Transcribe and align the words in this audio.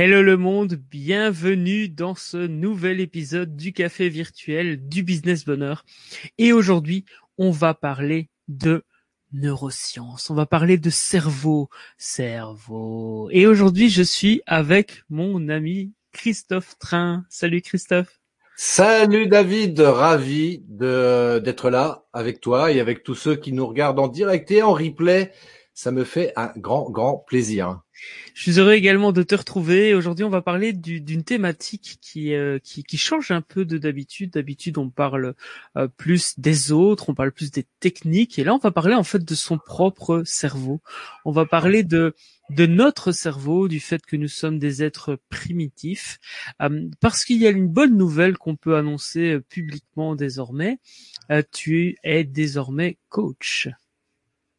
Hello 0.00 0.22
le 0.22 0.36
monde, 0.36 0.74
bienvenue 0.92 1.88
dans 1.88 2.14
ce 2.14 2.36
nouvel 2.36 3.00
épisode 3.00 3.56
du 3.56 3.72
café 3.72 4.08
virtuel 4.08 4.86
du 4.86 5.02
business 5.02 5.44
bonheur. 5.44 5.84
Et 6.38 6.52
aujourd'hui, 6.52 7.04
on 7.36 7.50
va 7.50 7.74
parler 7.74 8.28
de 8.46 8.84
neurosciences, 9.32 10.30
on 10.30 10.36
va 10.36 10.46
parler 10.46 10.78
de 10.78 10.88
cerveau, 10.88 11.68
cerveau. 11.96 13.28
Et 13.32 13.48
aujourd'hui, 13.48 13.90
je 13.90 14.04
suis 14.04 14.40
avec 14.46 15.02
mon 15.10 15.48
ami 15.48 15.90
Christophe 16.12 16.78
Train. 16.78 17.24
Salut 17.28 17.60
Christophe. 17.60 18.20
Salut 18.54 19.26
David, 19.26 19.80
ravi 19.80 20.62
d'être 20.68 21.70
là 21.70 22.04
avec 22.12 22.40
toi 22.40 22.70
et 22.70 22.78
avec 22.78 23.02
tous 23.02 23.16
ceux 23.16 23.34
qui 23.34 23.52
nous 23.52 23.66
regardent 23.66 23.98
en 23.98 24.06
direct 24.06 24.48
et 24.52 24.62
en 24.62 24.74
replay. 24.74 25.32
Ça 25.80 25.92
me 25.92 26.02
fait 26.02 26.32
un 26.34 26.50
grand, 26.56 26.90
grand 26.90 27.18
plaisir. 27.18 27.82
Je 28.34 28.42
suis 28.42 28.58
heureux 28.58 28.72
également 28.72 29.12
de 29.12 29.22
te 29.22 29.36
retrouver. 29.36 29.94
Aujourd'hui, 29.94 30.24
on 30.24 30.28
va 30.28 30.42
parler 30.42 30.72
d'une 30.72 31.22
thématique 31.22 31.98
qui, 32.00 32.34
euh, 32.34 32.58
qui, 32.58 32.82
qui 32.82 32.98
change 32.98 33.30
un 33.30 33.42
peu 33.42 33.64
de 33.64 33.78
d'habitude. 33.78 34.32
D'habitude, 34.32 34.76
on 34.76 34.90
parle 34.90 35.36
euh, 35.76 35.86
plus 35.86 36.36
des 36.36 36.72
autres, 36.72 37.10
on 37.10 37.14
parle 37.14 37.30
plus 37.30 37.52
des 37.52 37.64
techniques, 37.78 38.40
et 38.40 38.42
là, 38.42 38.54
on 38.54 38.58
va 38.58 38.72
parler 38.72 38.96
en 38.96 39.04
fait 39.04 39.24
de 39.24 39.34
son 39.36 39.56
propre 39.56 40.24
cerveau. 40.24 40.80
On 41.24 41.30
va 41.30 41.46
parler 41.46 41.84
de 41.84 42.12
de 42.50 42.66
notre 42.66 43.12
cerveau, 43.12 43.68
du 43.68 43.78
fait 43.78 44.04
que 44.04 44.16
nous 44.16 44.26
sommes 44.26 44.58
des 44.58 44.82
êtres 44.82 45.20
primitifs, 45.28 46.18
euh, 46.60 46.88
parce 46.98 47.24
qu'il 47.24 47.36
y 47.36 47.46
a 47.46 47.50
une 47.50 47.68
bonne 47.68 47.96
nouvelle 47.96 48.36
qu'on 48.36 48.56
peut 48.56 48.74
annoncer 48.74 49.38
publiquement 49.48 50.16
désormais. 50.16 50.80
tu 51.52 51.96
es 52.02 52.24
désormais 52.24 52.98
coach. 53.10 53.68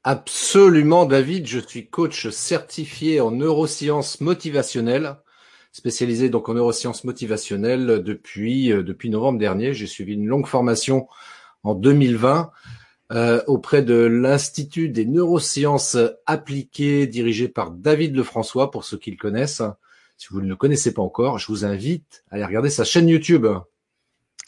Absolument, 0.03 1.05
David. 1.05 1.45
Je 1.45 1.59
suis 1.59 1.89
coach 1.89 2.29
certifié 2.29 3.19
en 3.19 3.31
neurosciences 3.31 4.21
motivationnelles, 4.21 5.17
spécialisé 5.73 6.29
donc 6.29 6.47
en 6.47 6.53
neurosciences 6.53 7.03
motivationnelles 7.03 8.01
depuis 8.01 8.71
euh, 8.71 8.81
depuis 8.81 9.09
novembre 9.09 9.39
dernier. 9.39 9.73
J'ai 9.73 9.87
suivi 9.87 10.13
une 10.13 10.25
longue 10.25 10.47
formation 10.47 11.07
en 11.63 11.75
2020 11.75 12.51
euh, 13.11 13.41
auprès 13.47 13.81
de 13.81 13.95
l'Institut 13.95 14.87
des 14.87 15.05
neurosciences 15.05 15.97
appliquées 16.25 17.05
dirigé 17.05 17.49
par 17.49 17.71
David 17.71 18.15
Lefrançois, 18.15 18.71
pour 18.71 18.85
ceux 18.85 18.97
qui 18.97 19.11
le 19.11 19.17
connaissent. 19.17 19.63
Si 20.15 20.27
vous 20.29 20.41
ne 20.41 20.47
le 20.47 20.55
connaissez 20.55 20.93
pas 20.93 21.01
encore, 21.01 21.39
je 21.39 21.47
vous 21.47 21.65
invite 21.65 22.23
à 22.29 22.35
aller 22.35 22.45
regarder 22.45 22.69
sa 22.69 22.85
chaîne 22.85 23.09
YouTube. 23.09 23.47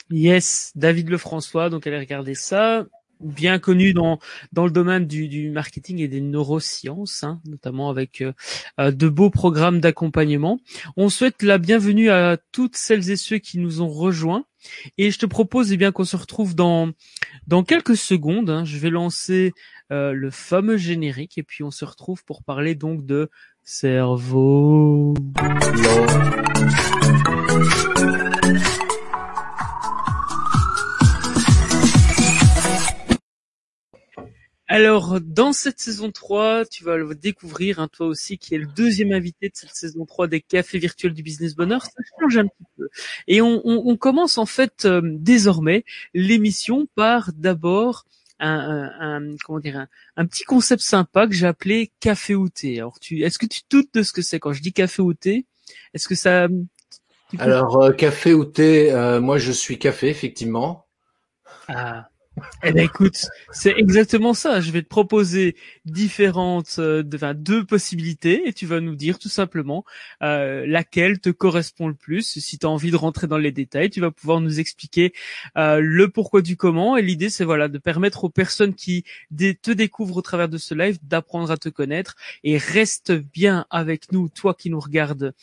Yes, 0.10 0.72
David 0.76 1.10
Lefrançois, 1.10 1.70
donc 1.70 1.88
allez 1.88 2.00
regarder 2.00 2.36
ça 2.36 2.86
bien 3.22 3.60
connu 3.60 3.94
dans 3.94 4.20
dans 4.52 4.66
le 4.66 4.72
domaine 4.72 5.06
du, 5.06 5.28
du 5.28 5.50
marketing 5.50 6.00
et 6.00 6.08
des 6.08 6.22
neurosciences, 6.22 7.24
hein, 7.24 7.42
notamment 7.46 7.90
avec 7.90 8.22
euh, 8.22 8.34
euh, 8.80 8.92
de 8.92 9.10
beaux 9.10 9.30
programmes 9.30 9.80
d'accompagnement. 9.80 10.60
On 10.98 11.10
souhaite 11.10 11.44
la 11.44 11.58
bienvenue 11.58 12.10
à 12.10 12.38
toutes 12.52 12.76
celles 12.76 13.10
et 13.10 13.18
ceux 13.18 13.38
qui 13.38 13.60
nous 13.60 13.82
ont 13.82 13.90
rejoints. 13.90 14.46
Et 15.00 15.10
je 15.10 15.18
te 15.18 15.26
propose 15.26 15.72
eh 15.72 15.78
bien 15.78 15.92
qu'on 15.92 16.06
se 16.06 16.16
retrouve 16.16 16.56
dans 16.56 16.92
dans 17.48 17.64
quelques 17.64 17.98
secondes. 17.98 18.50
Hein. 18.50 18.66
je 18.66 18.78
vais 18.78 18.92
lancer 18.92 19.54
euh, 19.92 20.14
le 20.14 20.30
fameux 20.30 20.78
générique 20.78 21.38
et 21.38 21.44
puis 21.44 21.64
on 21.64 21.72
se 21.72 21.84
retrouve 21.86 22.24
pour 22.24 22.44
parler 22.44 22.76
donc 22.76 23.06
de 23.06 23.30
cerveau. 23.64 25.14
Alors, 34.74 35.20
dans 35.20 35.52
cette 35.52 35.82
saison 35.82 36.14
3, 36.14 36.64
tu 36.64 36.86
vas 36.86 36.96
le 36.96 37.14
découvrir, 37.14 37.80
hein, 37.82 37.90
toi 37.90 38.08
aussi, 38.08 38.38
qui 38.38 38.56
est 38.56 38.58
le 38.58 38.68
deuxième 38.68 39.12
invité 39.12 39.50
de 39.50 39.54
cette 39.54 39.76
saison 39.76 40.06
3 40.06 40.28
des 40.28 40.40
cafés 40.40 40.80
virtuels 40.80 41.14
du 41.14 41.24
business 41.24 41.56
bonheur. 41.56 41.84
Ça 41.84 41.92
change 42.18 42.38
un 42.38 42.46
petit 42.48 42.64
peu. 42.78 42.88
Et 43.28 43.42
on, 43.42 43.98
commence 43.98 44.38
en 44.38 44.46
fait 44.46 44.86
euh, 44.86 45.02
désormais 45.04 45.84
l'émission 46.14 46.88
par 46.96 47.32
d'abord 47.34 48.06
un, 48.40 49.36
comment 49.44 49.60
dire 49.60 49.88
un, 50.16 50.26
petit 50.26 50.46
concept 50.46 50.82
sympa 50.82 51.28
que 51.28 51.34
j'ai 51.34 51.48
appelé 51.48 51.92
café 52.00 52.34
ou 52.34 52.48
thé. 52.48 52.80
Alors, 52.80 52.98
tu, 52.98 53.24
est-ce 53.24 53.40
que 53.40 53.48
tu 53.48 53.64
doutes 53.70 53.94
de 53.94 54.04
ce 54.04 54.14
que 54.14 54.22
c'est? 54.22 54.40
Quand 54.40 54.54
je 54.54 54.62
dis 54.62 54.72
café 54.72 55.02
ou 55.02 55.14
thé 55.14 55.46
Est-ce 55.94 56.08
que 56.08 56.16
ça 56.16 56.48
Alors, 57.40 57.84
euh, 57.84 57.92
café 57.92 58.34
ou 58.34 58.46
thé, 58.46 58.94
euh, 58.94 59.20
moi 59.20 59.38
je 59.38 59.52
suis 59.52 59.78
café 59.80 60.08
effectivement. 60.08 60.88
Ah. 61.68 62.08
Eh 62.64 62.72
ben 62.72 62.86
écoute, 62.86 63.26
c'est 63.52 63.74
exactement 63.78 64.34
ça. 64.34 64.62
Je 64.62 64.72
vais 64.72 64.82
te 64.82 64.88
proposer 64.88 65.58
différentes, 65.84 66.78
euh, 66.80 67.04
deux 67.04 67.66
possibilités 67.66 68.48
et 68.48 68.54
tu 68.54 68.66
vas 68.66 68.80
nous 68.80 68.96
dire 68.96 69.20
tout 69.20 69.28
simplement 69.28 69.84
euh, 70.24 70.66
laquelle 70.66 71.20
te 71.20 71.30
correspond 71.30 71.90
le 71.90 71.94
plus. 71.94 72.40
Si 72.40 72.58
tu 72.58 72.66
as 72.66 72.70
envie 72.70 72.90
de 72.90 72.96
rentrer 72.96 73.28
dans 73.28 73.38
les 73.38 73.52
détails, 73.52 73.90
tu 73.90 74.00
vas 74.00 74.12
pouvoir 74.12 74.40
nous 74.40 74.62
expliquer 74.62 75.12
euh, 75.58 75.82
le 75.82 76.08
pourquoi 76.08 76.42
du 76.42 76.56
comment. 76.56 76.96
Et 76.96 77.02
l'idée, 77.02 77.30
c'est 77.30 77.44
voilà 77.44 77.68
de 77.68 77.78
permettre 77.78 78.24
aux 78.24 78.30
personnes 78.30 78.76
qui 78.76 79.04
te 79.36 79.72
découvrent 79.72 80.18
au 80.18 80.22
travers 80.22 80.48
de 80.48 80.58
ce 80.58 80.74
live 80.74 81.00
d'apprendre 81.04 81.52
à 81.52 81.58
te 81.58 81.68
connaître. 81.68 82.16
Et 82.46 82.58
reste 82.58 83.12
bien 83.12 83.66
avec 83.70 84.14
nous, 84.14 84.30
toi 84.30 84.54
qui 84.54 84.70
nous 84.70 84.80
regardes, 84.80 85.34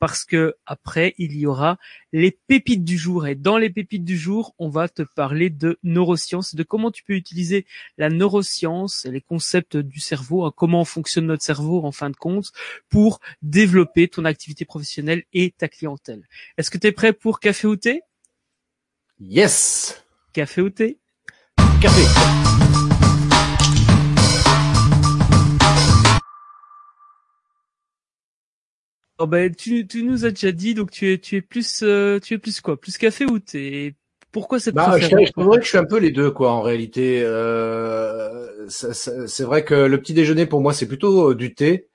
parce 0.00 0.24
que 0.24 0.56
après 0.66 1.14
il 1.18 1.36
y 1.36 1.46
aura 1.46 1.78
les 2.12 2.32
pépites 2.32 2.84
du 2.84 2.98
jour. 2.98 3.26
Et 3.26 3.34
dans 3.36 3.58
les 3.58 3.70
pépites 3.70 4.04
du 4.04 4.16
jour, 4.16 4.54
on 4.58 4.68
va 4.68 4.88
te 4.88 5.02
parler 5.02 5.50
de 5.50 5.78
neurosciences, 5.82 6.23
de 6.30 6.62
comment 6.62 6.90
tu 6.90 7.02
peux 7.04 7.14
utiliser 7.14 7.66
la 7.98 8.08
neuroscience 8.08 9.04
et 9.04 9.10
les 9.10 9.20
concepts 9.20 9.76
du 9.76 10.00
cerveau, 10.00 10.44
hein, 10.44 10.52
comment 10.56 10.84
fonctionne 10.84 11.26
notre 11.26 11.42
cerveau 11.42 11.84
en 11.84 11.92
fin 11.92 12.10
de 12.10 12.16
compte, 12.16 12.52
pour 12.88 13.20
développer 13.42 14.08
ton 14.08 14.24
activité 14.24 14.64
professionnelle 14.64 15.24
et 15.32 15.52
ta 15.56 15.68
clientèle. 15.68 16.26
Est-ce 16.56 16.70
que 16.70 16.78
tu 16.78 16.86
es 16.86 16.92
prêt 16.92 17.12
pour 17.12 17.40
café 17.40 17.66
ou 17.66 17.76
thé? 17.76 18.02
Yes! 19.20 20.04
Café 20.32 20.62
ou 20.62 20.70
thé? 20.70 20.98
Café. 21.80 22.02
Oh 29.18 29.28
ben, 29.28 29.54
tu, 29.54 29.86
tu 29.86 30.02
nous 30.02 30.24
as 30.24 30.30
déjà 30.30 30.50
dit, 30.50 30.74
donc 30.74 30.90
tu 30.90 31.12
es, 31.12 31.18
tu 31.18 31.36
es 31.36 31.40
plus, 31.40 31.82
euh, 31.84 32.18
tu 32.18 32.34
es 32.34 32.38
plus 32.38 32.60
quoi? 32.60 32.80
Plus 32.80 32.98
café 32.98 33.24
ou 33.24 33.38
thé? 33.38 33.94
Pourquoi 34.34 34.58
cette 34.58 34.74
bah, 34.74 34.98
Je, 34.98 35.08
que 35.08 35.62
je 35.62 35.68
suis 35.68 35.78
un 35.78 35.84
peu 35.84 35.98
les 35.98 36.10
deux, 36.10 36.32
quoi, 36.32 36.50
en 36.50 36.60
réalité. 36.60 37.22
Euh, 37.22 38.68
c'est 38.68 39.44
vrai 39.44 39.64
que 39.64 39.74
le 39.74 40.00
petit 40.00 40.12
déjeuner, 40.12 40.44
pour 40.44 40.60
moi, 40.60 40.74
c'est 40.74 40.88
plutôt 40.88 41.30
euh, 41.30 41.34
du 41.36 41.54
thé. 41.54 41.86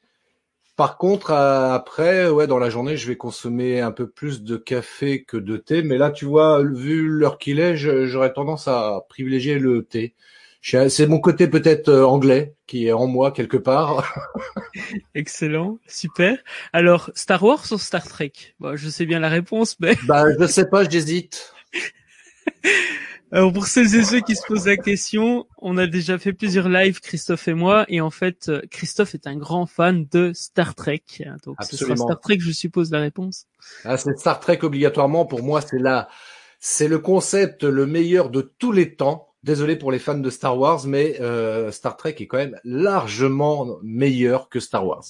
Par 0.78 0.98
contre, 0.98 1.32
après, 1.32 2.30
ouais, 2.30 2.48
dans 2.48 2.58
la 2.58 2.70
journée, 2.70 2.96
je 2.96 3.10
vais 3.10 3.18
consommer 3.18 3.82
un 3.82 3.92
peu 3.92 4.08
plus 4.08 4.42
de 4.42 4.56
café 4.56 5.26
que 5.26 5.36
de 5.36 5.58
thé. 5.58 5.84
Mais 5.84 5.98
là, 5.98 6.12
tu 6.12 6.24
vois, 6.24 6.64
vu 6.64 7.10
l'heure 7.10 7.40
qu'il 7.40 7.60
est, 7.60 7.76
j'aurais 7.76 8.32
tendance 8.32 8.70
à 8.70 9.02
privilégier 9.10 9.60
le 9.60 9.84
thé. 9.84 10.16
C'est 10.62 11.08
mon 11.08 11.20
côté 11.20 11.50
peut-être 11.50 11.90
euh, 11.90 12.06
anglais 12.06 12.54
qui 12.68 12.88
est 12.88 12.94
en 12.94 13.08
moi 13.08 13.32
quelque 13.32 13.58
part. 13.58 14.18
Excellent, 15.14 15.78
super. 15.88 16.38
Alors, 16.72 17.12
Star 17.16 17.44
Wars 17.44 17.66
ou 17.72 17.78
Star 17.78 18.08
Trek? 18.08 18.32
Bon, 18.62 18.78
Je 18.78 18.88
sais 18.88 19.06
bien 19.06 19.20
la 19.20 19.30
réponse, 19.30 19.76
mais... 19.82 19.98
Bah, 20.08 20.24
je 20.40 20.46
sais 20.48 20.70
pas, 20.70 20.88
j'hésite. 20.88 21.54
Alors 23.32 23.54
pour 23.54 23.68
celles 23.68 23.94
et 23.96 24.04
ceux 24.04 24.22
qui 24.22 24.36
se 24.36 24.42
posent 24.48 24.66
la 24.66 24.78
question, 24.78 25.46
on 25.60 25.78
a 25.78 25.86
déjà 25.86 26.18
fait 26.18 26.34
plusieurs 26.34 26.68
lives, 26.68 27.00
Christophe 27.00 27.48
et 27.48 27.54
moi, 27.54 27.86
et 27.88 28.02
en 28.02 28.10
fait, 28.10 28.50
euh, 28.50 28.62
Christophe 28.72 29.14
est 29.14 29.28
un 29.28 29.36
grand 29.36 29.68
fan 29.68 30.08
de 30.12 30.32
Star 30.34 30.74
Trek. 30.74 31.04
Donc 31.46 31.58
ce 31.62 31.78
sera 31.78 31.96
Star 31.96 32.20
Trek, 32.20 32.40
je 32.40 32.52
suppose, 32.52 32.90
la 32.92 33.00
réponse. 33.00 33.46
Ah, 33.86 33.98
c'est 33.98 34.18
Star 34.18 34.40
Trek 34.40 34.60
obligatoirement. 34.64 35.28
Pour 35.28 35.44
moi, 35.44 35.62
c'est 35.62 35.78
là, 35.78 36.10
c'est 36.60 36.88
le 36.88 36.98
concept 36.98 37.64
le 37.64 37.86
meilleur 37.86 38.32
de 38.32 38.42
tous 38.42 38.72
les 38.72 38.96
temps. 38.96 39.28
Désolé 39.44 39.76
pour 39.76 39.92
les 39.92 40.00
fans 40.00 40.18
de 40.18 40.30
Star 40.32 40.58
Wars, 40.58 40.86
mais 40.88 41.22
euh, 41.22 41.72
Star 41.72 41.98
Trek 41.98 42.16
est 42.20 42.28
quand 42.28 42.38
même 42.38 42.60
largement 42.64 43.78
meilleur 43.84 44.50
que 44.50 44.60
Star 44.60 44.88
Wars. 44.88 45.04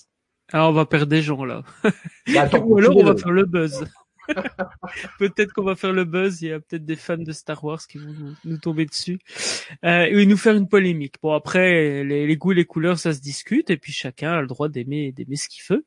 Alors 0.51 0.71
on 0.71 0.73
va 0.73 0.85
perdre 0.85 1.07
des 1.07 1.21
gens 1.21 1.45
là. 1.45 1.63
Bah, 1.83 1.91
Ou 2.63 2.77
alors 2.77 2.97
on 2.97 3.03
va 3.03 3.15
faire 3.15 3.31
le 3.31 3.45
buzz. 3.45 3.85
Peut-être 5.19 5.53
qu'on 5.53 5.63
va 5.63 5.75
faire 5.75 5.93
le 5.93 6.05
buzz. 6.05 6.41
Il 6.41 6.49
y 6.49 6.51
a 6.51 6.59
peut-être 6.59 6.85
des 6.85 6.95
fans 6.95 7.17
de 7.17 7.31
Star 7.31 7.63
Wars 7.63 7.85
qui 7.87 7.97
vont 7.97 8.35
nous, 8.45 8.57
tomber 8.57 8.85
dessus 8.85 9.19
euh, 9.85 10.03
et 10.03 10.25
nous 10.25 10.37
faire 10.37 10.55
une 10.55 10.67
polémique. 10.67 11.15
Bon 11.21 11.33
après, 11.33 12.03
les, 12.03 12.37
goûts, 12.37 12.51
les 12.51 12.65
couleurs, 12.65 12.99
ça 12.99 13.13
se 13.13 13.21
discute 13.21 13.69
et 13.69 13.77
puis 13.77 13.93
chacun 13.93 14.33
a 14.33 14.41
le 14.41 14.47
droit 14.47 14.69
d'aimer, 14.69 15.11
d'aimer 15.11 15.35
ce 15.35 15.49
qu'il 15.49 15.63
veut. 15.69 15.85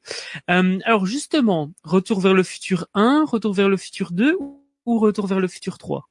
Euh, 0.51 0.79
alors 0.85 1.07
justement, 1.07 1.73
retour 1.85 2.21
vers 2.21 2.35
le 2.35 2.43
futur 2.43 2.87
1, 2.95 3.25
retour 3.27 3.53
vers 3.55 3.69
le 3.69 3.77
futur 3.77 4.13
2 4.13 4.39
ou 4.87 4.99
retour 4.99 5.27
vers 5.27 5.41
le 5.41 5.49
futur 5.49 5.79
3 5.79 6.09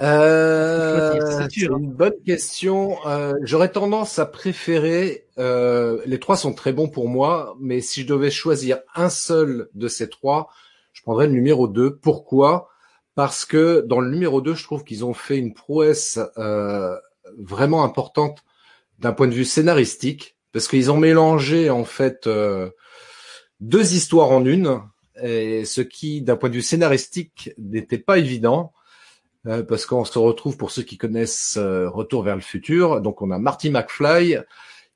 euh, 0.00 1.48
c'est 1.48 1.56
une 1.62 1.92
bonne 1.92 2.20
question. 2.26 2.96
Euh, 3.06 3.34
J'aurais 3.42 3.70
tendance 3.70 4.18
à 4.18 4.26
préférer. 4.26 5.26
Euh, 5.38 6.00
les 6.06 6.18
trois 6.18 6.36
sont 6.36 6.52
très 6.52 6.72
bons 6.72 6.88
pour 6.88 7.08
moi, 7.08 7.56
mais 7.60 7.80
si 7.80 8.02
je 8.02 8.06
devais 8.06 8.30
choisir 8.30 8.78
un 8.94 9.08
seul 9.08 9.68
de 9.74 9.88
ces 9.88 10.08
trois, 10.08 10.48
je 10.92 11.02
prendrais 11.02 11.26
le 11.26 11.32
numéro 11.32 11.68
2. 11.68 11.96
Pourquoi? 11.96 12.68
Parce 13.14 13.44
que 13.44 13.84
dans 13.86 14.00
le 14.00 14.10
numéro 14.10 14.40
2, 14.40 14.54
je 14.54 14.64
trouve 14.64 14.84
qu'ils 14.84 15.04
ont 15.04 15.14
fait 15.14 15.38
une 15.38 15.54
prouesse 15.54 16.18
euh, 16.38 16.96
vraiment 17.38 17.84
importante 17.84 18.42
d'un 18.98 19.12
point 19.12 19.28
de 19.28 19.34
vue 19.34 19.44
scénaristique, 19.44 20.36
parce 20.52 20.68
qu'ils 20.68 20.90
ont 20.90 20.96
mélangé 20.96 21.70
en 21.70 21.84
fait 21.84 22.26
euh, 22.26 22.70
deux 23.60 23.94
histoires 23.94 24.30
en 24.30 24.44
une, 24.44 24.80
et 25.22 25.64
ce 25.64 25.80
qui, 25.80 26.22
d'un 26.22 26.36
point 26.36 26.48
de 26.48 26.54
vue 26.54 26.62
scénaristique, 26.62 27.52
n'était 27.58 27.98
pas 27.98 28.18
évident. 28.18 28.72
Euh, 29.46 29.62
parce 29.62 29.84
qu'on 29.84 30.04
se 30.04 30.18
retrouve, 30.18 30.56
pour 30.56 30.70
ceux 30.70 30.82
qui 30.82 30.96
connaissent 30.96 31.56
euh, 31.58 31.88
Retour 31.90 32.22
vers 32.22 32.34
le 32.34 32.40
futur, 32.40 33.00
donc 33.02 33.20
on 33.20 33.30
a 33.30 33.38
Marty 33.38 33.70
McFly 33.70 34.38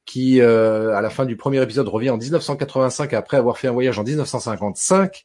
qui, 0.07 0.41
euh, 0.41 0.97
à 0.97 1.03
la 1.03 1.11
fin 1.11 1.27
du 1.27 1.37
premier 1.37 1.63
épisode, 1.63 1.87
revient 1.87 2.09
en 2.09 2.17
1985 2.17 3.13
après 3.13 3.37
avoir 3.37 3.59
fait 3.59 3.69
un 3.69 3.73
voyage 3.73 3.99
en 3.99 4.05
1955. 4.05 5.25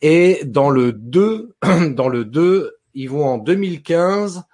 Et 0.00 0.42
dans 0.46 0.70
le 0.70 0.92
2, 0.92 1.54
dans 1.90 2.08
le 2.08 2.24
2, 2.24 2.78
ils 2.94 3.10
vont 3.10 3.26
en 3.26 3.36
2015, 3.36 4.44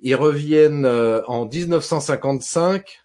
ils 0.00 0.16
reviennent 0.16 0.86
en 0.86 1.46
1955 1.46 2.98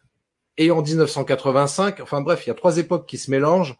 et 0.58 0.72
en 0.72 0.82
1985. 0.82 2.00
Enfin 2.02 2.22
bref, 2.22 2.46
il 2.46 2.50
y 2.50 2.52
a 2.52 2.56
trois 2.56 2.78
époques 2.78 3.08
qui 3.08 3.20
se 3.20 3.30
mélangent. 3.30 3.78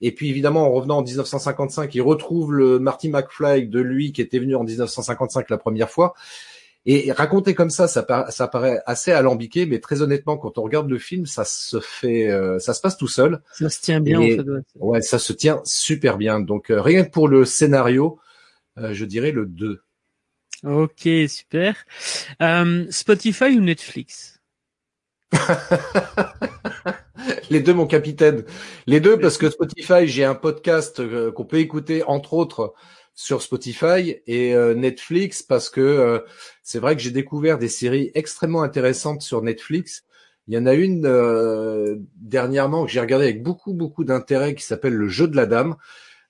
Et 0.00 0.12
puis 0.12 0.28
évidemment, 0.28 0.66
en 0.66 0.72
revenant 0.72 0.98
en 0.98 1.02
1955, 1.02 1.94
il 1.94 2.02
retrouve 2.02 2.52
le 2.52 2.78
Marty 2.78 3.08
McFly 3.08 3.68
de 3.68 3.80
lui 3.80 4.12
qui 4.12 4.20
était 4.20 4.38
venu 4.38 4.56
en 4.56 4.64
1955 4.64 5.50
la 5.50 5.58
première 5.58 5.90
fois. 5.90 6.14
Et 6.86 7.12
raconter 7.12 7.54
comme 7.54 7.70
ça, 7.70 7.88
ça, 7.88 8.04
ça 8.28 8.48
paraît 8.48 8.82
assez 8.84 9.10
alambiqué, 9.10 9.64
mais 9.64 9.80
très 9.80 10.02
honnêtement, 10.02 10.36
quand 10.36 10.58
on 10.58 10.62
regarde 10.62 10.90
le 10.90 10.98
film, 10.98 11.24
ça 11.24 11.46
se 11.46 11.80
fait, 11.80 12.30
euh, 12.30 12.58
ça 12.58 12.74
se 12.74 12.82
passe 12.82 12.98
tout 12.98 13.08
seul. 13.08 13.40
Ça 13.52 13.70
se 13.70 13.80
tient 13.80 14.00
bien. 14.00 14.18
en 14.18 14.22
fait, 14.22 14.44
ouais. 14.76 15.00
ça 15.00 15.18
se 15.18 15.32
tient 15.32 15.62
super 15.64 16.18
bien. 16.18 16.40
Donc 16.40 16.70
euh, 16.70 16.82
rien 16.82 17.04
que 17.04 17.10
pour 17.10 17.28
le 17.28 17.46
scénario, 17.46 18.18
euh, 18.76 18.92
je 18.92 19.06
dirais 19.06 19.32
le 19.32 19.46
2. 19.46 19.80
Ok, 20.64 21.08
super. 21.28 21.86
Spotify 22.90 23.56
ou 23.56 23.60
Netflix? 23.60 24.40
les 27.54 27.60
deux, 27.60 27.72
mon 27.72 27.86
capitaine. 27.86 28.44
Les 28.88 28.98
deux, 28.98 29.16
parce 29.16 29.38
que 29.38 29.48
Spotify, 29.48 30.08
j'ai 30.08 30.24
un 30.24 30.34
podcast 30.34 30.98
euh, 30.98 31.30
qu'on 31.30 31.44
peut 31.44 31.58
écouter, 31.58 32.02
entre 32.02 32.34
autres, 32.34 32.74
sur 33.14 33.42
Spotify 33.42 34.16
et 34.26 34.56
euh, 34.56 34.74
Netflix, 34.74 35.40
parce 35.40 35.70
que 35.70 35.80
euh, 35.80 36.18
c'est 36.64 36.80
vrai 36.80 36.96
que 36.96 37.02
j'ai 37.02 37.12
découvert 37.12 37.58
des 37.58 37.68
séries 37.68 38.10
extrêmement 38.14 38.62
intéressantes 38.62 39.22
sur 39.22 39.40
Netflix. 39.40 40.04
Il 40.48 40.54
y 40.54 40.58
en 40.58 40.66
a 40.66 40.74
une 40.74 42.04
dernièrement 42.16 42.84
que 42.84 42.90
j'ai 42.90 43.00
regardé 43.00 43.24
avec 43.24 43.42
beaucoup, 43.42 43.72
beaucoup 43.72 44.04
d'intérêt 44.04 44.54
qui 44.54 44.62
s'appelle 44.62 44.92
Le 44.92 45.08
Jeu 45.08 45.26
de 45.26 45.36
la 45.36 45.46
Dame. 45.46 45.76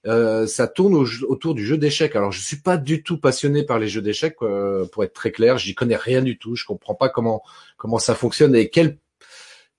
ça 0.04 0.68
tourne 0.68 0.94
autour 0.94 1.54
du 1.56 1.66
jeu 1.66 1.78
d'échecs. 1.78 2.14
Alors, 2.14 2.30
je 2.30 2.40
suis 2.40 2.60
pas 2.60 2.76
du 2.76 3.02
tout 3.02 3.18
passionné 3.18 3.64
par 3.64 3.80
les 3.80 3.88
jeux 3.88 4.02
d'échecs, 4.02 4.36
pour 4.36 5.02
être 5.02 5.14
très 5.14 5.32
clair. 5.32 5.58
J'y 5.58 5.74
connais 5.74 5.96
rien 5.96 6.22
du 6.22 6.38
tout. 6.38 6.54
Je 6.54 6.64
comprends 6.64 6.94
pas 6.94 7.08
comment 7.08 7.42
comment 7.76 7.98
ça 7.98 8.14
fonctionne 8.14 8.54
et 8.54 8.68
quel 8.68 8.98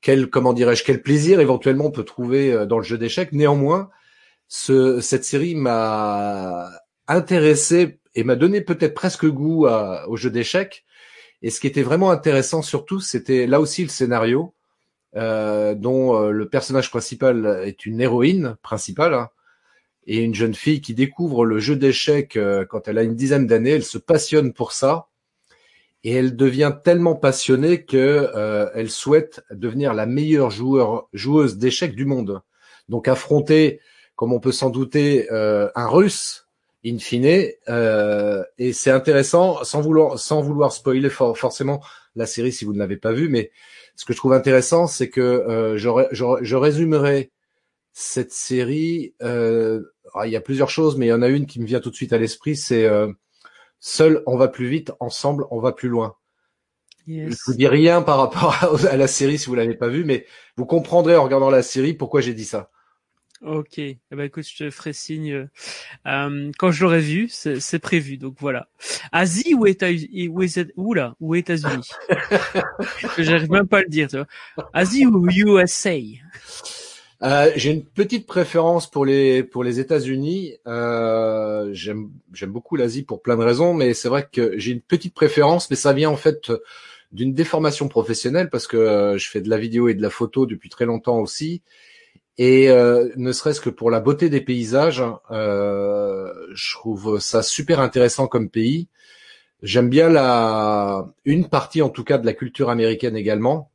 quel 0.05 0.29
comment 0.29 0.53
dirais-je 0.53 0.83
quel 0.83 1.01
plaisir 1.01 1.39
éventuellement 1.39 1.87
on 1.87 1.91
peut 1.91 2.03
trouver 2.03 2.53
euh, 2.53 2.67
dans 2.67 2.77
le 2.77 2.83
jeu 2.83 2.99
d'échecs. 2.99 3.31
Néanmoins, 3.31 3.89
ce, 4.47 5.01
cette 5.01 5.25
série 5.25 5.55
m'a 5.55 6.69
intéressé 7.07 7.99
et 8.13 8.23
m'a 8.23 8.35
donné 8.35 8.61
peut-être 8.61 8.93
presque 8.93 9.25
goût 9.25 9.65
au 9.65 10.15
jeu 10.15 10.29
d'échecs. 10.29 10.85
Et 11.41 11.49
ce 11.49 11.59
qui 11.59 11.65
était 11.65 11.81
vraiment 11.81 12.11
intéressant 12.11 12.61
surtout, 12.61 12.99
c'était 12.99 13.47
là 13.47 13.59
aussi 13.59 13.81
le 13.81 13.89
scénario, 13.89 14.53
euh, 15.15 15.73
dont 15.73 16.15
euh, 16.15 16.29
le 16.29 16.47
personnage 16.49 16.91
principal 16.91 17.63
est 17.65 17.87
une 17.87 17.99
héroïne 17.99 18.57
principale 18.61 19.15
hein, 19.15 19.29
et 20.05 20.19
une 20.19 20.35
jeune 20.35 20.53
fille 20.53 20.81
qui 20.81 20.93
découvre 20.93 21.45
le 21.45 21.57
jeu 21.57 21.75
d'échecs 21.75 22.37
quand 22.69 22.87
elle 22.87 22.99
a 22.99 23.03
une 23.03 23.15
dizaine 23.15 23.47
d'années. 23.47 23.71
Elle 23.71 23.83
se 23.83 23.97
passionne 23.97 24.53
pour 24.53 24.71
ça 24.71 25.07
et 26.05 26.11
elle 26.11 26.35
devient 26.35 26.73
tellement 26.83 27.15
passionnée 27.15 27.83
que 27.83 28.29
euh, 28.35 28.69
elle 28.75 28.91
souhaite 28.91 29.41
devenir 29.49 29.95
la 29.95 30.05
meilleure 30.05 30.51
joueur, 30.51 31.09
joueuse 31.13 31.57
d'échecs 31.57 31.95
du 31.95 32.05
monde. 32.05 32.41
Donc 32.89 33.07
affronter, 33.07 33.79
comme 34.15 34.31
on 34.31 34.39
peut 34.39 34.51
s'en 34.51 34.69
douter, 34.69 35.27
euh, 35.31 35.67
un 35.73 35.87
Russe, 35.87 36.47
in 36.85 36.99
fine, 36.99 37.47
euh, 37.69 38.43
et 38.59 38.71
c'est 38.71 38.91
intéressant, 38.91 39.63
sans 39.63 39.81
vouloir, 39.81 40.19
sans 40.19 40.41
vouloir 40.41 40.71
spoiler 40.71 41.09
forcément 41.09 41.81
la 42.15 42.27
série 42.27 42.51
si 42.51 42.65
vous 42.65 42.73
ne 42.73 42.79
l'avez 42.79 42.97
pas 42.97 43.11
vue, 43.11 43.27
mais 43.27 43.49
ce 43.95 44.05
que 44.05 44.13
je 44.13 44.17
trouve 44.17 44.33
intéressant, 44.33 44.85
c'est 44.85 45.09
que 45.09 45.21
euh, 45.21 45.75
je, 45.77 45.89
je, 46.11 46.55
résumerai 46.55 47.31
cette 47.93 48.31
série. 48.31 49.15
Euh, 49.23 49.81
il 50.23 50.29
y 50.29 50.35
a 50.35 50.41
plusieurs 50.41 50.69
choses, 50.69 50.97
mais 50.97 51.07
il 51.07 51.09
y 51.09 51.13
en 51.13 51.23
a 51.23 51.29
une 51.29 51.47
qui 51.47 51.59
me 51.59 51.65
vient 51.65 51.79
tout 51.79 51.89
de 51.89 51.95
suite 51.95 52.13
à 52.13 52.19
l'esprit, 52.19 52.55
c'est 52.55 52.87
Seul, 53.87 54.23
on 54.25 54.35
va 54.35 54.47
plus 54.47 54.67
vite. 54.67 54.93
Ensemble, 54.99 55.45
on 55.51 55.59
va 55.59 55.71
plus 55.71 55.89
loin. 55.89 56.15
Yes. 57.05 57.29
Je 57.29 57.37
vous 57.45 57.55
dis 57.55 57.67
rien 57.67 58.01
par 58.01 58.17
rapport 58.17 58.55
à, 58.89 58.97
la 58.97 59.05
série 59.05 59.37
si 59.37 59.45
vous 59.45 59.53
l'avez 59.53 59.75
pas 59.75 59.89
vue, 59.89 60.03
mais 60.03 60.25
vous 60.57 60.65
comprendrez 60.65 61.15
en 61.15 61.23
regardant 61.23 61.51
la 61.51 61.61
série 61.61 61.93
pourquoi 61.93 62.19
j'ai 62.19 62.33
dit 62.33 62.45
ça. 62.45 62.71
Ok, 63.41 63.77
eh 63.77 63.99
ben 64.09 64.21
écoute, 64.21 64.47
je 64.47 64.57
te 64.57 64.69
ferai 64.71 64.91
signe 64.91 65.47
euh, 66.07 66.51
quand 66.57 66.71
je 66.71 66.83
l'aurai 66.83 66.99
vu, 66.99 67.29
c'est 67.29 67.79
prévu. 67.79 68.17
Donc 68.17 68.37
voilà. 68.39 68.69
Asie 69.11 69.53
ou 69.53 69.67
États-Unis 69.67 70.29
ou 70.77 70.93
là 70.95 71.15
ou 71.19 71.35
États-Unis? 71.35 71.87
J'arrive 73.19 73.51
même 73.51 73.67
pas 73.67 73.79
à 73.79 73.81
le 73.81 73.89
dire. 73.89 74.07
Tu 74.07 74.15
vois. 74.15 74.27
Asie 74.73 75.05
ou 75.05 75.29
USA 75.29 75.99
euh, 77.25 77.51
j'ai 77.55 77.71
une 77.71 77.83
petite 77.83 78.27
préférence 78.27 78.89
pour 78.89 79.05
les 79.05 79.43
pour 79.43 79.63
les 79.63 79.79
États-Unis. 79.79 80.53
Euh, 80.67 81.69
j'aime 81.73 82.11
j'aime 82.33 82.51
beaucoup 82.51 82.75
l'Asie 82.75 83.03
pour 83.03 83.21
plein 83.21 83.35
de 83.35 83.43
raisons, 83.43 83.73
mais 83.73 83.93
c'est 83.93 84.09
vrai 84.09 84.27
que 84.31 84.57
j'ai 84.57 84.71
une 84.71 84.81
petite 84.81 85.13
préférence, 85.13 85.69
mais 85.69 85.75
ça 85.75 85.93
vient 85.93 86.09
en 86.09 86.17
fait 86.17 86.51
d'une 87.11 87.33
déformation 87.33 87.87
professionnelle 87.87 88.49
parce 88.49 88.67
que 88.67 88.77
euh, 88.77 89.17
je 89.17 89.29
fais 89.29 89.41
de 89.41 89.49
la 89.49 89.57
vidéo 89.57 89.87
et 89.87 89.93
de 89.93 90.01
la 90.01 90.09
photo 90.09 90.45
depuis 90.45 90.69
très 90.69 90.85
longtemps 90.85 91.19
aussi. 91.19 91.61
Et 92.37 92.69
euh, 92.69 93.09
ne 93.15 93.31
serait-ce 93.31 93.61
que 93.61 93.69
pour 93.69 93.89
la 93.89 94.01
beauté 94.01 94.29
des 94.29 94.41
paysages, 94.41 95.03
euh, 95.31 96.31
je 96.53 96.73
trouve 96.75 97.19
ça 97.19 97.41
super 97.41 97.79
intéressant 97.79 98.27
comme 98.27 98.49
pays. 98.49 98.89
J'aime 99.63 99.89
bien 99.89 100.09
la 100.09 101.07
une 101.23 101.47
partie 101.47 101.81
en 101.81 101.89
tout 101.89 102.03
cas 102.03 102.17
de 102.17 102.25
la 102.25 102.33
culture 102.33 102.69
américaine 102.69 103.15
également. 103.15 103.71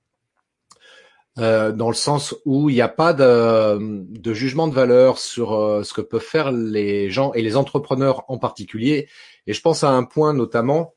Euh, 1.41 1.73
dans 1.73 1.89
le 1.89 1.95
sens 1.95 2.35
où 2.45 2.69
il 2.69 2.75
n'y 2.75 2.83
a 2.83 2.89
pas 2.89 3.15
de, 3.15 3.79
de, 3.79 4.35
jugement 4.35 4.69
de 4.69 4.75
valeur 4.75 5.19
sur 5.19 5.55
euh, 5.55 5.83
ce 5.85 5.95
que 5.95 6.03
peuvent 6.03 6.21
faire 6.21 6.53
les 6.53 7.09
gens 7.09 7.33
et 7.33 7.41
les 7.41 7.57
entrepreneurs 7.57 8.25
en 8.29 8.37
particulier. 8.37 9.09
Et 9.47 9.55
je 9.55 9.61
pense 9.63 9.83
à 9.83 9.91
un 9.91 10.05
point 10.05 10.35
notamment, 10.35 10.95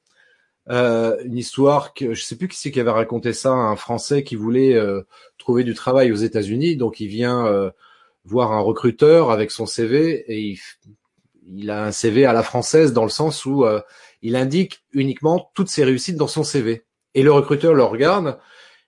euh, 0.70 1.18
une 1.24 1.38
histoire 1.38 1.94
que 1.94 2.14
je 2.14 2.24
sais 2.24 2.36
plus 2.36 2.50
qui 2.50 2.58
c'est 2.58 2.72
qui 2.72 2.80
avait 2.82 2.92
raconté 2.92 3.32
ça, 3.32 3.52
un 3.52 3.78
Français 3.78 4.24
qui 4.24 4.36
voulait 4.36 4.74
euh, 4.74 5.04
trouver 5.38 5.64
du 5.64 5.76
travail 5.76 6.12
aux 6.12 6.18
États-Unis, 6.18 6.76
donc 6.76 7.00
il 7.00 7.08
vient 7.08 7.72
voir 8.26 8.52
un 8.52 8.60
recruteur 8.60 9.32
avec 9.32 9.50
son 9.50 9.66
CV 9.66 10.26
et 10.28 10.42
il, 10.42 10.60
il, 11.56 11.70
a 11.70 11.86
un 11.86 11.92
CV 11.92 12.26
à 12.26 12.34
la 12.34 12.44
française 12.44 12.92
dans 12.92 13.04
le 13.04 13.10
sens 13.10 13.46
où 13.46 13.66
il 14.22 14.36
indique 14.36 14.84
uniquement 14.92 15.52
toutes 15.54 15.70
ses 15.70 15.86
réussites 15.86 16.18
dans 16.18 16.28
son 16.28 16.44
CV. 16.44 16.86
Et 17.14 17.24
le 17.24 17.32
recruteur 17.32 17.74
le 17.74 17.84
regarde 17.84 18.40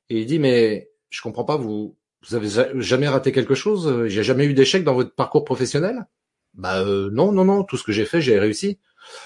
et 0.09 0.19
il 0.19 0.25
dit 0.25 0.39
mais 0.39 0.89
je 1.15 1.21
comprends 1.21 1.45
pas, 1.45 1.55
vous, 1.55 1.95
vous 2.27 2.35
avez 2.35 2.49
jamais 2.81 3.07
raté 3.07 3.31
quelque 3.31 3.55
chose 3.55 4.07
J'ai 4.07 4.23
jamais 4.23 4.45
eu 4.45 4.53
d'échec 4.53 4.83
dans 4.83 4.93
votre 4.93 5.15
parcours 5.15 5.45
professionnel? 5.45 6.05
Bah 6.53 6.81
euh, 6.81 7.09
non, 7.11 7.31
non, 7.31 7.45
non, 7.45 7.63
tout 7.63 7.77
ce 7.77 7.83
que 7.83 7.91
j'ai 7.91 8.05
fait, 8.05 8.21
j'ai 8.21 8.37
réussi. 8.37 8.79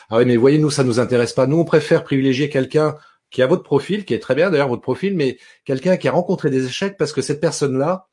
Ah 0.09 0.17
oui, 0.17 0.25
mais 0.25 0.35
voyez, 0.35 0.59
nous, 0.59 0.69
ça 0.69 0.83
nous 0.83 0.99
intéresse 0.99 1.33
pas. 1.33 1.47
Nous, 1.47 1.57
on 1.57 1.65
préfère 1.65 2.03
privilégier 2.03 2.49
quelqu'un 2.49 2.95
qui 3.31 3.41
a 3.41 3.47
votre 3.47 3.63
profil, 3.63 4.05
qui 4.05 4.13
est 4.13 4.19
très 4.19 4.35
bien 4.35 4.51
d'ailleurs 4.51 4.67
votre 4.67 4.81
profil, 4.81 5.15
mais 5.15 5.37
quelqu'un 5.65 5.97
qui 5.97 6.07
a 6.07 6.11
rencontré 6.11 6.49
des 6.49 6.65
échecs 6.65 6.97
parce 6.97 7.11
que 7.11 7.21
cette 7.21 7.41
personne-là 7.41 8.07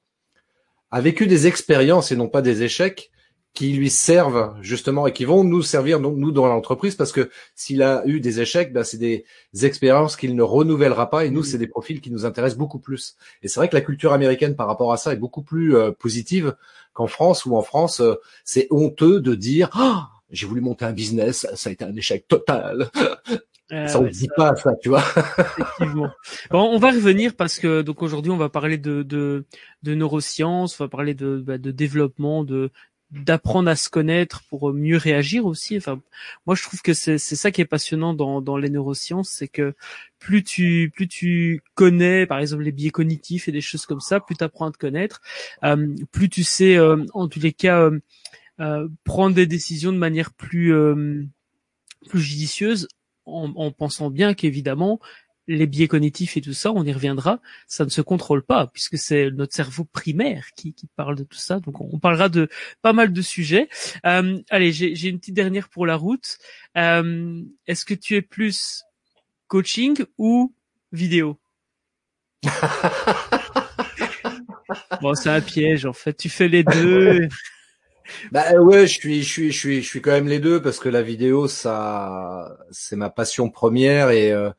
a 0.90 1.00
vécu 1.00 1.26
des 1.26 1.46
expériences 1.46 2.12
et 2.12 2.16
non 2.16 2.28
pas 2.28 2.42
des 2.42 2.62
échecs 2.62 3.10
qui 3.56 3.72
lui 3.72 3.88
servent 3.88 4.54
justement 4.60 5.06
et 5.06 5.12
qui 5.14 5.24
vont 5.24 5.42
nous 5.42 5.62
servir 5.62 5.98
nous 5.98 6.30
dans 6.30 6.46
l'entreprise 6.46 6.94
parce 6.94 7.10
que 7.10 7.30
s'il 7.54 7.82
a 7.82 8.02
eu 8.06 8.20
des 8.20 8.40
échecs, 8.40 8.70
ben, 8.70 8.84
c'est 8.84 8.98
des 8.98 9.24
expériences 9.62 10.16
qu'il 10.16 10.36
ne 10.36 10.42
renouvellera 10.42 11.08
pas 11.08 11.24
et 11.24 11.30
nous 11.30 11.42
c'est 11.42 11.56
des 11.56 11.66
profils 11.66 12.02
qui 12.02 12.10
nous 12.10 12.26
intéressent 12.26 12.58
beaucoup 12.58 12.78
plus. 12.78 13.16
Et 13.42 13.48
c'est 13.48 13.58
vrai 13.58 13.70
que 13.70 13.74
la 13.74 13.80
culture 13.80 14.12
américaine 14.12 14.56
par 14.56 14.66
rapport 14.66 14.92
à 14.92 14.98
ça 14.98 15.14
est 15.14 15.16
beaucoup 15.16 15.42
plus 15.42 15.74
euh, 15.74 15.90
positive 15.90 16.54
qu'en 16.92 17.06
France 17.06 17.46
où 17.46 17.56
en 17.56 17.62
France 17.62 18.00
euh, 18.00 18.16
c'est 18.44 18.68
honteux 18.70 19.20
de 19.20 19.34
dire 19.34 19.70
ah, 19.72 20.10
j'ai 20.30 20.46
voulu 20.46 20.60
monter 20.60 20.84
un 20.84 20.92
business, 20.92 21.46
ça 21.54 21.70
a 21.70 21.72
été 21.72 21.82
un 21.82 21.96
échec 21.96 22.28
total. 22.28 22.90
Euh, 23.72 23.88
ça 23.88 23.98
on 23.98 24.02
ne 24.02 24.10
dit 24.10 24.28
pas 24.36 24.54
ça, 24.56 24.72
tu 24.82 24.90
vois. 24.90 25.02
Effectivement. 25.48 26.10
Bon, 26.50 26.60
on 26.60 26.78
va 26.78 26.90
revenir 26.90 27.34
parce 27.34 27.58
que 27.58 27.80
donc 27.80 28.02
aujourd'hui 28.02 28.32
on 28.32 28.36
va 28.36 28.50
parler 28.50 28.76
de, 28.76 29.02
de, 29.02 29.46
de 29.82 29.94
neurosciences, 29.94 30.78
on 30.78 30.84
va 30.84 30.88
parler 30.88 31.14
de, 31.14 31.38
bah, 31.38 31.56
de 31.56 31.70
développement, 31.70 32.44
de 32.44 32.70
d'apprendre 33.10 33.70
à 33.70 33.76
se 33.76 33.88
connaître 33.88 34.42
pour 34.48 34.72
mieux 34.72 34.96
réagir 34.96 35.46
aussi. 35.46 35.76
Enfin, 35.76 36.00
moi 36.44 36.56
je 36.56 36.62
trouve 36.62 36.82
que 36.82 36.92
c'est 36.92 37.18
ça 37.18 37.50
qui 37.50 37.60
est 37.60 37.66
passionnant 37.66 38.14
dans 38.14 38.40
dans 38.40 38.56
les 38.56 38.68
neurosciences, 38.68 39.30
c'est 39.30 39.48
que 39.48 39.74
plus 40.18 40.42
tu 40.42 40.92
plus 40.94 41.06
tu 41.06 41.62
connais 41.74 42.26
par 42.26 42.38
exemple 42.40 42.64
les 42.64 42.72
biais 42.72 42.90
cognitifs 42.90 43.46
et 43.48 43.52
des 43.52 43.60
choses 43.60 43.86
comme 43.86 44.00
ça, 44.00 44.18
plus 44.18 44.36
tu 44.36 44.42
apprends 44.42 44.66
à 44.66 44.72
te 44.72 44.78
connaître, 44.78 45.20
euh, 45.62 45.94
plus 46.10 46.28
tu 46.28 46.42
sais 46.42 46.76
euh, 46.76 47.04
en 47.14 47.28
tous 47.28 47.40
les 47.40 47.52
cas 47.52 47.90
euh, 48.60 48.88
prendre 49.04 49.34
des 49.34 49.46
décisions 49.46 49.92
de 49.92 49.98
manière 49.98 50.32
plus 50.32 50.74
plus 52.08 52.20
judicieuse 52.20 52.88
en, 53.24 53.52
en 53.54 53.70
pensant 53.70 54.10
bien 54.10 54.34
qu'évidemment 54.34 55.00
les 55.48 55.66
biais 55.66 55.88
cognitifs 55.88 56.36
et 56.36 56.40
tout 56.40 56.52
ça, 56.52 56.72
on 56.72 56.84
y 56.84 56.92
reviendra, 56.92 57.40
ça 57.66 57.84
ne 57.84 57.90
se 57.90 58.00
contrôle 58.00 58.42
pas 58.42 58.66
puisque 58.66 58.98
c'est 58.98 59.30
notre 59.30 59.54
cerveau 59.54 59.84
primaire 59.84 60.48
qui, 60.56 60.72
qui, 60.74 60.88
parle 60.96 61.16
de 61.16 61.24
tout 61.24 61.38
ça. 61.38 61.60
Donc 61.60 61.80
on 61.80 61.98
parlera 61.98 62.28
de 62.28 62.48
pas 62.82 62.92
mal 62.92 63.12
de 63.12 63.22
sujets. 63.22 63.68
Euh, 64.04 64.38
allez, 64.50 64.72
j'ai 64.72 65.08
une 65.08 65.18
petite 65.18 65.34
dernière 65.34 65.68
pour 65.68 65.86
la 65.86 65.96
route. 65.96 66.38
Euh, 66.76 67.42
Est-ce 67.66 67.84
que 67.84 67.94
tu 67.94 68.16
es 68.16 68.22
plus 68.22 68.84
coaching 69.48 70.04
ou 70.18 70.54
vidéo? 70.92 71.38
Bon, 75.00 75.14
c'est 75.14 75.30
un 75.30 75.40
piège 75.40 75.86
en 75.86 75.92
fait. 75.92 76.14
Tu 76.14 76.28
fais 76.28 76.48
les 76.48 76.64
deux. 76.64 77.28
Bah 78.30 78.52
ouais, 78.52 78.86
je 78.86 79.00
suis, 79.00 79.22
je 79.24 79.28
suis, 79.28 79.50
je 79.50 79.58
suis, 79.58 79.82
je 79.82 79.88
suis 79.88 80.00
quand 80.00 80.12
même 80.12 80.28
les 80.28 80.38
deux 80.38 80.62
parce 80.62 80.78
que 80.78 80.88
la 80.88 81.02
vidéo, 81.02 81.48
ça, 81.48 82.56
c'est 82.70 82.94
ma 82.94 83.10
passion 83.10 83.50
première 83.50 84.10
et 84.10 84.30
euh, 84.30 84.50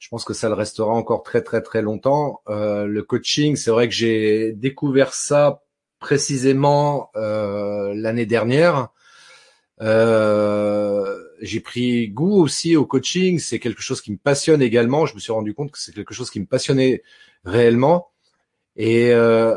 je 0.00 0.08
pense 0.08 0.24
que 0.24 0.34
ça 0.34 0.48
le 0.48 0.54
restera 0.54 0.90
encore 0.90 1.22
très 1.22 1.42
très 1.42 1.62
très 1.62 1.82
longtemps. 1.82 2.40
Euh, 2.48 2.86
le 2.86 3.02
coaching, 3.04 3.54
c'est 3.54 3.70
vrai 3.70 3.86
que 3.88 3.94
j'ai 3.94 4.52
découvert 4.52 5.14
ça 5.14 5.62
précisément 6.00 7.10
euh, 7.14 7.92
l'année 7.94 8.26
dernière. 8.26 8.88
Euh, 9.82 11.22
j'ai 11.40 11.60
pris 11.60 12.08
goût 12.08 12.42
aussi 12.42 12.76
au 12.76 12.86
coaching. 12.86 13.38
C'est 13.38 13.58
quelque 13.58 13.82
chose 13.82 14.00
qui 14.00 14.10
me 14.10 14.16
passionne 14.16 14.62
également. 14.62 15.04
Je 15.06 15.14
me 15.14 15.20
suis 15.20 15.32
rendu 15.32 15.54
compte 15.54 15.70
que 15.70 15.78
c'est 15.78 15.94
quelque 15.94 16.14
chose 16.14 16.30
qui 16.30 16.40
me 16.40 16.46
passionnait 16.46 17.02
réellement. 17.44 18.10
Et 18.76 19.12
euh, 19.12 19.56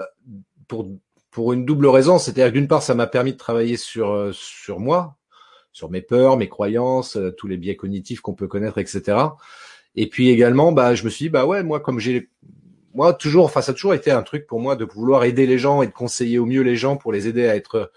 pour 0.67 0.89
pour 1.31 1.53
une 1.53 1.65
double 1.65 1.87
raison, 1.87 2.19
c'est-à-dire 2.19 2.51
d'une 2.51 2.67
part, 2.67 2.83
ça 2.83 2.95
m'a 2.95 3.07
permis 3.07 3.31
de 3.31 3.37
travailler 3.37 3.77
sur 3.77 4.11
euh, 4.11 4.31
sur 4.33 4.79
moi, 4.81 5.15
sur 5.71 5.89
mes 5.89 6.01
peurs, 6.01 6.35
mes 6.37 6.49
croyances, 6.49 7.17
tous 7.37 7.47
les 7.47 7.57
biais 7.57 7.77
cognitifs 7.77 8.19
qu'on 8.19 8.35
peut 8.35 8.47
connaître, 8.47 8.77
etc. 8.77 9.17
Et 9.95 10.07
puis 10.07 10.29
également, 10.29 10.71
bah, 10.71 10.95
je 10.95 11.03
me 11.03 11.09
suis 11.09 11.25
dit, 11.25 11.29
bah 11.29 11.45
ouais, 11.45 11.63
moi, 11.63 11.79
comme 11.79 11.99
j'ai, 11.99 12.29
moi, 12.93 13.13
toujours, 13.13 13.45
enfin, 13.45 13.61
ça 13.61 13.71
a 13.71 13.75
toujours 13.75 13.93
été 13.93 14.11
un 14.11 14.23
truc 14.23 14.47
pour 14.47 14.59
moi 14.59 14.75
de 14.75 14.85
vouloir 14.85 15.23
aider 15.23 15.45
les 15.45 15.57
gens 15.57 15.81
et 15.81 15.87
de 15.87 15.91
conseiller 15.91 16.39
au 16.39 16.45
mieux 16.45 16.61
les 16.61 16.75
gens 16.75 16.97
pour 16.97 17.11
les 17.11 17.27
aider 17.27 17.47
à 17.47 17.55
être 17.55 17.91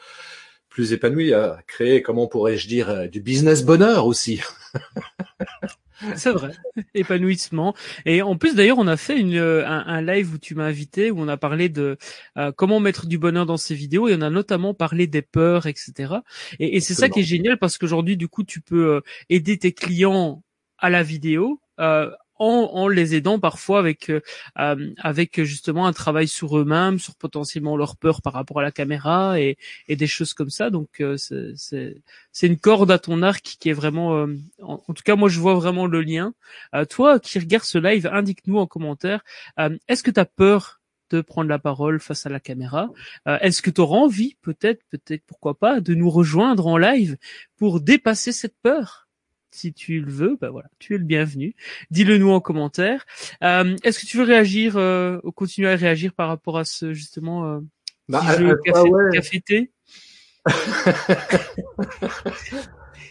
plus 0.77 0.93
épanouis, 0.93 1.33
à 1.33 1.59
créer, 1.67 2.03
comment 2.03 2.27
pourrais-je 2.27 2.69
dire, 2.69 2.91
euh, 2.91 3.07
du 3.07 3.23
business 3.23 3.65
bonheur 3.65 4.07
aussi. 4.07 4.43
C'est 6.15 6.31
vrai, 6.31 6.51
épanouissement. 6.95 7.75
Et 8.05 8.21
en 8.21 8.37
plus, 8.37 8.55
d'ailleurs, 8.55 8.77
on 8.77 8.87
a 8.87 8.99
fait 8.99 9.19
une, 9.19 9.37
euh, 9.37 9.67
un, 9.67 10.03
live 10.03 10.35
où 10.35 10.39
tu 10.39 10.55
m'as 10.55 10.67
invité, 10.67 11.11
où 11.11 11.19
on 11.19 11.29
a 11.29 11.39
parlé 11.39 11.71
de 11.71 11.97
euh, 12.37 12.53
comment 12.53 12.81
mettre 12.81 13.07
du 13.07 13.17
bonheur 13.17 13.47
dans 13.47 13.57
ces 13.57 13.75
vidéos, 13.75 14.07
et 14.09 14.15
on 14.15 14.21
a 14.21 14.29
notamment 14.29 14.75
parlé 14.75 15.07
des 15.07 15.23
peurs, 15.23 15.65
etc. 15.65 16.17
Et, 16.59 16.77
et 16.77 16.81
c'est 16.81 16.93
ça 16.93 17.09
qui 17.09 17.21
est 17.21 17.25
génial 17.25 17.59
parce 17.59 17.79
qu'aujourd'hui, 17.79 18.19
du 18.19 18.29
coup, 18.29 18.45
tu 18.45 18.61
peux 18.61 19.01
aider 19.31 19.57
tes 19.57 19.73
clients 19.73 20.43
à 20.77 20.91
la 20.91 21.03
vidéo, 21.03 21.59
euh, 21.81 22.11
en, 22.39 22.69
en, 22.75 22.89
les 22.89 23.15
aidant 23.15 23.39
parfois 23.39 23.79
avec 23.79 24.11
euh, 24.11 24.21
euh, 24.59 24.93
avec 24.99 25.43
justement 25.43 25.87
un 25.87 25.95
travail 25.95 26.29
sur 26.29 26.59
eux-mêmes, 26.59 26.99
sur 26.99 27.15
potentiellement 27.15 27.79
leur 27.79 27.97
peur 27.97 28.21
par 28.21 28.35
rapport 28.35 28.61
à 28.61 28.63
la 28.63 28.71
caméra 28.71 29.41
et, 29.41 29.57
et 29.89 29.97
des 29.97 30.07
choses 30.07 30.35
comme 30.35 30.51
ça. 30.51 30.69
Donc 30.69 31.03
c'est 31.17 31.95
une 32.43 32.59
corde 32.59 32.91
à 32.91 32.99
ton 32.99 33.23
arc 33.23 33.57
qui 33.59 33.71
est 33.71 33.73
vraiment, 33.73 34.27
en, 34.61 34.77
tout 34.79 35.03
cas 35.03 35.17
moi 35.17 35.31
je 35.31 35.41
vois 35.41 35.55
vraiment 35.55 35.87
le 35.87 36.03
lien. 36.03 36.35
toi 36.91 37.19
qui 37.21 37.39
regardes 37.39 37.65
ce 37.65 37.79
live, 37.79 38.07
indique-nous 38.13 38.59
en 38.59 38.67
commentaire, 38.67 39.25
est-ce 39.89 40.03
que 40.03 40.11
tu 40.11 40.21
as 40.21 40.27
peur 40.27 40.83
de 41.09 41.23
prendre 41.23 41.49
la 41.49 41.59
parole 41.59 42.01
face 42.01 42.27
à 42.27 42.29
la 42.29 42.41
caméra? 42.41 42.91
Est-ce 43.25 43.63
que 43.63 43.71
tu 43.71 43.81
auras 43.81 43.97
envie, 43.97 44.37
peut-être, 44.43 44.83
peut-être, 44.91 45.23
pourquoi 45.27 45.59
pas, 45.59 45.81
de 45.81 45.95
nous 45.95 46.11
rejoindre 46.11 46.67
en 46.67 46.77
live 46.77 47.17
pour 47.57 47.81
dépasser 47.81 48.33
cette 48.33 48.57
peur? 48.63 49.06
Si 49.51 49.73
tu 49.73 50.01
le 50.01 50.11
veux, 50.11 50.37
bah 50.41 50.51
voilà, 50.51 50.69
tu 50.79 50.95
es 50.95 50.99
le 50.99 51.05
bienvenu. 51.05 51.55
Dis-le 51.91 52.19
nous 52.19 52.31
en 52.31 52.41
commentaire. 52.41 53.07
Euh, 53.43 53.77
Est-ce 53.83 54.01
que 54.01 54.07
tu 54.07 54.19
veux 54.19 54.25
réagir 54.25 54.77
euh, 54.77 55.19
ou 55.25 55.33
continuer 55.33 55.69
à 55.69 55.77
réagir 55.77 56.13
par 56.13 56.29
rapport 56.29 56.59
à 56.59 56.65
ce 56.65 56.93
justement 56.93 57.47
euh, 57.47 57.61
bah, 58.09 58.23
jeu 58.39 58.57
café, 58.65 58.91
café 59.13 59.41
thé? 59.41 59.71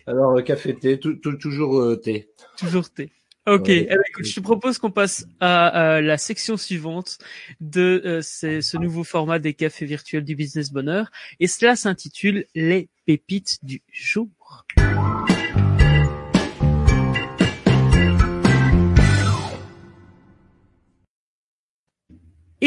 Alors 0.07 0.43
café 0.43 0.75
thé, 0.75 0.99
toujours 0.99 1.79
euh, 1.79 1.95
thé. 1.95 2.29
Toujours 2.57 2.89
thé. 2.89 3.11
Ok, 3.47 3.69
eh 3.69 3.85
ben, 3.85 4.01
écoute, 4.09 4.25
je 4.25 4.33
te 4.33 4.39
propose 4.39 4.79
qu'on 4.79 4.89
passe 4.89 5.27
à, 5.39 6.01
la 6.01 6.17
section 6.17 6.57
suivante 6.57 7.19
de 7.59 8.01
euh, 8.03 8.21
ce 8.21 8.77
nouveau 8.77 9.03
format 9.03 9.37
des 9.37 9.53
cafés 9.53 9.85
virtuels 9.85 10.23
du 10.23 10.35
Business 10.35 10.71
Bonheur, 10.71 11.11
et 11.39 11.45
cela 11.45 11.75
s'intitule 11.75 12.47
les 12.55 12.89
pépites 13.05 13.59
du 13.63 13.83
jour. 13.91 14.65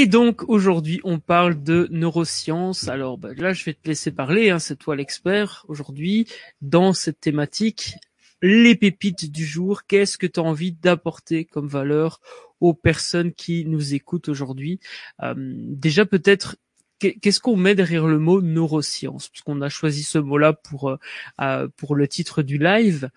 Et 0.01 0.07
donc 0.07 0.49
aujourd'hui, 0.49 1.01
on 1.03 1.19
parle 1.19 1.61
de 1.61 1.89
neurosciences. 1.91 2.87
Alors 2.87 3.19
bah, 3.19 3.31
là, 3.37 3.53
je 3.53 3.65
vais 3.65 3.75
te 3.75 3.89
laisser 3.89 4.13
parler. 4.13 4.49
Hein, 4.49 4.61
c'est 4.61 4.77
toi 4.77 4.95
l'expert 4.95 5.65
aujourd'hui 5.67 6.29
dans 6.61 6.93
cette 6.93 7.19
thématique. 7.19 7.97
Les 8.41 8.77
pépites 8.77 9.33
du 9.33 9.45
jour. 9.45 9.87
Qu'est-ce 9.89 10.17
que 10.17 10.29
tu 10.29 10.39
as 10.39 10.45
envie 10.45 10.71
d'apporter 10.71 11.47
comme 11.47 11.67
valeur 11.67 12.21
aux 12.61 12.75
personnes 12.75 13.33
qui 13.33 13.65
nous 13.65 13.93
écoutent 13.93 14.29
aujourd'hui? 14.29 14.79
Euh, 15.25 15.35
Déjà 15.37 16.07
peut-être 16.07 16.55
qu'est-ce 17.01 17.41
qu'on 17.41 17.57
met 17.57 17.75
derrière 17.75 18.07
le 18.07 18.21
mot 18.21 18.41
neurosciences? 18.41 19.31
Parce 19.31 19.43
qu'on 19.43 19.61
a 19.63 19.69
choisi 19.69 20.05
ce 20.05 20.19
mot-là 20.19 20.53
pour 20.53 20.91
euh, 20.91 20.97
euh, 21.41 21.67
pour 21.77 21.97
le 21.97 22.07
titre 22.07 22.45
du 22.45 22.59
live. 22.59 23.11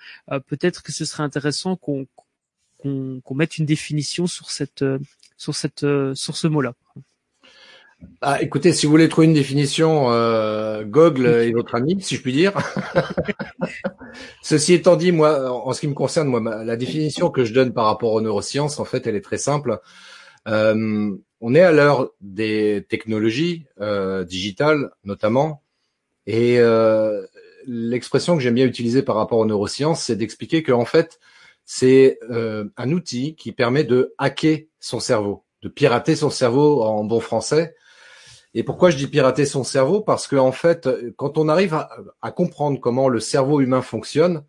Peut-être 0.48 0.82
que 0.82 0.92
ce 0.92 1.06
serait 1.06 1.22
intéressant 1.22 1.76
qu'on 1.76 2.08
qu'on 2.82 3.36
mette 3.36 3.58
une 3.58 3.66
définition 3.66 4.28
sur 4.28 4.52
cette 4.52 4.84
sur 5.38 5.56
cette 5.56 5.84
euh, 5.84 6.14
sur 6.16 6.36
ce 6.38 6.48
mot-là. 6.48 6.74
Ah, 8.22 8.42
écoutez, 8.42 8.74
si 8.74 8.86
vous 8.86 8.92
voulez 8.92 9.10
trouver 9.10 9.28
une 9.28 9.34
définition, 9.34 10.12
euh, 10.12 10.84
Google 10.84 11.28
est 11.28 11.52
votre 11.52 11.76
ami, 11.76 12.02
si 12.02 12.16
je 12.16 12.22
puis 12.22 12.34
dire. 12.34 12.54
Ceci 14.42 14.74
étant 14.74 14.96
dit, 14.96 15.12
moi, 15.12 15.52
en 15.52 15.72
ce 15.74 15.82
qui 15.82 15.88
me 15.88 15.94
concerne, 15.94 16.28
moi, 16.28 16.64
la 16.64 16.76
définition 16.78 17.30
que 17.30 17.46
je 17.46 17.54
donne 17.54 17.74
par 17.74 17.86
rapport 17.86 18.14
aux 18.14 18.22
neurosciences, 18.22 18.80
en 18.80 18.86
fait, 18.86 19.06
elle 19.06 19.16
est 19.16 19.22
très 19.22 19.38
simple. 19.38 19.80
Euh, 20.48 21.16
on 21.42 21.56
est 21.56 21.62
à 21.62 21.72
l'heure 21.72 22.12
des 22.22 22.86
technologies 22.90 23.66
euh, 23.80 24.24
digitales, 24.24 24.92
notamment, 25.04 25.64
et 26.28 26.60
euh, 26.60 27.26
l'expression 27.66 28.36
que 28.36 28.44
j'aime 28.44 28.56
bien 28.56 28.66
utiliser 28.66 29.02
par 29.02 29.16
rapport 29.16 29.40
aux 29.40 29.46
neurosciences, 29.46 30.04
c'est 30.04 30.16
d'expliquer 30.16 30.64
qu'en 30.64 30.86
fait, 30.86 31.20
c'est 31.66 32.20
euh, 32.30 32.66
un 32.78 32.92
outil 32.92 33.36
qui 33.36 33.52
permet 33.52 33.84
de 33.84 34.14
hacker 34.18 34.68
son 34.80 35.00
cerveau, 35.00 35.44
de 35.62 35.70
pirater 35.70 36.16
son 36.16 36.30
cerveau 36.30 36.84
en 36.84 37.04
bon 37.04 37.20
français. 37.20 37.76
Et 38.54 38.64
pourquoi 38.64 38.90
je 38.90 38.98
dis 38.98 39.08
pirater 39.08 39.46
son 39.46 39.64
cerveau? 39.64 40.02
Parce 40.02 40.28
que 40.28 40.36
en 40.36 40.52
fait, 40.52 40.90
quand 41.16 41.38
on 41.38 41.48
arrive 41.48 41.74
à, 42.22 42.32
comprendre 42.32 42.80
comment 42.80 43.08
le 43.08 43.22
cerveau 43.22 43.62
humain 43.62 43.82
fonctionne, 43.82 44.44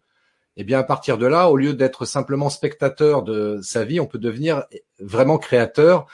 eh 0.57 0.64
bien 0.64 0.81
à 0.81 0.83
partir 0.83 1.19
de 1.19 1.26
là, 1.26 1.49
au 1.49 1.57
lieu 1.57 1.73
d'être 1.73 2.04
simplement 2.04 2.50
spectateur 2.50 3.23
de 3.23 3.61
sa 3.62 3.85
vie, 3.85 4.00
on 4.00 4.07
peut 4.07 4.19
devenir 4.19 4.64
vraiment 4.99 5.38
créateur 5.38 6.07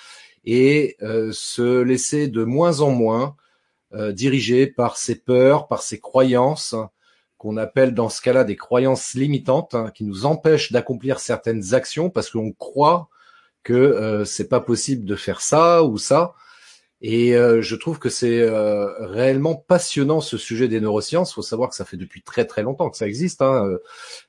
et 0.44 0.96
euh, 1.02 1.30
se 1.32 1.80
laisser 1.80 2.28
de 2.28 2.44
moins 2.44 2.80
en 2.80 2.90
moins 2.90 3.36
euh, 3.94 4.12
diriger 4.12 4.66
par 4.66 4.96
ses 4.96 5.16
peurs, 5.16 5.66
par 5.66 5.82
ses 5.82 5.98
croyances, 5.98 6.74
qu'on 7.38 7.56
appelle 7.56 7.94
dans 7.94 8.08
ce 8.08 8.20
cas-là 8.20 8.44
des 8.44 8.56
croyances 8.56 9.14
limitantes, 9.14 9.74
hein, 9.74 9.90
qui 9.94 10.04
nous 10.04 10.26
empêchent 10.26 10.72
d'accomplir 10.72 11.20
certaines 11.20 11.72
actions 11.72 12.10
parce 12.10 12.30
qu'on 12.30 12.52
croit 12.52 13.08
que 13.62 13.74
euh, 13.74 14.24
c'est 14.24 14.48
pas 14.48 14.60
possible 14.60 15.04
de 15.04 15.14
faire 15.14 15.40
ça 15.40 15.84
ou 15.84 15.98
ça. 15.98 16.34
Et 17.00 17.36
euh, 17.36 17.62
je 17.62 17.76
trouve 17.76 18.00
que 18.00 18.08
c'est 18.08 18.40
euh, 18.40 18.86
réellement 19.06 19.54
passionnant 19.54 20.20
ce 20.20 20.36
sujet 20.36 20.66
des 20.66 20.80
neurosciences. 20.80 21.30
Il 21.30 21.34
faut 21.34 21.42
savoir 21.42 21.68
que 21.68 21.76
ça 21.76 21.84
fait 21.84 21.96
depuis 21.96 22.22
très 22.22 22.44
très 22.44 22.64
longtemps 22.64 22.90
que 22.90 22.96
ça 22.96 23.06
existe. 23.06 23.40
Hein. 23.40 23.78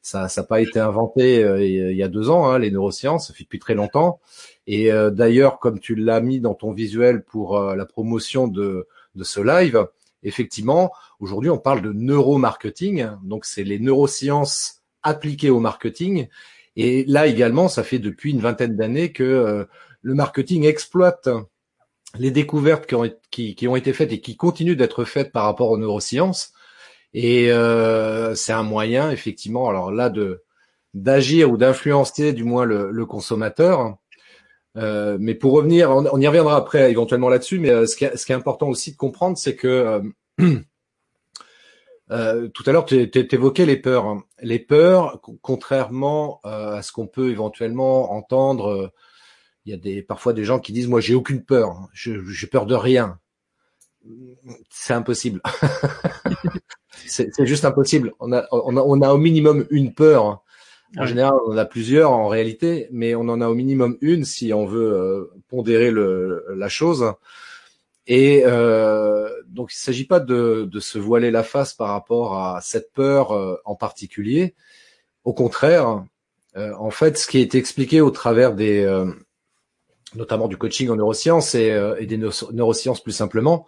Ça 0.04 0.28
n'a 0.36 0.44
pas 0.44 0.62
été 0.62 0.80
inventé 0.80 1.40
il 1.40 1.96
y 1.96 2.04
a 2.04 2.08
deux 2.08 2.30
ans, 2.30 2.48
hein, 2.48 2.60
les 2.60 2.70
neurosciences. 2.70 3.28
Ça 3.28 3.34
fait 3.34 3.44
depuis 3.44 3.58
très 3.58 3.74
longtemps. 3.74 4.20
Et 4.68 4.92
d'ailleurs, 5.12 5.58
comme 5.58 5.80
tu 5.80 5.96
l'as 5.96 6.22
mis 6.22 6.40
dans 6.42 6.54
ton 6.54 6.72
visuel 6.72 7.24
pour 7.24 7.60
la 7.60 7.86
promotion 7.88 8.48
de, 8.48 8.88
de 9.16 9.24
ce 9.24 9.40
live, 9.40 9.88
effectivement, 10.24 10.92
aujourd'hui, 11.20 11.50
on 11.50 11.58
parle 11.58 11.82
de 11.82 11.94
neuromarketing. 11.94 13.10
Donc, 13.24 13.46
c'est 13.46 13.64
les 13.64 13.80
neurosciences 13.80 14.82
appliquées 15.04 15.50
au 15.50 15.60
marketing. 15.60 16.28
Et 16.76 17.04
là 17.06 17.28
également, 17.28 17.68
ça 17.68 17.84
fait 17.84 18.00
depuis 18.00 18.32
une 18.32 18.40
vingtaine 18.40 18.76
d'années 18.76 19.12
que 19.12 19.24
euh, 19.24 19.66
le 20.02 20.14
marketing 20.14 20.66
exploite 20.66 21.30
les 22.18 22.32
découvertes 22.32 22.86
qui 22.86 23.68
ont, 23.68 23.76
été 23.76 23.94
faites 23.94 24.12
et 24.12 24.22
qui 24.22 24.36
continuent 24.36 24.76
d'être 24.76 25.04
faites 25.04 25.32
par 25.32 25.44
rapport 25.44 25.70
aux 25.70 25.78
neurosciences. 25.78 26.54
Et 27.14 27.52
euh, 27.52 28.36
c'est 28.36 28.54
un 28.54 28.64
moyen, 28.64 29.12
effectivement, 29.12 29.70
alors 29.70 29.92
là, 29.92 30.10
de 30.10 30.44
d'agir 30.96 31.52
ou 31.52 31.58
d'influencer 31.58 32.34
du 32.34 32.44
moins 32.44 32.66
le, 32.66 33.06
consommateur. 33.06 33.98
Euh, 34.78 35.18
mais 35.20 35.36
pour 35.36 35.54
revenir, 35.54 35.90
on, 35.92 36.20
y 36.20 36.28
reviendra 36.28 36.56
après 36.56 36.92
éventuellement 36.92 37.30
là-dessus, 37.30 37.60
mais 37.60 37.88
ce, 37.88 37.96
qui 37.96 38.06
est, 38.06 38.16
ce, 38.16 38.26
qui 38.26 38.32
est, 38.32 38.36
important 38.36 38.70
aussi 38.70 38.92
de 38.92 38.98
comprendre, 38.98 39.38
c'est 39.38 39.56
que 39.56 40.02
Euh, 42.12 42.48
tout 42.54 42.64
à 42.66 42.72
l'heure, 42.72 42.86
tu 42.86 43.10
évoquais 43.32 43.66
les 43.66 43.78
peurs. 43.78 44.06
Hein. 44.06 44.24
Les 44.42 44.60
peurs, 44.60 45.22
contrairement 45.42 46.40
euh, 46.46 46.76
à 46.76 46.82
ce 46.82 46.92
qu'on 46.92 47.08
peut 47.08 47.30
éventuellement 47.30 48.12
entendre, 48.14 48.70
euh, 48.70 48.90
il 49.66 49.72
y 49.72 49.74
a 49.74 49.78
des, 49.78 50.02
parfois 50.02 50.34
des 50.34 50.44
gens 50.44 50.60
qui 50.60 50.72
disent 50.72 50.88
moi 50.88 51.02
j'ai 51.02 51.14
aucune 51.14 51.44
peur, 51.44 51.72
hein. 51.72 51.90
j'ai 51.94 52.48
peur 52.48 52.66
de 52.66 52.76
rien. 52.76 53.20
C'est 54.70 54.94
impossible. 54.94 55.42
c'est 57.06 57.46
juste 57.46 57.66
impossible. 57.66 58.14
On 58.20 58.32
a, 58.32 58.48
on 58.52 58.78
a, 58.78 58.82
on 58.82 59.02
a 59.02 59.14
au 59.14 59.18
minimum 59.18 59.68
une 59.70 59.94
peur. 59.94 60.26
Hein. 60.26 60.42
En 60.98 61.06
général, 61.06 61.34
on 61.48 61.54
en 61.54 61.58
a 61.58 61.66
plusieurs 61.66 62.12
en 62.12 62.28
réalité, 62.28 62.88
mais 62.92 63.14
on 63.14 63.22
en 63.22 63.42
a 63.42 63.48
au 63.48 63.54
minimum 63.54 63.98
une 64.02 64.26
si 64.26 64.54
on 64.54 64.66
veut 64.66 65.32
pondérer 65.48 65.92
le, 65.92 66.46
la 66.56 66.68
chose. 66.68 67.14
Et 68.08 68.42
euh, 68.44 69.30
donc, 69.48 69.72
il 69.72 69.78
ne 69.78 69.82
s'agit 69.82 70.06
pas 70.06 70.20
de, 70.20 70.68
de, 70.70 70.80
se 70.80 70.98
voiler 70.98 71.30
la 71.30 71.44
face 71.44 71.74
par 71.74 71.90
rapport 71.90 72.40
à 72.40 72.60
cette 72.60 72.92
peur 72.92 73.34
euh, 73.34 73.58
en 73.66 73.76
particulier. 73.76 74.56
Au 75.26 75.34
contraire, 75.34 76.06
euh, 76.58 76.74
en 76.80 76.90
fait, 76.90 77.20
ce 77.20 77.28
qui 77.28 77.40
est 77.40 77.54
expliqué 77.54 78.02
au 78.02 78.10
travers 78.10 78.56
des, 78.56 78.84
euh, 78.84 79.06
notamment 80.16 80.48
du 80.48 80.58
coaching 80.58 80.90
en 80.90 80.96
neurosciences 80.96 81.54
et, 81.54 81.72
euh, 81.72 81.96
et 82.00 82.08
des 82.08 82.18
neurosciences 82.18 83.04
plus 83.04 83.12
simplement, 83.12 83.68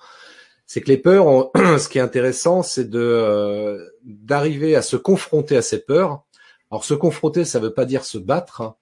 c'est 0.65 0.81
que 0.81 0.87
les 0.87 0.97
peurs, 0.97 1.51
ce 1.55 1.87
qui 1.87 1.99
est 1.99 2.01
intéressant, 2.01 2.63
c'est 2.63 2.89
de 2.89 3.93
d'arriver 4.03 4.75
à 4.75 4.81
se 4.81 4.95
confronter 4.95 5.55
à 5.55 5.61
ces 5.61 5.83
peurs. 5.83 6.23
Alors, 6.71 6.85
se 6.85 6.93
confronter, 6.93 7.45
ça 7.45 7.59
ne 7.59 7.65
veut 7.65 7.73
pas 7.73 7.85
dire 7.85 8.05
se 8.05 8.17
battre. 8.17 8.61
Hein. 8.61 8.75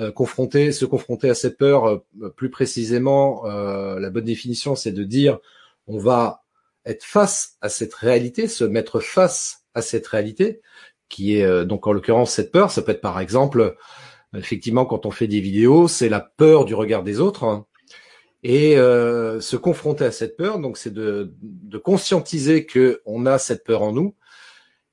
Euh, 0.00 0.10
confronter, 0.10 0.72
se 0.72 0.84
confronter 0.84 1.30
à 1.30 1.34
cette 1.34 1.56
peur, 1.56 1.86
euh, 1.86 2.28
plus 2.30 2.50
précisément, 2.50 3.46
euh, 3.46 4.00
la 4.00 4.10
bonne 4.10 4.24
définition, 4.24 4.74
c'est 4.74 4.90
de 4.90 5.04
dire 5.04 5.38
on 5.86 5.98
va 5.98 6.42
être 6.84 7.04
face 7.04 7.56
à 7.60 7.68
cette 7.68 7.94
réalité, 7.94 8.48
se 8.48 8.64
mettre 8.64 8.98
face 8.98 9.64
à 9.74 9.82
cette 9.82 10.06
réalité, 10.08 10.62
qui 11.08 11.36
est 11.36 11.64
donc 11.64 11.86
en 11.86 11.92
l'occurrence 11.92 12.32
cette 12.32 12.50
peur. 12.50 12.70
Ça 12.70 12.82
peut 12.82 12.92
être 12.92 13.00
par 13.00 13.20
exemple, 13.20 13.76
effectivement, 14.34 14.84
quand 14.84 15.06
on 15.06 15.10
fait 15.10 15.28
des 15.28 15.40
vidéos, 15.40 15.88
c'est 15.88 16.08
la 16.08 16.20
peur 16.20 16.64
du 16.64 16.74
regard 16.74 17.02
des 17.02 17.20
autres. 17.20 17.44
Hein. 17.44 17.66
et 18.42 18.74
se 18.76 19.56
confronter 19.56 20.04
à 20.04 20.12
cette 20.12 20.36
peur, 20.36 20.58
donc 20.58 20.76
c'est 20.76 20.92
de, 20.92 21.34
de 21.42 21.78
conscientiser 21.78 22.66
que 22.66 23.00
on 23.06 23.26
a 23.26 23.38
cette 23.38 23.64
peur 23.64 23.82
en 23.82 23.92
nous, 23.92 24.14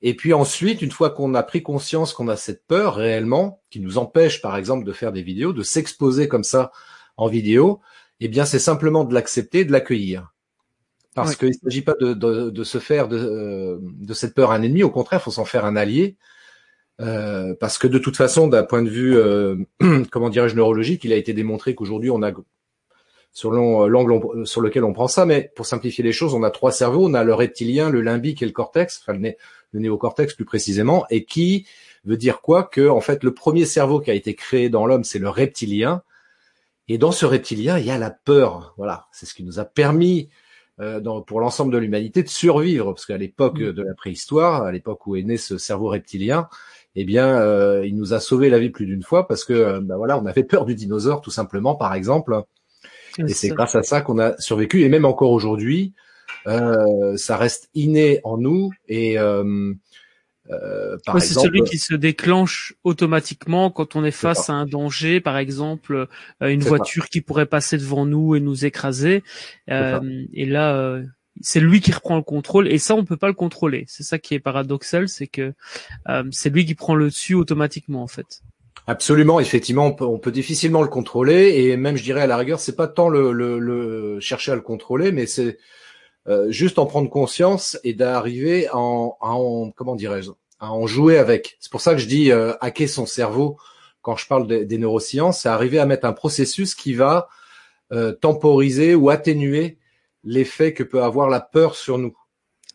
et 0.01 0.15
puis 0.15 0.33
ensuite, 0.33 0.81
une 0.81 0.91
fois 0.91 1.11
qu'on 1.11 1.35
a 1.35 1.43
pris 1.43 1.61
conscience 1.61 2.13
qu'on 2.13 2.27
a 2.27 2.35
cette 2.35 2.65
peur 2.65 2.95
réellement, 2.95 3.61
qui 3.69 3.79
nous 3.79 3.97
empêche 3.97 4.41
par 4.41 4.57
exemple 4.57 4.85
de 4.85 4.93
faire 4.93 5.11
des 5.11 5.21
vidéos, 5.21 5.53
de 5.53 5.63
s'exposer 5.63 6.27
comme 6.27 6.43
ça 6.43 6.71
en 7.17 7.27
vidéo, 7.27 7.81
eh 8.19 8.27
bien 8.27 8.45
c'est 8.45 8.59
simplement 8.59 9.03
de 9.03 9.13
l'accepter, 9.13 9.63
de 9.63 9.71
l'accueillir. 9.71 10.33
Parce 11.13 11.35
qu'il 11.35 11.49
ne 11.49 11.53
s'agit 11.53 11.81
pas 11.81 11.93
de, 11.99 12.13
de, 12.13 12.49
de, 12.49 12.63
se 12.63 12.77
faire 12.77 13.09
de, 13.09 13.17
euh, 13.17 13.77
de, 13.81 14.13
cette 14.13 14.33
peur 14.33 14.51
un 14.51 14.61
ennemi, 14.61 14.81
au 14.81 14.89
contraire, 14.89 15.19
il 15.19 15.23
faut 15.23 15.31
s'en 15.31 15.43
faire 15.43 15.65
un 15.65 15.75
allié. 15.75 16.15
Euh, 17.01 17.53
parce 17.59 17.77
que 17.77 17.87
de 17.87 17.97
toute 17.97 18.15
façon, 18.15 18.47
d'un 18.47 18.63
point 18.63 18.81
de 18.81 18.89
vue, 18.89 19.17
euh, 19.17 19.57
comment 20.11 20.29
dirais-je, 20.29 20.55
neurologique, 20.55 21.03
il 21.03 21.11
a 21.11 21.17
été 21.17 21.33
démontré 21.33 21.75
qu'aujourd'hui, 21.75 22.11
on 22.11 22.23
a 22.23 22.31
selon 23.33 23.87
l'angle 23.87 24.45
sur 24.45 24.61
lequel 24.61 24.83
on 24.83 24.93
prend 24.93 25.07
ça, 25.07 25.25
mais 25.25 25.51
pour 25.55 25.65
simplifier 25.65 26.03
les 26.03 26.11
choses, 26.13 26.33
on 26.33 26.43
a 26.43 26.51
trois 26.51 26.71
cerveaux, 26.71 27.07
on 27.07 27.13
a 27.13 27.23
le 27.23 27.33
reptilien, 27.33 27.89
le 27.89 28.01
limbique 28.01 28.41
et 28.41 28.45
le 28.45 28.51
cortex, 28.51 29.01
enfin 29.01 29.17
le, 29.17 29.35
le 29.71 29.79
néocortex 29.79 30.33
plus 30.33 30.45
précisément, 30.45 31.05
et 31.09 31.25
qui 31.25 31.67
veut 32.05 32.17
dire 32.17 32.41
quoi 32.41 32.63
Que 32.63 32.89
en 32.89 33.01
fait 33.01 33.23
le 33.23 33.33
premier 33.33 33.65
cerveau 33.65 33.99
qui 33.99 34.11
a 34.11 34.13
été 34.13 34.35
créé 34.35 34.69
dans 34.69 34.85
l'homme, 34.85 35.03
c'est 35.03 35.19
le 35.19 35.29
reptilien, 35.29 36.03
et 36.87 36.97
dans 36.97 37.11
ce 37.11 37.25
reptilien, 37.25 37.77
il 37.77 37.85
y 37.85 37.91
a 37.91 37.97
la 37.97 38.11
peur. 38.11 38.73
Voilà, 38.77 39.07
c'est 39.11 39.25
ce 39.25 39.33
qui 39.33 39.43
nous 39.43 39.59
a 39.59 39.65
permis 39.65 40.29
euh, 40.79 40.99
dans, 40.99 41.21
pour 41.21 41.39
l'ensemble 41.39 41.71
de 41.71 41.77
l'humanité 41.77 42.23
de 42.23 42.27
survivre, 42.27 42.93
parce 42.93 43.05
qu'à 43.05 43.17
l'époque 43.17 43.59
mm. 43.59 43.71
de 43.71 43.81
la 43.83 43.93
préhistoire, 43.93 44.63
à 44.63 44.71
l'époque 44.71 45.07
où 45.07 45.15
est 45.15 45.23
né 45.23 45.37
ce 45.37 45.57
cerveau 45.57 45.87
reptilien, 45.87 46.49
eh 46.95 47.05
bien, 47.05 47.39
euh, 47.39 47.85
il 47.85 47.95
nous 47.95 48.13
a 48.13 48.19
sauvé 48.19 48.49
la 48.49 48.59
vie 48.59 48.69
plus 48.69 48.85
d'une 48.85 49.03
fois 49.03 49.27
parce 49.27 49.45
que, 49.45 49.53
euh, 49.53 49.79
ben 49.81 49.95
voilà, 49.95 50.17
on 50.19 50.25
avait 50.25 50.43
peur 50.43 50.65
du 50.65 50.75
dinosaure 50.75 51.21
tout 51.21 51.31
simplement, 51.31 51.75
par 51.75 51.93
exemple. 51.93 52.41
Et 53.17 53.33
c'est 53.33 53.49
grâce 53.49 53.75
à 53.75 53.83
ça 53.83 54.01
qu'on 54.01 54.19
a 54.19 54.37
survécu. 54.39 54.83
Et 54.83 54.89
même 54.89 55.05
encore 55.05 55.31
aujourd'hui, 55.31 55.93
euh, 56.47 57.17
ça 57.17 57.37
reste 57.37 57.69
inné 57.73 58.19
en 58.23 58.37
nous 58.37 58.71
et 58.87 59.17
euh, 59.19 59.73
euh, 60.49 60.97
c'est 61.19 61.33
celui 61.33 61.63
qui 61.63 61.77
se 61.77 61.93
déclenche 61.93 62.73
automatiquement 62.83 63.69
quand 63.69 63.95
on 63.95 64.03
est 64.03 64.11
face 64.11 64.49
à 64.49 64.53
un 64.53 64.65
danger, 64.65 65.21
par 65.21 65.37
exemple 65.37 66.07
une 66.41 66.61
voiture 66.61 67.07
qui 67.07 67.21
pourrait 67.21 67.45
passer 67.45 67.77
devant 67.77 68.05
nous 68.05 68.35
et 68.35 68.39
nous 68.39 68.65
écraser. 68.65 69.23
et 69.67 70.45
là, 70.45 70.99
c'est 71.39 71.59
lui 71.61 71.79
qui 71.79 71.91
reprend 71.91 72.17
le 72.17 72.23
contrôle 72.23 72.67
et 72.67 72.77
ça 72.77 72.95
on 72.95 73.05
peut 73.05 73.17
pas 73.17 73.27
le 73.27 73.33
contrôler. 73.33 73.85
C'est 73.87 74.03
ça 74.03 74.19
qui 74.19 74.33
est 74.33 74.39
paradoxal, 74.39 75.07
c'est 75.07 75.27
que 75.27 75.53
c'est 76.31 76.49
lui 76.49 76.65
qui 76.65 76.75
prend 76.75 76.95
le 76.95 77.05
dessus 77.05 77.35
automatiquement 77.35 78.03
en 78.03 78.07
fait. 78.07 78.41
Absolument, 78.87 79.39
effectivement, 79.39 79.95
on 79.99 80.17
peut, 80.17 80.31
difficilement 80.31 80.81
le 80.81 80.87
contrôler 80.87 81.53
et 81.55 81.77
même 81.77 81.97
je 81.97 82.03
dirais 82.03 82.21
à 82.21 82.27
la 82.27 82.35
rigueur, 82.35 82.59
c'est 82.59 82.75
pas 82.75 82.87
tant 82.87 83.09
le, 83.09 83.31
le, 83.31 83.59
le, 83.59 84.19
chercher 84.19 84.51
à 84.51 84.55
le 84.55 84.61
contrôler, 84.61 85.11
mais 85.11 85.27
c'est 85.27 85.59
euh, 86.27 86.51
juste 86.51 86.79
en 86.79 86.85
prendre 86.85 87.09
conscience 87.09 87.79
et 87.83 87.93
d'arriver 87.93 88.67
à 88.67 88.77
en, 88.77 89.71
comment 89.75 89.95
dirais-je, 89.95 90.31
à 90.59 90.71
en 90.71 90.87
jouer 90.87 91.17
avec. 91.17 91.57
C'est 91.59 91.71
pour 91.71 91.81
ça 91.81 91.93
que 91.93 91.99
je 91.99 92.07
dis 92.07 92.31
euh, 92.31 92.53
hacker 92.61 92.87
son 92.87 93.05
cerveau 93.05 93.57
quand 94.01 94.15
je 94.15 94.27
parle 94.27 94.47
des 94.47 94.77
neurosciences, 94.77 95.41
c'est 95.41 95.49
arriver 95.49 95.79
à 95.79 95.85
mettre 95.85 96.05
un 96.05 96.13
processus 96.13 96.73
qui 96.73 96.93
va 96.93 97.29
euh, 97.91 98.13
temporiser 98.13 98.95
ou 98.95 99.09
atténuer 99.09 99.77
l'effet 100.23 100.73
que 100.73 100.83
peut 100.83 101.03
avoir 101.03 101.29
la 101.29 101.39
peur 101.39 101.75
sur 101.75 101.97
nous. 101.97 102.15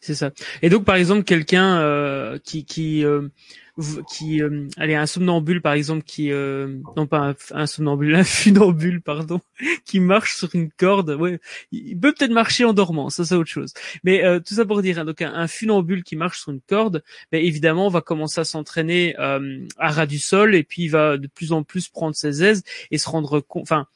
C'est 0.01 0.15
ça. 0.15 0.31
Et 0.63 0.69
donc, 0.69 0.85
par 0.85 0.97
exemple, 0.97 1.25
quelqu'un 1.25 1.81
euh, 1.81 2.39
qui, 2.45 2.65
qui 2.65 3.05
qui 4.09 4.43
euh, 4.43 4.69
allez 4.79 4.95
un 4.95 5.07
somnambule 5.07 5.61
par 5.61 5.75
exemple 5.75 6.03
qui 6.03 6.33
euh, 6.33 6.79
non 6.97 7.07
pas 7.07 7.35
un, 7.51 7.67
somnambule 7.67 8.15
un 8.17 8.25
funambule 8.25 9.03
pardon 9.03 9.41
qui 9.85 10.01
marche 10.01 10.37
sur 10.37 10.55
une 10.55 10.71
corde. 10.71 11.11
Ouais 11.11 11.41
il 11.73 11.99
peut 11.99 12.15
peut-être 12.15 12.33
marcher 12.33 12.65
en 12.65 12.73
dormant 12.73 13.11
ça 13.11 13.25
c'est 13.25 13.35
autre 13.35 13.51
chose. 13.51 13.75
Mais 14.03 14.25
euh, 14.25 14.41
tout 14.41 14.55
ça 14.55 14.65
pour 14.65 14.81
dire 14.81 14.99
hein, 14.99 15.05
donc 15.05 15.21
un, 15.21 15.47
funambule 15.47 16.05
qui 16.05 16.17
marche 16.17 16.41
sur 16.41 16.53
une 16.53 16.63
corde 16.63 17.03
ben, 17.31 17.45
évidemment 17.45 17.89
va 17.89 18.01
commencer 18.01 18.41
à 18.41 18.45
s'entraîner 18.45 19.15
euh, 19.19 19.67
à 19.79 19.91
ras 19.91 20.07
du 20.07 20.19
sol 20.19 20.55
et 20.55 20.63
puis 20.63 20.85
il 20.85 20.89
va 20.89 21.19
de 21.19 21.27
plus 21.27 21.53
en 21.53 21.63
plus 21.63 21.89
prendre 21.89 22.15
ses 22.15 22.43
aises 22.43 22.63
et 22.91 22.99
se 22.99 23.09
rendre 23.09 23.41
compte 23.41 23.63
enfin 23.63 23.87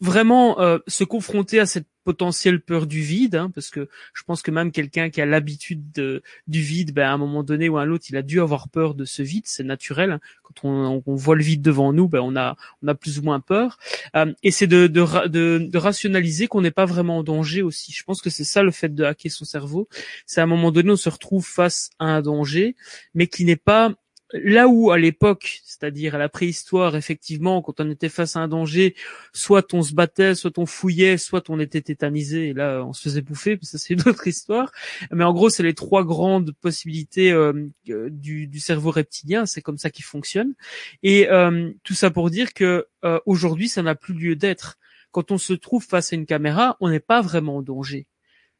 vraiment 0.00 0.60
euh, 0.60 0.78
se 0.86 1.04
confronter 1.04 1.60
à 1.60 1.66
cette 1.66 1.86
potentielle 2.08 2.62
peur 2.62 2.86
du 2.86 3.02
vide, 3.02 3.34
hein, 3.34 3.52
parce 3.54 3.68
que 3.68 3.86
je 4.14 4.22
pense 4.22 4.40
que 4.40 4.50
même 4.50 4.72
quelqu'un 4.72 5.10
qui 5.10 5.20
a 5.20 5.26
l'habitude 5.26 6.22
du 6.46 6.60
vide, 6.62 6.94
ben, 6.94 7.06
à 7.06 7.12
un 7.12 7.18
moment 7.18 7.42
donné 7.42 7.68
ou 7.68 7.76
à 7.76 7.82
un 7.82 7.90
autre, 7.90 8.06
il 8.08 8.16
a 8.16 8.22
dû 8.22 8.40
avoir 8.40 8.70
peur 8.70 8.94
de 8.94 9.04
ce 9.04 9.20
vide, 9.20 9.42
c'est 9.44 9.62
naturel. 9.62 10.12
Hein. 10.12 10.20
Quand 10.42 10.66
on, 10.66 11.02
on, 11.04 11.14
voit 11.16 11.36
le 11.36 11.42
vide 11.42 11.60
devant 11.60 11.92
nous, 11.92 12.08
ben, 12.08 12.20
on 12.20 12.34
a 12.34 12.56
on 12.82 12.88
a 12.88 12.94
plus 12.94 13.18
ou 13.18 13.22
moins 13.24 13.40
peur. 13.40 13.78
Euh, 14.16 14.32
et 14.42 14.50
c'est 14.50 14.66
de, 14.66 14.86
de, 14.86 15.28
de, 15.28 15.68
de 15.70 15.78
rationaliser 15.78 16.46
qu'on 16.46 16.62
n'est 16.62 16.70
pas 16.70 16.86
vraiment 16.86 17.18
en 17.18 17.22
danger 17.22 17.60
aussi. 17.60 17.92
Je 17.92 18.04
pense 18.04 18.22
que 18.22 18.30
c'est 18.30 18.42
ça 18.42 18.62
le 18.62 18.70
fait 18.70 18.94
de 18.94 19.04
hacker 19.04 19.30
son 19.30 19.44
cerveau. 19.44 19.86
C'est 20.24 20.40
à 20.40 20.44
un 20.44 20.46
moment 20.46 20.72
donné, 20.72 20.92
on 20.92 20.96
se 20.96 21.10
retrouve 21.10 21.46
face 21.46 21.90
à 21.98 22.06
un 22.06 22.22
danger, 22.22 22.74
mais 23.12 23.26
qui 23.26 23.44
n'est 23.44 23.56
pas 23.56 23.92
là 24.32 24.68
où 24.68 24.90
à 24.90 24.98
l'époque, 24.98 25.60
c'est-à-dire 25.64 26.14
à 26.14 26.18
la 26.18 26.28
préhistoire, 26.28 26.96
effectivement, 26.96 27.62
quand 27.62 27.80
on 27.80 27.90
était 27.90 28.08
face 28.08 28.36
à 28.36 28.40
un 28.40 28.48
danger, 28.48 28.94
soit 29.32 29.72
on 29.74 29.82
se 29.82 29.94
battait, 29.94 30.34
soit 30.34 30.58
on 30.58 30.66
fouillait, 30.66 31.16
soit 31.16 31.48
on 31.50 31.58
était 31.60 31.80
tétanisé, 31.80 32.48
et 32.48 32.52
là 32.52 32.84
on 32.84 32.92
se 32.92 33.02
faisait 33.02 33.22
bouffer, 33.22 33.58
ça 33.62 33.78
c'est 33.78 33.94
une 33.94 34.02
autre 34.08 34.26
histoire. 34.26 34.70
Mais 35.10 35.24
en 35.24 35.32
gros, 35.32 35.48
c'est 35.48 35.62
les 35.62 35.74
trois 35.74 36.04
grandes 36.04 36.52
possibilités 36.60 37.32
euh, 37.32 37.68
du, 37.86 38.46
du, 38.46 38.60
cerveau 38.60 38.90
reptilien, 38.90 39.46
c'est 39.46 39.62
comme 39.62 39.78
ça 39.78 39.90
qu'il 39.90 40.04
fonctionne. 40.04 40.54
Et 41.02 41.30
euh, 41.30 41.70
tout 41.84 41.94
ça 41.94 42.10
pour 42.10 42.30
dire 42.30 42.52
que 42.52 42.86
euh, 43.04 43.20
aujourd'hui, 43.26 43.68
ça 43.68 43.82
n'a 43.82 43.94
plus 43.94 44.14
lieu 44.14 44.36
d'être. 44.36 44.78
Quand 45.10 45.30
on 45.30 45.38
se 45.38 45.54
trouve 45.54 45.84
face 45.84 46.12
à 46.12 46.16
une 46.16 46.26
caméra, 46.26 46.76
on 46.80 46.90
n'est 46.90 47.00
pas 47.00 47.22
vraiment 47.22 47.56
en 47.56 47.62
danger 47.62 48.06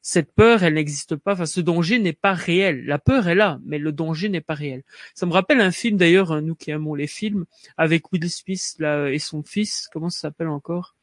cette 0.08 0.32
peur, 0.32 0.62
elle 0.62 0.72
n'existe 0.72 1.16
pas. 1.16 1.34
Enfin, 1.34 1.44
ce 1.44 1.60
danger 1.60 1.98
n'est 1.98 2.14
pas 2.14 2.32
réel. 2.32 2.86
La 2.86 2.98
peur 2.98 3.28
est 3.28 3.34
là, 3.34 3.60
mais 3.66 3.76
le 3.76 3.92
danger 3.92 4.30
n'est 4.30 4.40
pas 4.40 4.54
réel. 4.54 4.82
Ça 5.12 5.26
me 5.26 5.34
rappelle 5.34 5.60
un 5.60 5.70
film 5.70 5.98
d'ailleurs, 5.98 6.32
hein, 6.32 6.40
nous 6.40 6.54
qui 6.54 6.70
aimons 6.70 6.94
les 6.94 7.06
films, 7.06 7.44
avec 7.76 8.10
Will 8.10 8.30
Smith 8.30 8.76
là, 8.78 9.10
et 9.10 9.18
son 9.18 9.42
fils. 9.42 9.86
Comment 9.92 10.08
ça 10.08 10.20
s'appelle 10.20 10.48
encore? 10.48 10.96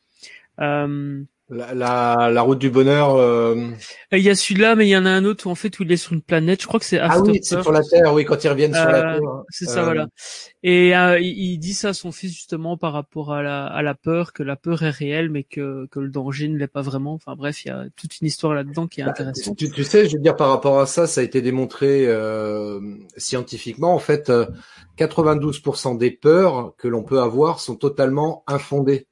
Euh, 0.60 1.22
la, 1.50 1.76
la, 1.76 2.30
la, 2.32 2.42
route 2.42 2.58
du 2.58 2.72
bonheur. 2.72 3.16
Euh... 3.16 3.70
Il 4.12 4.20
y 4.20 4.30
a 4.30 4.36
celui-là, 4.36 4.76
mais 4.76 4.88
il 4.88 4.90
y 4.90 4.98
en 4.98 5.06
a 5.06 5.12
un 5.12 5.26
autre 5.26 5.46
où 5.46 5.52
en 5.52 5.56
fait 5.56 5.78
où 5.80 5.84
il 5.84 5.92
est 5.92 5.98
sur 5.98 6.14
une 6.14 6.22
planète. 6.22 6.62
Je 6.62 6.68
crois 6.68 6.80
que 6.80 6.86
c'est 6.86 6.98
Ah 6.98 7.20
oui, 7.20 7.40
c'est 7.44 7.62
sur 7.62 7.72
la 7.72 7.84
Terre. 7.84 8.14
Oui, 8.14 8.26
quand 8.26 8.44
ils 8.44 8.48
reviennent 8.48 8.74
sur 8.74 8.86
la 8.86 9.14
euh, 9.14 9.20
Terre. 9.20 9.44
C'est 9.50 9.66
ça, 9.66 9.84
voilà. 9.84 10.08
Et 10.64 10.96
euh, 10.96 11.20
il, 11.20 11.60
dit 11.60 11.76
ça 11.76 11.90
à 11.90 11.94
son 11.94 12.12
fils 12.12 12.32
justement 12.32 12.78
par 12.78 12.94
rapport 12.94 13.32
à 13.32 13.44
la, 13.44 13.68
à 13.68 13.84
la 13.84 13.94
peur, 13.94 14.34
que 14.34 14.42
la 14.42 14.56
peur 14.56 14.82
est 14.82 14.90
réelle, 14.90 15.30
mais 15.30 15.44
que, 15.44 15.88
que 15.92 16.00
le 16.00 16.10
danger 16.10 16.48
ne 16.48 16.58
l'est 16.58 16.68
pas 16.68 16.82
vraiment. 16.82 17.14
Enfin 17.14 17.36
bref, 17.36 17.64
il 17.64 17.68
y 17.68 17.72
a 17.72 17.86
toute 17.96 18.20
une 18.22 18.28
histoire 18.28 18.56
là-dedans 18.56 18.88
qui 18.88 19.02
est 19.02 19.04
bah, 19.04 19.12
intéressante. 19.12 19.56
Tu, 19.56 19.70
tu, 19.70 19.84
sais, 19.84 20.10
je 20.10 20.18
veux 20.18 20.24
dire 20.24 20.36
par 20.36 20.50
rapport 20.50 20.80
à 20.80 20.88
ça, 20.88 21.06
ça 21.06 21.22
a 21.22 21.24
été 21.24 21.44
démontré 21.44 22.08
euh, 22.08 22.80
scientifiquement. 23.18 23.94
En 23.94 24.00
fait, 24.00 24.32
92% 24.98 25.98
des 26.00 26.10
peurs 26.10 26.74
que 26.78 26.88
l'on 26.88 27.04
peut 27.04 27.20
avoir 27.20 27.60
sont 27.60 27.76
totalement 27.76 28.44
infondées. 28.48 29.08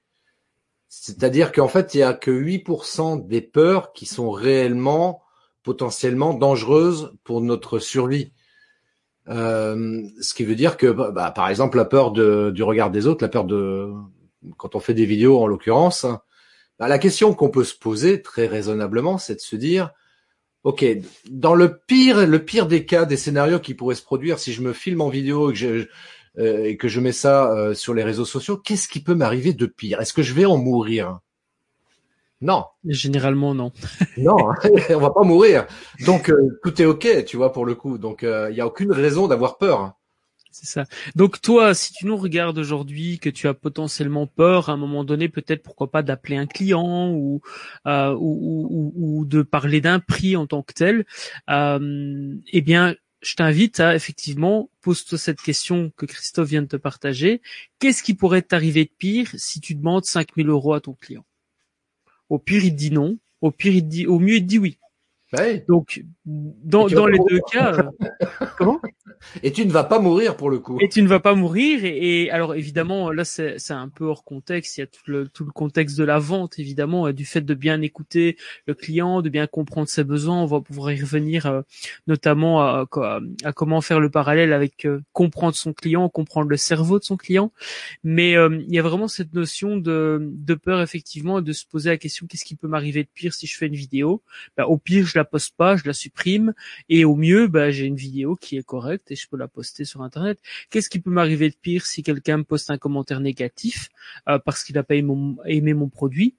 C'est-à-dire 1.01 1.51
qu'en 1.51 1.67
fait, 1.67 1.95
il 1.95 1.97
y 1.97 2.03
a 2.03 2.13
que 2.13 2.29
8% 2.29 3.27
des 3.27 3.41
peurs 3.41 3.93
qui 3.93 4.05
sont 4.05 4.29
réellement 4.29 5.23
potentiellement 5.63 6.35
dangereuses 6.35 7.13
pour 7.23 7.41
notre 7.41 7.79
survie. 7.79 8.31
Euh, 9.27 10.03
ce 10.21 10.33
qui 10.35 10.43
veut 10.43 10.55
dire 10.55 10.77
que, 10.77 10.87
bah, 10.87 11.31
par 11.31 11.49
exemple, 11.49 11.77
la 11.77 11.85
peur 11.85 12.11
du 12.11 12.63
regard 12.63 12.91
des 12.91 13.07
autres, 13.07 13.23
la 13.23 13.29
peur 13.29 13.45
de, 13.45 13.91
quand 14.57 14.75
on 14.75 14.79
fait 14.79 14.93
des 14.93 15.07
vidéos 15.07 15.41
en 15.41 15.47
l'occurrence, 15.47 16.05
bah, 16.77 16.87
la 16.87 16.99
question 16.99 17.33
qu'on 17.33 17.49
peut 17.49 17.63
se 17.63 17.75
poser 17.75 18.21
très 18.21 18.45
raisonnablement, 18.45 19.17
c'est 19.17 19.35
de 19.35 19.41
se 19.41 19.55
dire, 19.55 19.91
ok, 20.63 20.85
dans 21.29 21.55
le 21.55 21.79
pire, 21.87 22.27
le 22.27 22.45
pire 22.45 22.67
des 22.67 22.85
cas, 22.85 23.05
des 23.05 23.17
scénarios 23.17 23.59
qui 23.59 23.73
pourraient 23.73 23.95
se 23.95 24.03
produire, 24.03 24.37
si 24.37 24.53
je 24.53 24.61
me 24.61 24.73
filme 24.73 25.01
en 25.01 25.09
vidéo 25.09 25.49
et 25.49 25.53
que 25.53 25.59
je, 25.59 25.87
euh, 26.37 26.65
et 26.65 26.77
que 26.77 26.87
je 26.87 26.99
mets 26.99 27.11
ça 27.11 27.51
euh, 27.51 27.73
sur 27.73 27.93
les 27.93 28.03
réseaux 28.03 28.25
sociaux, 28.25 28.57
qu'est-ce 28.57 28.87
qui 28.87 29.01
peut 29.01 29.15
m'arriver 29.15 29.53
de 29.53 29.65
pire? 29.65 30.01
Est-ce 30.01 30.13
que 30.13 30.23
je 30.23 30.33
vais 30.33 30.45
en 30.45 30.57
mourir? 30.57 31.19
Non. 32.41 32.65
Généralement, 32.85 33.53
non. 33.53 33.71
non, 34.17 34.37
on 34.89 34.99
va 34.99 35.11
pas 35.11 35.23
mourir. 35.23 35.65
Donc 36.05 36.29
euh, 36.29 36.59
tout 36.63 36.81
est 36.81 36.85
ok, 36.85 37.25
tu 37.25 37.37
vois, 37.37 37.53
pour 37.53 37.65
le 37.65 37.75
coup. 37.75 37.97
Donc 37.97 38.23
il 38.23 38.53
n'y 38.53 38.61
a 38.61 38.67
aucune 38.67 38.91
raison 38.91 39.27
d'avoir 39.27 39.57
peur. 39.57 39.93
C'est 40.53 40.67
ça. 40.67 40.85
Donc 41.15 41.41
toi, 41.41 41.73
si 41.73 41.93
tu 41.93 42.05
nous 42.05 42.15
regardes 42.15 42.59
aujourd'hui, 42.59 43.17
que 43.17 43.31
tu 43.31 43.47
as 43.47 43.55
potentiellement 43.55 44.27
peur 44.27 44.69
à 44.69 44.73
un 44.73 44.77
moment 44.77 45.03
donné, 45.03 45.27
peut-être 45.27 45.63
pourquoi 45.63 45.89
pas 45.89 46.03
d'appeler 46.03 46.37
un 46.37 46.45
client 46.45 47.09
ou, 47.09 47.41
euh, 47.87 48.13
ou, 48.13 48.67
ou, 48.69 48.93
ou, 48.95 49.25
de 49.25 49.41
parler 49.41 49.81
d'un 49.81 49.99
prix 49.99 50.35
en 50.35 50.45
tant 50.45 50.61
que 50.61 50.73
tel, 50.73 51.05
euh, 51.49 52.35
eh 52.51 52.61
bien, 52.61 52.93
je 53.23 53.35
t'invite 53.35 53.79
à 53.79 53.95
effectivement 53.95 54.69
pose-toi 54.81 55.17
cette 55.17 55.41
question 55.41 55.91
que 55.95 56.05
Christophe 56.05 56.49
vient 56.49 56.61
de 56.61 56.67
te 56.67 56.75
partager. 56.75 57.41
Qu'est-ce 57.79 58.03
qui 58.03 58.13
pourrait 58.13 58.41
t'arriver 58.41 58.85
de 58.85 58.91
pire 58.95 59.31
si 59.35 59.61
tu 59.61 59.75
demandes 59.75 60.05
5000 60.05 60.49
euros 60.49 60.73
à 60.73 60.81
ton 60.81 60.93
client? 60.93 61.25
Au 62.29 62.37
pire, 62.37 62.63
il 62.63 62.71
te 62.71 62.75
dit 62.75 62.91
non. 62.91 63.17
Au 63.41 63.51
pire, 63.51 63.73
il 63.73 63.87
dit, 63.87 64.07
au 64.07 64.19
mieux, 64.19 64.35
il 64.35 64.41
te 64.41 64.47
dit 64.47 64.59
oui. 64.59 64.77
Donc, 65.67 66.03
dans, 66.25 66.87
dans 66.87 67.07
les 67.07 67.17
deux 67.27 67.39
cas, 67.51 67.73
euh, 67.73 68.45
comment? 68.57 68.79
Et 69.41 69.51
tu 69.51 69.65
ne 69.65 69.71
vas 69.71 69.83
pas 69.83 69.99
mourir 69.99 70.35
pour 70.35 70.49
le 70.49 70.59
coup. 70.59 70.77
Et 70.81 70.89
tu 70.89 71.01
ne 71.01 71.07
vas 71.07 71.19
pas 71.19 71.33
mourir. 71.33 71.83
Et, 71.85 72.23
et 72.23 72.31
alors 72.31 72.55
évidemment, 72.55 73.11
là 73.11 73.23
c'est 73.25 73.71
un 73.71 73.89
peu 73.89 74.05
hors 74.05 74.23
contexte. 74.23 74.77
Il 74.77 74.81
y 74.81 74.83
a 74.83 74.87
tout 74.87 75.01
le, 75.07 75.27
tout 75.27 75.45
le 75.45 75.51
contexte 75.51 75.97
de 75.97 76.03
la 76.03 76.19
vente, 76.19 76.59
évidemment, 76.59 77.11
du 77.11 77.25
fait 77.25 77.41
de 77.41 77.53
bien 77.53 77.81
écouter 77.81 78.37
le 78.67 78.73
client, 78.73 79.21
de 79.21 79.29
bien 79.29 79.47
comprendre 79.47 79.87
ses 79.87 80.03
besoins. 80.03 80.41
On 80.41 80.45
va 80.45 80.61
pouvoir 80.61 80.91
y 80.91 81.01
revenir, 81.01 81.45
euh, 81.45 81.61
notamment 82.07 82.61
à, 82.61 82.85
à, 83.43 83.53
comment 83.53 83.81
faire 83.81 83.99
le 83.99 84.09
parallèle 84.09 84.53
avec 84.53 84.85
euh, 84.85 85.01
comprendre 85.13 85.55
son 85.55 85.73
client, 85.73 86.09
comprendre 86.09 86.49
le 86.49 86.57
cerveau 86.57 86.99
de 86.99 87.03
son 87.03 87.17
client. 87.17 87.51
Mais 88.03 88.33
il 88.33 88.73
y 88.73 88.79
a 88.79 88.83
vraiment 88.83 89.07
cette 89.07 89.33
notion 89.33 89.77
de, 89.77 90.19
de 90.31 90.53
peur 90.53 90.81
effectivement, 90.81 91.41
de 91.41 91.53
se 91.53 91.65
poser 91.65 91.89
la 91.89 91.97
question 91.97 92.27
qu'est-ce 92.27 92.45
qui 92.45 92.55
peut 92.55 92.67
m'arriver 92.67 93.03
de 93.03 93.09
pire 93.13 93.33
si 93.33 93.47
je 93.47 93.57
fais 93.57 93.67
une 93.67 93.75
vidéo? 93.75 94.21
Ben, 94.57 94.65
Au 94.65 94.77
pire, 94.77 95.05
je 95.05 95.17
la 95.17 95.22
poste 95.23 95.55
pas, 95.57 95.75
je 95.75 95.83
la 95.85 95.93
supprime, 95.93 96.53
et 96.89 97.05
au 97.05 97.15
mieux, 97.15 97.47
bah, 97.47 97.71
j'ai 97.71 97.85
une 97.85 97.95
vidéo 97.95 98.35
qui 98.35 98.57
est 98.57 98.63
correcte 98.63 99.11
et 99.11 99.15
je 99.15 99.27
peux 99.27 99.37
la 99.37 99.47
poster 99.47 99.85
sur 99.85 100.01
Internet. 100.01 100.39
Qu'est-ce 100.69 100.89
qui 100.89 100.99
peut 100.99 101.11
m'arriver 101.11 101.49
de 101.49 101.55
pire 101.55 101.85
si 101.85 102.03
quelqu'un 102.03 102.37
me 102.37 102.43
poste 102.43 102.69
un 102.69 102.77
commentaire 102.77 103.19
négatif 103.19 103.89
euh, 104.29 104.39
parce 104.39 104.63
qu'il 104.63 104.75
n'a 104.75 104.83
pas 104.83 104.95
aimé 104.95 105.73
mon, 105.73 105.89
produit? 105.89 106.35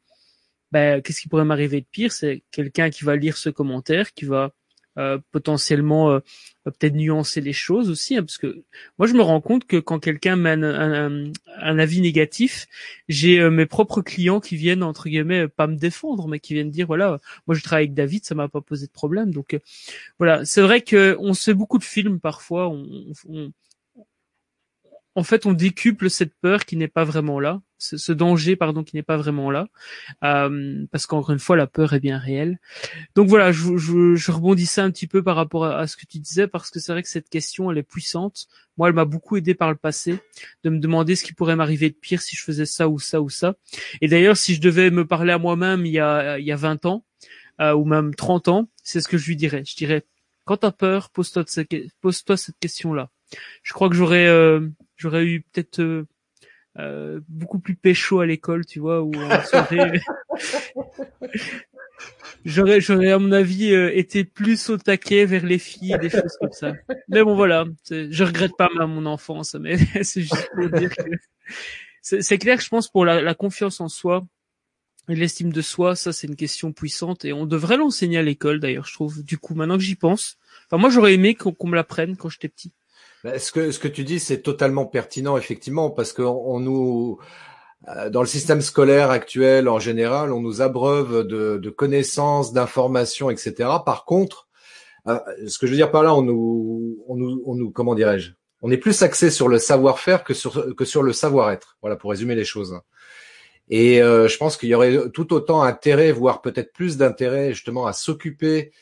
Ben, 0.73 1.03
Qu'est-ce 1.03 1.21
qui 1.21 1.29
pourrait 1.29 1.45
m'arriver 1.45 1.81
de 1.81 1.87
pire? 1.91 2.13
C'est 2.13 2.43
quelqu'un 2.51 2.91
qui 2.91 3.05
va 3.05 3.17
lire 3.17 3.37
ce 3.37 3.51
commentaire, 3.51 4.13
qui 4.13 4.25
va 4.25 4.53
euh, 4.97 5.19
potentiellement 5.33 6.13
euh, 6.13 6.21
peut-être 6.65 6.95
nuancer 6.95 7.41
les 7.41 7.53
choses 7.53 7.91
aussi, 7.91 8.17
hein, 8.17 8.23
parce 8.23 8.39
que 8.39 8.65
moi 8.99 9.09
je 9.09 9.15
me 9.15 9.23
rends 9.23 9.41
compte 9.41 9.67
que 9.67 9.77
quand 9.77 9.99
quelqu'un 9.99 10.37
mène 10.37 10.63
un, 10.63 11.33
un, 11.57 11.79
avis 11.79 12.01
négatif, 12.01 12.67
j'ai 13.09 13.41
euh, 13.41 13.51
mes 13.51 13.67
propres 13.67 14.03
clients 14.03 14.41
qui 14.41 14.57
viennent 14.57 14.83
entre 14.83 15.09
guillemets 15.09 15.49
pas 15.49 15.67
me 15.67 15.77
défendre, 15.77 16.29
mais 16.29 16.39
qui 16.39 16.55
viennent 16.55 16.71
dire 16.71 16.87
voilà, 16.87 17.21
moi 17.47 17.57
je 17.57 17.63
travaille 17.63 17.87
avec 17.87 17.95
David, 17.95 18.25
ça 18.25 18.35
m'a 18.35 18.49
pas 18.49 18.61
posé 18.61 18.87
de 18.87 18.93
problème, 18.93 19.33
donc 19.33 19.59
voilà, 20.19 20.45
c'est 20.45 20.63
vrai 20.63 20.81
que 20.81 21.17
on 21.19 21.35
se 21.35 21.45
fait 21.45 21.55
beaucoup 21.55 21.79
de 21.79 21.85
films 21.85 22.21
parfois, 22.21 22.69
on, 22.69 22.87
on, 23.29 23.53
en 25.17 25.23
fait, 25.23 25.47
on 25.47 25.53
décuple 25.53 26.11
cette 26.11 26.35
peur 26.35 26.65
qui 26.65 26.77
n'est 26.77 26.89
pas 26.89 27.05
vraiment 27.05 27.39
là, 27.39 27.63
ce, 27.97 28.13
danger, 28.13 28.57
pardon, 28.57 28.83
qui 28.83 28.97
n'est 28.97 29.03
pas 29.03 29.17
vraiment 29.17 29.51
là, 29.51 29.69
euh, 30.23 30.85
parce 30.91 31.07
qu'encore 31.07 31.31
une 31.31 31.39
fois, 31.39 31.57
la 31.57 31.67
peur 31.67 31.93
est 31.93 32.01
bien 32.01 32.19
réelle. 32.19 32.59
Donc 33.15 33.29
voilà, 33.29 33.53
je, 33.53 33.77
je, 33.77 34.33
rebondissais 34.33 34.81
un 34.81 34.91
petit 34.91 35.07
peu 35.07 35.23
par 35.23 35.37
rapport 35.37 35.65
à, 35.65 35.87
ce 35.87 35.97
que 35.97 36.07
tu 36.07 36.19
disais, 36.19 36.47
parce 36.47 36.71
que 36.71 36.81
c'est 36.81 36.93
vrai 36.93 37.03
que 37.03 37.09
cette 37.09 37.29
question, 37.29 37.71
elle 37.71 37.79
est 37.79 37.83
puissante. 37.83 38.47
Moi, 38.77 38.89
elle 38.89 38.95
m'a 38.95 39.05
beaucoup 39.05 39.37
aidé 39.37 39.55
par 39.55 39.71
le 39.71 39.77
passé, 39.77 40.19
de 40.65 40.71
me 40.71 40.79
demander 40.79 41.17
ce 41.17 41.25
qui 41.25 41.33
pourrait 41.33 41.57
m'arriver 41.57 41.91
de 41.91 41.95
pire 41.95 42.21
si 42.21 42.37
je 42.37 42.43
faisais 42.43 42.67
ça 42.67 42.89
ou 42.89 42.99
ça 42.99 43.21
ou 43.21 43.29
ça. 43.29 43.55
Et 44.01 44.09
d'ailleurs, 44.09 44.37
si 44.37 44.55
je 44.55 44.61
devais 44.61 44.91
me 44.91 45.07
parler 45.07 45.33
à 45.33 45.39
moi-même 45.39 45.87
il 45.87 45.93
y 45.93 46.01
a, 46.01 46.39
il 46.39 46.45
y 46.45 46.53
a 46.53 46.57
20 46.57 46.87
ans, 46.87 47.05
euh, 47.61 47.73
ou 47.75 47.85
même 47.85 48.15
30 48.15 48.49
ans, 48.49 48.69
c'est 48.83 49.01
ce 49.01 49.09
que 49.09 49.19
je 49.19 49.27
lui 49.27 49.37
dirais. 49.37 49.63
Je 49.65 49.77
dirais, 49.77 50.05
quand 50.45 50.59
t'as 50.59 50.73
peur, 50.73 51.11
pose-toi 51.11 51.45
pose 52.01 52.23
cette 52.37 52.59
question-là. 52.59 53.11
Je 53.63 53.73
crois 53.73 53.89
que 53.89 53.95
j'aurais 53.95 54.27
euh, 54.27 54.69
j'aurais 54.97 55.25
eu 55.25 55.43
peut-être 55.43 55.81
euh, 55.81 56.07
euh, 56.79 57.21
beaucoup 57.29 57.61
plus 57.61 57.77
pécho 57.77 58.21
à 58.21 58.27
l'école, 58.27 58.67
tu 58.67 58.81
vois, 58.81 59.03
ou 59.03 59.13
j'aurais 62.45 62.81
j'aurais 62.81 63.13
à 63.13 63.19
mon 63.19 63.31
avis 63.31 63.73
euh, 63.73 63.97
été 63.97 64.25
plus 64.25 64.71
au 64.71 64.77
taquet 64.77 65.25
vers 65.25 65.47
les 65.47 65.59
filles, 65.59 65.97
des 66.01 66.11
choses 66.11 66.37
comme 66.41 66.53
ça. 66.53 66.73
Mais 67.09 67.23
bon 67.23 67.37
voilà, 67.37 67.65
je 67.91 68.25
regrette 68.25 68.57
pas 68.59 68.69
ma 68.75 68.87
mon 68.87 69.07
enfance, 69.07 69.55
mais 69.55 69.77
c'est 70.03 70.23
juste 70.23 70.51
pour 70.55 70.69
dire 70.69 70.95
que 70.97 71.05
c'est 72.03 72.39
clair, 72.39 72.61
je 72.61 72.69
pense 72.69 72.89
pour 72.89 73.05
la, 73.05 73.23
la 73.23 73.35
confiance 73.35 73.81
en 73.81 73.89
soi 73.89 74.27
et 75.09 75.15
l'estime 75.15 75.53
de 75.53 75.63
soi, 75.63 75.95
ça 75.95 76.13
c'est 76.13 76.27
une 76.27 76.37
question 76.37 76.73
puissante 76.73 77.25
et 77.25 77.33
on 77.33 77.47
devrait 77.47 77.77
l'enseigner 77.77 78.19
à 78.19 78.23
l'école 78.23 78.59
d'ailleurs, 78.59 78.87
je 78.87 78.95
trouve. 78.95 79.23
Du 79.23 79.39
coup, 79.39 79.55
maintenant 79.55 79.77
que 79.77 79.85
j'y 79.85 79.97
pense, 79.97 80.39
enfin 80.67 80.81
moi 80.81 80.91
j'aurais 80.91 81.15
aimé 81.15 81.35
qu'on 81.35 81.69
me 81.69 81.77
l'apprenne 81.77 82.17
quand 82.17 82.29
j'étais 82.29 82.49
petit. 82.49 82.73
Bah, 83.25 83.39
ce 83.39 83.53
que 83.53 83.71
ce 83.71 83.79
que 83.79 83.89
tu 83.89 84.05
dis, 84.05 84.21
c'est 84.21 84.43
totalement 84.43 84.85
pertinent, 84.85 85.39
effectivement, 85.39 85.91
parce 85.91 86.13
qu'on 86.13 86.61
nous 86.61 87.19
euh, 87.89 88.11
dans 88.11 88.21
le 88.21 88.27
système 88.27 88.61
scolaire 88.61 89.11
actuel, 89.11 89.67
en 89.69 89.79
général, 89.79 90.31
on 90.31 90.41
nous 90.41 90.61
abreuve 90.61 91.27
de, 91.27 91.57
de 91.57 91.71
connaissances, 91.71 92.53
d'informations, 92.53 93.31
etc. 93.31 93.71
Par 93.87 94.05
contre, 94.05 94.47
euh, 95.09 95.19
ce 95.47 95.59
que 95.59 95.67
je 95.67 95.73
veux 95.73 95.77
dire 95.79 95.91
par 95.91 96.03
là, 96.03 96.15
on 96.15 96.21
nous, 96.21 96.99
on 97.09 97.17
nous, 97.17 97.43
on 97.47 97.55
nous 97.55 97.71
comment 97.71 97.95
dirais-je 97.95 98.33
On 98.61 98.71
est 98.71 98.77
plus 98.77 99.03
axé 99.03 99.31
sur 99.31 99.49
le 99.49 99.59
savoir-faire 99.59 100.23
que 100.23 100.35
sur 100.35 100.77
que 100.77 100.85
sur 100.85 101.03
le 101.03 101.15
savoir-être. 101.15 101.79
Voilà, 101.81 101.97
pour 101.97 102.11
résumer 102.11 102.35
les 102.35 102.45
choses. 102.45 102.79
Et 103.71 104.03
euh, 104.03 104.29
je 104.29 104.37
pense 104.37 104.59
qu'il 104.59 104.69
y 104.69 104.75
aurait 104.75 105.11
tout 105.15 105.33
autant 105.33 105.63
intérêt, 105.63 106.13
voire 106.13 106.43
peut-être 106.43 106.75
plus 106.75 106.99
d'intérêt, 106.99 107.55
justement, 107.55 107.87
à 107.87 107.95
s'occuper 107.95 108.73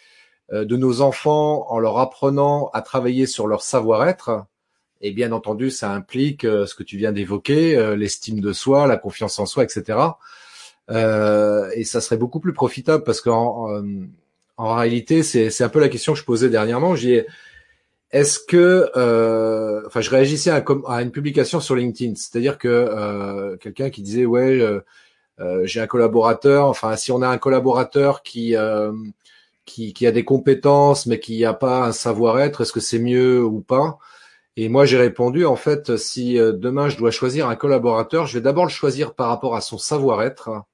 de 0.53 0.77
nos 0.77 1.01
enfants 1.01 1.67
en 1.71 1.79
leur 1.79 1.99
apprenant 1.99 2.71
à 2.75 2.83
travailler 2.83 3.27
sur 3.27 3.47
leur 3.47 3.63
savoir-être. 3.63 4.45
Et 5.01 5.11
bien 5.11 5.33
entendu, 5.33 5.71
ça 5.71 5.91
implique 5.91 6.45
euh, 6.45 6.65
ce 6.67 6.75
que 6.75 6.85
tu 6.85 6.97
viens 6.97 7.11
d'évoquer, 7.11 7.77
euh, 7.77 7.97
l'estime 7.97 8.41
de 8.41 8.53
soi, 8.53 8.87
la 8.87 8.97
confiance 8.97 9.39
en 9.39 9.47
soi, 9.47 9.65
etc. 9.65 9.99
et 10.91 11.85
ça 11.85 12.01
serait 12.01 12.19
beaucoup 12.19 12.39
plus 12.39 12.53
profitable 12.53 13.03
parce 13.03 13.21
qu'en 13.21 13.83
en 14.59 14.75
réalité, 14.75 15.23
c'est 15.23 15.63
un 15.65 15.69
peu 15.71 15.81
la 15.81 15.89
question 15.89 16.13
que 16.13 16.19
je 16.19 16.25
posais 16.25 16.51
dernièrement. 16.51 16.95
J'ai 16.95 17.27
est-ce 18.11 18.39
que, 18.39 18.91
enfin, 19.87 20.03
je 20.03 20.11
réagissais 20.11 20.51
à, 20.51 20.63
à, 20.89 21.01
une 21.01 21.11
publication 21.11 21.61
sur 21.61 21.77
LinkedIn, 21.77 22.15
c'est-à-dire 22.15 22.59
que 22.59 23.57
quelqu'un 23.57 23.89
qui 23.89 24.03
disait 24.03 24.27
ouais, 24.27 24.61
j'ai 25.65 25.81
un 25.81 25.87
collaborateur, 25.87 26.67
enfin, 26.67 26.95
si 26.97 27.11
on 27.11 27.23
a 27.23 27.29
un 27.29 27.39
collaborateur 27.39 28.23
qui 28.23 28.55
qui, 29.65 30.07
a 30.07 30.13
des 30.13 30.25
compétences 30.25 31.07
mais 31.07 31.21
qui 31.21 31.43
n'a 31.43 31.55
pas 31.55 31.87
un 31.87 31.93
savoir-être, 31.93 32.63
est-ce 32.63 32.73
que 32.73 32.81
c'est 32.81 32.99
mieux 32.99 33.45
ou 33.45 33.61
pas? 33.61 33.99
Et 34.57 34.69
moi 34.69 34.85
j'ai 34.85 34.99
répondu 34.99 35.47
en 35.47 35.57
fait 35.57 35.97
si 35.97 36.39
euh, 36.39 36.53
demain 36.53 36.89
je 36.89 36.99
dois 36.99 37.11
choisir 37.11 37.49
un 37.49 37.57
collaborateur, 37.57 38.27
je 38.27 38.35
vais 38.35 38.43
d'abord 38.43 38.65
le 38.65 38.71
choisir 38.71 39.15
par 39.15 39.29
rapport 39.29 39.57
à 39.57 39.61
son 39.61 39.79
savoir-être. 39.79 40.65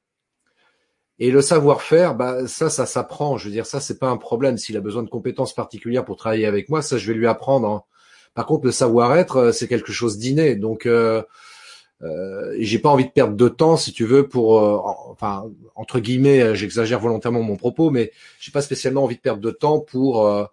Et 1.20 1.30
le 1.32 1.40
savoir-faire, 1.40 2.14
bah 2.14 2.46
ça, 2.46 2.70
ça 2.70 2.86
s'apprend. 2.86 3.36
Je 3.38 3.46
veux 3.46 3.50
dire, 3.50 3.66
ça, 3.66 3.80
c'est 3.80 3.98
pas 3.98 4.08
un 4.08 4.16
problème. 4.16 4.56
S'il 4.56 4.76
a 4.76 4.80
besoin 4.80 5.02
de 5.02 5.08
compétences 5.08 5.52
particulières 5.52 6.04
pour 6.04 6.16
travailler 6.16 6.46
avec 6.46 6.68
moi, 6.68 6.80
ça, 6.80 6.96
je 6.96 7.10
vais 7.10 7.18
lui 7.18 7.26
apprendre. 7.26 7.68
Hein. 7.68 7.82
Par 8.34 8.46
contre, 8.46 8.66
le 8.66 8.72
savoir-être, 8.72 9.36
euh, 9.36 9.52
c'est 9.52 9.66
quelque 9.66 9.90
chose 9.90 10.18
d'inné. 10.18 10.54
Donc, 10.54 10.86
euh, 10.86 11.22
euh, 12.02 12.54
j'ai 12.60 12.78
pas 12.78 12.90
envie 12.90 13.06
de 13.06 13.10
perdre 13.10 13.34
de 13.34 13.48
temps, 13.48 13.76
si 13.76 13.92
tu 13.92 14.04
veux, 14.04 14.28
pour, 14.28 14.60
euh, 14.60 14.78
enfin, 15.10 15.46
entre 15.74 15.98
guillemets, 15.98 16.40
euh, 16.40 16.54
j'exagère 16.54 17.00
volontairement 17.00 17.42
mon 17.42 17.56
propos, 17.56 17.90
mais 17.90 18.12
j'ai 18.38 18.52
pas 18.52 18.62
spécialement 18.62 19.04
envie 19.04 19.16
de 19.16 19.20
perdre 19.20 19.40
de 19.40 19.50
temps 19.50 19.80
pour 19.80 20.24
euh, 20.24 20.44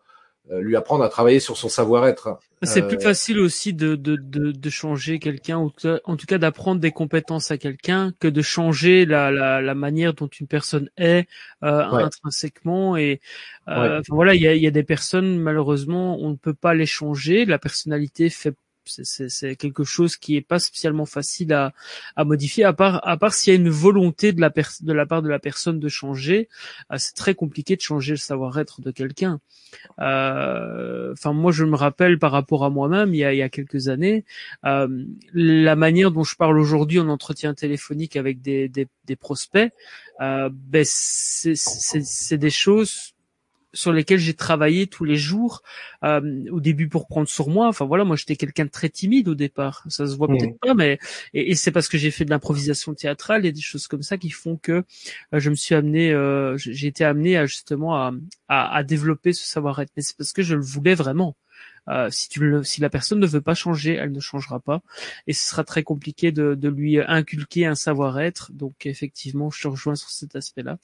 lui 0.49 0.75
apprendre 0.75 1.03
à 1.03 1.09
travailler 1.09 1.39
sur 1.39 1.55
son 1.57 1.69
savoir-être. 1.69 2.39
C'est 2.63 2.87
plus 2.87 2.99
facile 2.99 3.39
aussi 3.39 3.73
de, 3.73 3.95
de, 3.95 4.15
de, 4.15 4.51
de 4.51 4.69
changer 4.69 5.19
quelqu'un, 5.19 5.59
ou 5.59 5.71
en 6.05 6.15
tout 6.15 6.25
cas 6.25 6.39
d'apprendre 6.39 6.81
des 6.81 6.91
compétences 6.91 7.51
à 7.51 7.59
quelqu'un, 7.59 8.11
que 8.19 8.27
de 8.27 8.41
changer 8.41 9.05
la, 9.05 9.29
la, 9.29 9.61
la, 9.61 9.75
manière 9.75 10.15
dont 10.15 10.27
une 10.27 10.47
personne 10.47 10.89
est 10.97 11.27
intrinsèquement. 11.61 12.97
Et 12.97 13.21
voilà, 14.09 14.33
il 14.33 14.41
y 14.41 14.47
a, 14.47 14.55
y 14.55 14.67
a 14.67 14.71
des 14.71 14.83
personnes 14.83 15.37
malheureusement, 15.37 16.17
on 16.19 16.31
ne 16.31 16.35
peut 16.35 16.55
pas 16.55 16.73
les 16.73 16.87
changer. 16.87 17.45
La 17.45 17.59
personnalité 17.59 18.29
fait 18.29 18.55
c'est 18.85 19.55
quelque 19.55 19.83
chose 19.83 20.17
qui 20.17 20.35
est 20.35 20.41
pas 20.41 20.59
spécialement 20.59 21.05
facile 21.05 21.53
à, 21.53 21.73
à 22.15 22.23
modifier, 22.23 22.63
à 22.63 22.73
part 22.73 23.05
à 23.07 23.17
part 23.17 23.33
s'il 23.33 23.53
y 23.53 23.55
a 23.55 23.59
une 23.59 23.69
volonté 23.69 24.31
de 24.31 24.41
la 24.41 24.49
de 24.81 24.93
la 24.93 25.05
part 25.05 25.21
de 25.21 25.29
la 25.29 25.39
personne 25.39 25.79
de 25.79 25.89
changer. 25.89 26.49
Euh, 26.91 26.95
c'est 26.97 27.15
très 27.15 27.35
compliqué 27.35 27.75
de 27.75 27.81
changer 27.81 28.11
le 28.13 28.17
savoir-être 28.17 28.81
de 28.81 28.91
quelqu'un. 28.91 29.39
Euh, 29.99 31.13
enfin, 31.13 31.33
moi, 31.33 31.51
je 31.51 31.65
me 31.65 31.75
rappelle 31.75 32.19
par 32.19 32.31
rapport 32.31 32.63
à 32.63 32.69
moi-même, 32.69 33.13
il 33.13 33.17
y 33.17 33.23
a, 33.23 33.33
il 33.33 33.37
y 33.37 33.41
a 33.41 33.49
quelques 33.49 33.87
années, 33.87 34.25
euh, 34.65 34.87
la 35.33 35.75
manière 35.75 36.11
dont 36.11 36.23
je 36.23 36.35
parle 36.35 36.59
aujourd'hui 36.59 36.99
en 36.99 37.09
entretien 37.09 37.53
téléphonique 37.53 38.15
avec 38.15 38.41
des, 38.41 38.69
des, 38.69 38.87
des 39.05 39.15
prospects, 39.15 39.71
euh, 40.21 40.49
ben 40.53 40.85
c'est 40.85 42.37
des 42.37 42.49
choses 42.49 43.14
sur 43.75 43.93
lesquels 43.93 44.17
j'ai 44.17 44.33
travaillé 44.33 44.87
tous 44.87 45.03
les 45.05 45.17
jours 45.17 45.61
euh, 46.03 46.45
au 46.49 46.59
début 46.59 46.89
pour 46.89 47.07
prendre 47.07 47.27
sur 47.27 47.49
moi. 47.49 47.67
Enfin 47.67 47.85
voilà, 47.85 48.03
moi 48.03 48.15
j'étais 48.15 48.35
quelqu'un 48.35 48.65
de 48.65 48.71
très 48.71 48.89
timide 48.89 49.27
au 49.27 49.35
départ. 49.35 49.83
Ça 49.89 50.07
se 50.07 50.15
voit 50.15 50.27
mmh. 50.27 50.37
peut-être 50.37 50.59
pas, 50.59 50.73
mais 50.73 50.97
et, 51.33 51.51
et 51.51 51.55
c'est 51.55 51.71
parce 51.71 51.87
que 51.87 51.97
j'ai 51.97 52.09
fait 52.09 52.25
de 52.25 52.31
l'improvisation 52.31 52.93
théâtrale 52.95 53.45
et 53.45 53.51
des 53.51 53.61
choses 53.61 53.87
comme 53.87 54.01
ça 54.01 54.17
qui 54.17 54.31
font 54.31 54.57
que 54.57 54.71
euh, 55.33 55.39
je 55.39 55.49
me 55.49 55.55
suis 55.55 55.75
amené, 55.75 56.11
euh, 56.11 56.57
j'ai 56.57 56.87
été 56.87 57.03
amené 57.03 57.37
à 57.37 57.45
justement 57.45 57.95
à, 57.95 58.11
à, 58.47 58.75
à 58.75 58.83
développer 58.83 59.33
ce 59.33 59.45
savoir-être. 59.45 59.91
Mais 59.95 60.01
c'est 60.01 60.17
parce 60.17 60.33
que 60.33 60.41
je 60.41 60.55
le 60.55 60.63
voulais 60.63 60.95
vraiment. 60.95 61.35
Euh, 61.89 62.09
si, 62.09 62.29
tu 62.29 62.39
le, 62.39 62.63
si 62.63 62.81
la 62.81 62.89
personne 62.89 63.19
ne 63.19 63.27
veut 63.27 63.41
pas 63.41 63.53
changer, 63.53 63.93
elle 63.93 64.11
ne 64.11 64.19
changera 64.19 64.59
pas, 64.59 64.81
et 65.27 65.33
ce 65.33 65.49
sera 65.49 65.63
très 65.63 65.83
compliqué 65.83 66.31
de, 66.31 66.55
de 66.55 66.69
lui 66.69 66.99
inculquer 66.99 67.65
un 67.65 67.75
savoir-être. 67.75 68.51
Donc 68.53 68.85
effectivement, 68.85 69.49
je 69.51 69.61
te 69.61 69.67
rejoins 69.67 69.95
sur 69.95 70.09
cet 70.09 70.35
aspect-là. 70.35 70.77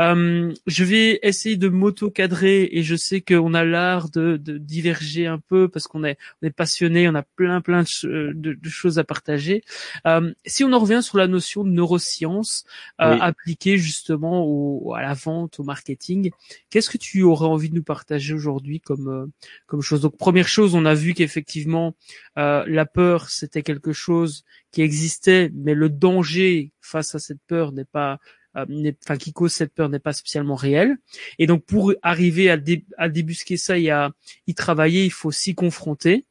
Euh, 0.00 0.52
je 0.66 0.84
vais 0.84 1.18
essayer 1.22 1.56
de 1.56 1.68
m'auto-cadrer, 1.68 2.68
et 2.72 2.82
je 2.82 2.96
sais 2.96 3.20
qu'on 3.20 3.54
a 3.54 3.64
l'art 3.64 4.10
de, 4.10 4.36
de, 4.36 4.58
diverger 4.58 5.26
un 5.26 5.38
peu 5.38 5.68
parce 5.68 5.86
qu'on 5.86 6.04
est, 6.04 6.16
on 6.42 6.46
est 6.46 6.50
passionné, 6.50 7.08
on 7.08 7.14
a 7.14 7.22
plein 7.22 7.60
plein 7.60 7.82
de, 8.04 8.32
de 8.32 8.68
choses 8.68 8.98
à 8.98 9.04
partager. 9.04 9.62
Euh, 10.06 10.32
si 10.44 10.64
on 10.64 10.72
en 10.72 10.78
revient 10.78 11.02
sur 11.02 11.18
la 11.18 11.26
notion 11.26 11.64
de 11.64 11.70
neurosciences 11.70 12.64
euh, 13.00 13.18
appliquée 13.20 13.78
justement 13.78 14.44
au, 14.44 14.94
à 14.94 15.02
la 15.02 15.14
vente, 15.14 15.60
au 15.60 15.64
marketing, 15.64 16.30
qu'est-ce 16.70 16.90
que 16.90 16.98
tu 16.98 17.22
aurais 17.22 17.46
envie 17.46 17.70
de 17.70 17.74
nous 17.74 17.82
partager 17.82 18.34
aujourd'hui 18.34 18.80
comme 18.80 19.08
euh, 19.08 19.26
comme 19.66 19.82
chose? 19.82 20.00
Donc 20.00 20.16
première 20.36 20.48
chose, 20.48 20.74
on 20.74 20.84
a 20.84 20.92
vu 20.92 21.14
qu'effectivement 21.14 21.96
euh, 22.36 22.62
la 22.66 22.84
peur 22.84 23.30
c'était 23.30 23.62
quelque 23.62 23.94
chose 23.94 24.44
qui 24.70 24.82
existait, 24.82 25.50
mais 25.54 25.72
le 25.72 25.88
danger 25.88 26.72
face 26.82 27.14
à 27.14 27.18
cette 27.18 27.40
peur 27.46 27.72
n'est 27.72 27.86
pas 27.86 28.18
euh, 28.58 28.92
enfin 29.02 29.16
qui 29.16 29.32
cause 29.32 29.54
cette 29.54 29.72
peur 29.72 29.88
n'est 29.88 29.98
pas 29.98 30.12
spécialement 30.12 30.54
réel. 30.54 30.98
Et 31.38 31.46
donc 31.46 31.64
pour 31.64 31.94
arriver 32.02 32.50
à, 32.50 33.08
débusquer 33.08 33.56
ça 33.56 33.78
et 33.78 33.88
à 33.88 34.12
y 34.46 34.54
travailler, 34.54 35.06
il 35.06 35.10
faut 35.10 35.32
s'y 35.32 35.54
confronter. 35.54 36.26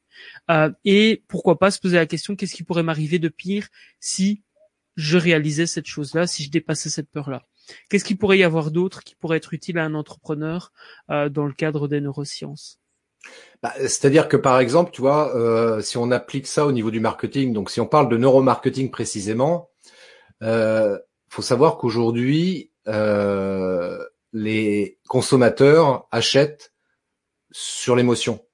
Euh, 0.51 0.69
et 0.83 1.23
pourquoi 1.27 1.57
pas 1.57 1.71
se 1.71 1.79
poser 1.79 1.95
la 1.95 2.05
question 2.05 2.35
qu'est-ce 2.35 2.53
qui 2.53 2.61
pourrait 2.61 2.83
m'arriver 2.83 3.17
de 3.17 3.29
pire 3.29 3.69
si 3.99 4.43
je 4.97 5.17
réalisais 5.17 5.65
cette 5.65 5.87
chose-là, 5.87 6.27
si 6.27 6.43
je 6.43 6.51
dépassais 6.51 6.91
cette 6.91 7.09
peur-là? 7.09 7.47
Qu'est-ce 7.89 8.05
qu'il 8.05 8.19
pourrait 8.19 8.37
y 8.37 8.43
avoir 8.43 8.69
d'autre 8.69 9.03
qui 9.03 9.15
pourrait 9.15 9.37
être 9.37 9.55
utile 9.55 9.79
à 9.79 9.83
un 9.83 9.95
entrepreneur 9.95 10.71
euh, 11.09 11.27
dans 11.27 11.47
le 11.47 11.53
cadre 11.53 11.87
des 11.87 12.01
neurosciences? 12.01 12.79
Bah, 13.61 13.73
c'est-à-dire 13.79 14.27
que 14.27 14.37
par 14.37 14.59
exemple, 14.59 14.91
tu 14.91 15.01
vois, 15.01 15.35
euh, 15.35 15.81
si 15.81 15.97
on 15.97 16.11
applique 16.11 16.47
ça 16.47 16.65
au 16.65 16.71
niveau 16.71 16.91
du 16.91 16.99
marketing, 16.99 17.53
donc 17.53 17.71
si 17.71 17.81
on 17.81 17.87
parle 17.87 18.09
de 18.09 18.17
neuromarketing 18.17 18.91
précisément, 18.91 19.69
euh, 20.43 20.99
faut 21.29 21.41
savoir 21.41 21.77
qu'aujourd'hui, 21.77 22.71
euh, 22.87 23.97
les 24.33 24.99
consommateurs 25.07 26.07
achètent 26.11 26.73
sur 27.51 27.95
l'émotion. 27.95 28.45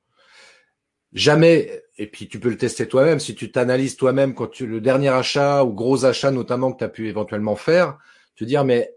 Jamais, 1.14 1.84
et 1.98 2.08
puis 2.08 2.30
tu 2.30 2.40
peux 2.40 2.50
le 2.50 2.58
tester 2.58 2.88
toi-même, 2.88 3.20
si 3.20 3.36
tu 3.36 3.52
t'analyses 3.52 3.98
toi-même 3.98 4.34
quand 4.34 4.48
tu 4.48 4.66
le 4.66 4.80
dernier 4.80 5.10
achat 5.10 5.64
ou 5.64 5.74
gros 5.74 6.06
achat 6.06 6.32
notamment 6.32 6.72
que 6.72 6.78
tu 6.78 6.84
as 6.84 6.90
pu 6.90 7.10
éventuellement 7.10 7.56
faire, 7.56 7.98
te 8.36 8.46
dire 8.46 8.64
mais 8.64 8.94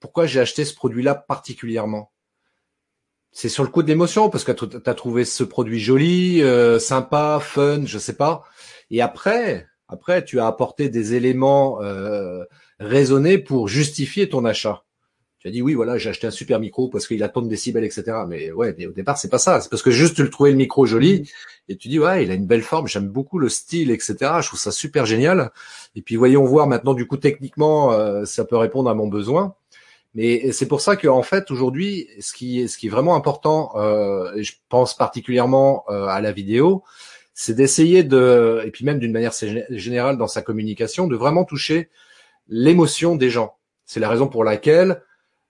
pourquoi 0.00 0.26
j'ai 0.26 0.40
acheté 0.40 0.64
ce 0.64 0.74
produit-là 0.74 1.14
particulièrement? 1.14 2.11
C'est 3.32 3.48
sur 3.48 3.64
le 3.64 3.70
coup 3.70 3.82
de 3.82 3.88
l'émotion 3.88 4.28
parce 4.30 4.44
que 4.44 4.52
tu 4.52 4.66
as 4.84 4.94
trouvé 4.94 5.24
ce 5.24 5.42
produit 5.42 5.80
joli, 5.80 6.42
euh, 6.42 6.78
sympa, 6.78 7.40
fun, 7.40 7.82
je 7.86 7.98
sais 7.98 8.12
pas. 8.16 8.44
Et 8.90 9.00
après, 9.00 9.66
après, 9.88 10.24
tu 10.24 10.38
as 10.38 10.46
apporté 10.46 10.90
des 10.90 11.14
éléments 11.14 11.82
euh, 11.82 12.44
raisonnés 12.78 13.38
pour 13.38 13.68
justifier 13.68 14.28
ton 14.28 14.44
achat. 14.44 14.84
Tu 15.38 15.48
as 15.48 15.50
dit 15.50 15.60
oui, 15.60 15.74
voilà, 15.74 15.98
j'ai 15.98 16.10
acheté 16.10 16.26
un 16.26 16.30
super 16.30 16.60
micro 16.60 16.88
parce 16.88 17.08
qu'il 17.08 17.22
a 17.22 17.28
tant 17.28 17.42
de 17.42 17.48
décibels, 17.48 17.84
etc. 17.84 18.18
Mais 18.28 18.52
ouais, 18.52 18.74
mais 18.78 18.86
au 18.86 18.92
départ, 18.92 19.18
c'est 19.18 19.28
pas 19.28 19.38
ça. 19.38 19.60
C'est 19.60 19.68
parce 19.68 19.82
que 19.82 19.90
juste 19.90 20.14
tu 20.14 20.22
le 20.22 20.30
trouvais 20.30 20.50
le 20.50 20.56
micro 20.56 20.86
joli 20.86 21.28
et 21.68 21.76
tu 21.76 21.88
dis 21.88 21.98
ouais, 21.98 22.24
il 22.24 22.30
a 22.30 22.34
une 22.34 22.46
belle 22.46 22.62
forme, 22.62 22.86
j'aime 22.86 23.08
beaucoup 23.08 23.38
le 23.38 23.48
style, 23.48 23.90
etc. 23.90 24.14
Je 24.40 24.46
trouve 24.46 24.60
ça 24.60 24.70
super 24.70 25.04
génial. 25.04 25.50
Et 25.96 26.02
puis 26.02 26.16
voyons 26.16 26.44
voir 26.44 26.68
maintenant 26.68 26.94
du 26.94 27.06
coup 27.06 27.16
techniquement, 27.16 27.92
euh, 27.92 28.24
ça 28.24 28.44
peut 28.44 28.56
répondre 28.56 28.88
à 28.88 28.94
mon 28.94 29.08
besoin. 29.08 29.56
Mais 30.14 30.52
c'est 30.52 30.68
pour 30.68 30.80
ça 30.80 30.96
qu'en 30.96 31.22
fait 31.22 31.50
aujourd'hui, 31.50 32.08
ce 32.20 32.32
qui, 32.34 32.60
est 32.60 32.88
vraiment 32.88 33.16
important, 33.16 33.72
euh, 33.76 34.34
et 34.34 34.42
je 34.42 34.54
pense 34.68 34.94
particulièrement 34.94 35.84
euh, 35.88 36.06
à 36.06 36.20
la 36.20 36.32
vidéo, 36.32 36.82
c'est 37.32 37.54
d'essayer 37.54 38.04
de, 38.04 38.62
et 38.66 38.70
puis 38.70 38.84
même 38.84 38.98
d'une 38.98 39.12
manière 39.12 39.32
générale 39.70 40.18
dans 40.18 40.26
sa 40.26 40.42
communication, 40.42 41.06
de 41.06 41.16
vraiment 41.16 41.44
toucher 41.44 41.88
l'émotion 42.48 43.16
des 43.16 43.30
gens. 43.30 43.56
C'est 43.86 44.00
la 44.00 44.08
raison 44.10 44.28
pour 44.28 44.44
laquelle 44.44 45.02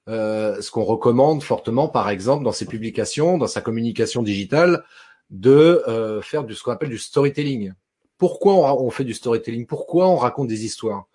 euh, 0.08 0.60
ce 0.60 0.70
qu'on 0.70 0.84
recommande 0.84 1.42
fortement, 1.42 1.88
par 1.88 2.08
exemple, 2.08 2.44
dans 2.44 2.52
ses 2.52 2.66
publications, 2.66 3.38
dans 3.38 3.48
sa 3.48 3.62
communication 3.62 4.22
digitale, 4.22 4.84
de 5.30 5.82
faire 6.22 6.44
du, 6.44 6.54
ce 6.54 6.62
qu'on 6.62 6.72
appelle 6.72 6.90
du 6.90 6.98
storytelling. 6.98 7.72
Pourquoi 8.18 8.80
on 8.80 8.90
fait 8.90 9.02
du 9.02 9.14
storytelling? 9.14 9.66
Pourquoi 9.66 10.06
on 10.08 10.16
raconte 10.16 10.46
des 10.46 10.64
histoires? 10.66 11.06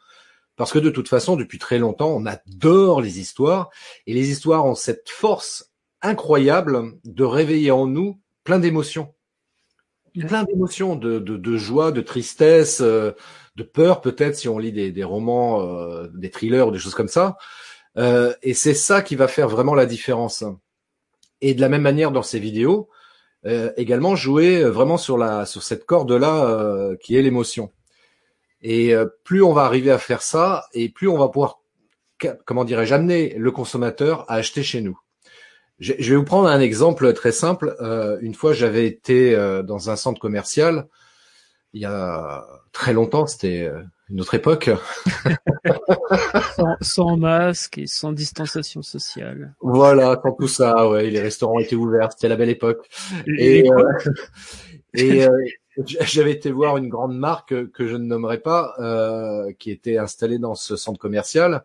Parce 0.57 0.73
que 0.73 0.79
de 0.79 0.89
toute 0.89 1.07
façon, 1.07 1.35
depuis 1.35 1.59
très 1.59 1.77
longtemps, 1.77 2.09
on 2.09 2.25
adore 2.25 2.99
les 2.99 3.19
histoires. 3.19 3.69
Et 4.07 4.13
les 4.13 4.29
histoires 4.31 4.65
ont 4.65 4.75
cette 4.75 5.07
force 5.09 5.71
incroyable 6.01 6.93
de 7.05 7.23
réveiller 7.23 7.71
en 7.71 7.85
nous 7.85 8.19
plein 8.43 8.59
d'émotions. 8.59 9.13
Plein 10.19 10.45
d'émotions, 10.45 10.95
de, 10.95 11.19
de, 11.19 11.37
de, 11.37 11.57
joie, 11.57 11.91
de 11.91 12.01
tristesse, 12.01 12.81
euh, 12.81 13.11
de 13.55 13.61
peur 13.61 14.01
peut-être 14.01 14.35
si 14.35 14.49
on 14.49 14.57
lit 14.57 14.71
des, 14.71 14.91
des 14.91 15.03
romans, 15.03 15.61
euh, 15.61 16.07
des 16.15 16.31
thrillers 16.31 16.67
ou 16.67 16.71
des 16.71 16.79
choses 16.79 16.95
comme 16.95 17.07
ça. 17.07 17.37
Euh, 17.99 18.33
et 18.41 18.55
c'est 18.55 18.73
ça 18.73 19.03
qui 19.03 19.15
va 19.15 19.27
faire 19.27 19.47
vraiment 19.47 19.75
la 19.75 19.85
différence. 19.85 20.43
Et 21.41 21.53
de 21.53 21.61
la 21.61 21.69
même 21.69 21.83
manière 21.83 22.11
dans 22.11 22.23
ces 22.23 22.39
vidéos, 22.39 22.89
également 23.77 24.15
jouer 24.15 24.63
vraiment 24.63 24.97
sur 24.97 25.17
la 25.17 25.45
sur 25.45 25.63
cette 25.63 25.85
corde 25.85 26.11
là 26.11 26.95
qui 26.99 27.15
est 27.15 27.21
l'émotion. 27.21 27.71
Et 28.61 28.93
euh, 28.93 29.05
plus 29.23 29.43
on 29.43 29.53
va 29.53 29.63
arriver 29.63 29.91
à 29.91 29.97
faire 29.97 30.21
ça, 30.21 30.65
et 30.73 30.89
plus 30.89 31.07
on 31.07 31.17
va 31.17 31.27
pouvoir, 31.27 31.61
comment 32.45 32.65
dirais-je, 32.65 32.93
amener 32.93 33.35
le 33.37 33.51
consommateur 33.51 34.29
à 34.29 34.35
acheter 34.35 34.63
chez 34.63 34.81
nous. 34.81 34.99
Je 35.79 35.93
vais 35.93 36.15
vous 36.15 36.23
prendre 36.23 36.47
un 36.47 36.59
exemple 36.59 37.13
très 37.13 37.31
simple. 37.31 37.75
Euh, 37.81 38.17
une 38.21 38.33
fois, 38.33 38.51
j'avais 38.51 38.87
été 38.87 39.35
euh, 39.35 39.61
dans 39.61 39.91
un 39.91 39.95
centre 39.95 40.19
commercial 40.19 40.87
il 41.73 41.81
y 41.81 41.85
a 41.85 42.47
très 42.71 42.93
longtemps, 42.93 43.27
c'était 43.27 43.69
une 44.09 44.21
autre 44.21 44.33
époque. 44.33 44.71
sans, 46.81 47.17
masque 47.17 47.77
et 47.77 47.87
sans 47.87 48.13
distanciation 48.13 48.81
sociale. 48.81 49.53
Voilà, 49.61 50.19
sans 50.23 50.31
tout 50.31 50.47
ça, 50.47 50.89
ouais, 50.89 51.09
les 51.09 51.19
restaurants 51.19 51.59
étaient 51.59 51.75
ouverts, 51.75 52.11
c'était 52.13 52.29
la 52.29 52.35
belle 52.35 52.49
époque. 52.49 52.89
Et, 53.37 53.67
et, 54.93 55.27
j'avais 55.85 56.31
été 56.31 56.51
voir 56.51 56.77
une 56.77 56.89
grande 56.89 57.17
marque 57.17 57.71
que 57.71 57.87
je 57.87 57.95
ne 57.95 58.05
nommerai 58.05 58.39
pas, 58.39 58.75
euh, 58.79 59.51
qui 59.59 59.71
était 59.71 59.97
installée 59.97 60.39
dans 60.39 60.55
ce 60.55 60.75
centre 60.75 60.99
commercial. 60.99 61.63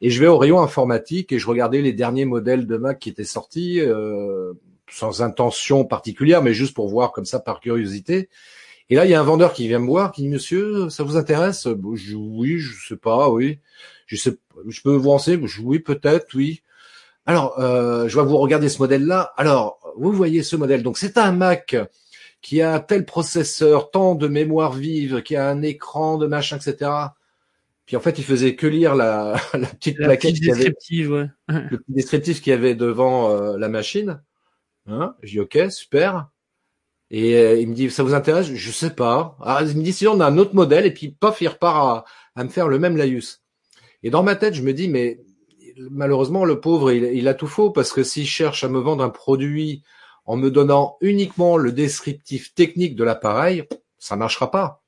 Et 0.00 0.10
je 0.10 0.20
vais 0.20 0.28
au 0.28 0.38
rayon 0.38 0.60
informatique 0.60 1.32
et 1.32 1.38
je 1.38 1.46
regardais 1.46 1.82
les 1.82 1.92
derniers 1.92 2.24
modèles 2.24 2.66
de 2.66 2.76
Mac 2.76 2.98
qui 2.98 3.08
étaient 3.08 3.24
sortis, 3.24 3.80
euh, 3.80 4.52
sans 4.90 5.22
intention 5.22 5.84
particulière, 5.84 6.42
mais 6.42 6.54
juste 6.54 6.74
pour 6.74 6.88
voir 6.88 7.12
comme 7.12 7.24
ça 7.24 7.40
par 7.40 7.60
curiosité. 7.60 8.28
Et 8.90 8.94
là, 8.94 9.04
il 9.04 9.10
y 9.10 9.14
a 9.14 9.20
un 9.20 9.24
vendeur 9.24 9.52
qui 9.52 9.68
vient 9.68 9.80
me 9.80 9.86
voir, 9.86 10.12
qui 10.12 10.22
dit 10.22 10.28
Monsieur, 10.28 10.88
ça 10.88 11.02
vous 11.02 11.16
intéresse? 11.16 11.66
Je 11.66 12.06
dis, 12.06 12.14
Oui, 12.14 12.58
je 12.58 12.88
sais 12.88 12.96
pas, 12.96 13.28
oui. 13.28 13.58
Je 14.06 14.16
sais, 14.16 14.36
je 14.66 14.80
peux 14.82 14.94
vous 14.94 15.10
renseigner? 15.10 15.44
Oui, 15.62 15.78
peut-être, 15.80 16.34
oui. 16.34 16.62
Alors, 17.26 17.58
euh, 17.58 18.08
je 18.08 18.18
vais 18.18 18.24
vous 18.24 18.38
regarder 18.38 18.70
ce 18.70 18.78
modèle-là. 18.78 19.32
Alors, 19.36 19.80
vous 19.96 20.12
voyez 20.12 20.42
ce 20.42 20.56
modèle. 20.56 20.82
Donc, 20.82 20.96
c'est 20.96 21.18
un 21.18 21.32
Mac 21.32 21.76
qui 22.40 22.62
a 22.62 22.78
tel 22.80 23.04
processeur, 23.04 23.90
tant 23.90 24.14
de 24.14 24.28
mémoire 24.28 24.72
vive, 24.72 25.22
qui 25.22 25.36
a 25.36 25.48
un 25.48 25.62
écran 25.62 26.18
de 26.18 26.26
machin, 26.26 26.56
etc. 26.56 26.90
Puis 27.86 27.96
en 27.96 28.00
fait, 28.00 28.18
il 28.18 28.24
faisait 28.24 28.54
que 28.54 28.66
lire 28.66 28.94
la, 28.94 29.36
la 29.54 29.66
petite 29.66 29.96
plaquette 29.96 30.36
qui 30.36 30.50
avait, 30.50 30.74
ouais. 31.06 31.26
le 31.48 31.78
petit 31.78 31.92
descriptif 31.92 32.40
qu'il 32.40 32.50
y 32.50 32.54
avait 32.54 32.74
devant 32.74 33.30
euh, 33.30 33.56
la 33.58 33.68
machine. 33.68 34.22
Hein 34.86 35.14
je 35.22 35.30
dis 35.32 35.40
ok, 35.40 35.70
super. 35.70 36.28
Et 37.10 37.36
euh, 37.36 37.58
il 37.58 37.68
me 37.68 37.74
dit 37.74 37.90
ça 37.90 38.02
vous 38.02 38.14
intéresse? 38.14 38.52
Je 38.52 38.70
sais 38.70 38.90
pas. 38.90 39.36
Ah, 39.40 39.62
il 39.62 39.76
me 39.76 39.82
dit 39.82 39.92
sinon 39.92 40.12
on 40.12 40.20
a 40.20 40.26
un 40.26 40.38
autre 40.38 40.54
modèle 40.54 40.86
et 40.86 40.92
puis 40.92 41.08
paf, 41.10 41.40
il 41.40 41.48
repart 41.48 42.04
à, 42.36 42.40
à 42.40 42.44
me 42.44 42.50
faire 42.50 42.68
le 42.68 42.78
même 42.78 42.96
laïus. 42.96 43.42
Et 44.02 44.10
dans 44.10 44.22
ma 44.22 44.36
tête, 44.36 44.54
je 44.54 44.62
me 44.62 44.72
dis 44.72 44.88
mais 44.88 45.20
malheureusement 45.90 46.44
le 46.44 46.60
pauvre 46.60 46.90
il, 46.90 47.04
il 47.04 47.28
a 47.28 47.34
tout 47.34 47.46
faux 47.46 47.70
parce 47.70 47.92
que 47.92 48.02
s'il 48.02 48.26
cherche 48.26 48.64
à 48.64 48.68
me 48.68 48.80
vendre 48.80 49.04
un 49.04 49.10
produit 49.10 49.82
en 50.28 50.36
me 50.36 50.50
donnant 50.50 50.98
uniquement 51.00 51.56
le 51.56 51.72
descriptif 51.72 52.54
technique 52.54 52.94
de 52.94 53.02
l'appareil, 53.02 53.64
ça 53.98 54.14
marchera 54.14 54.50
pas. 54.50 54.82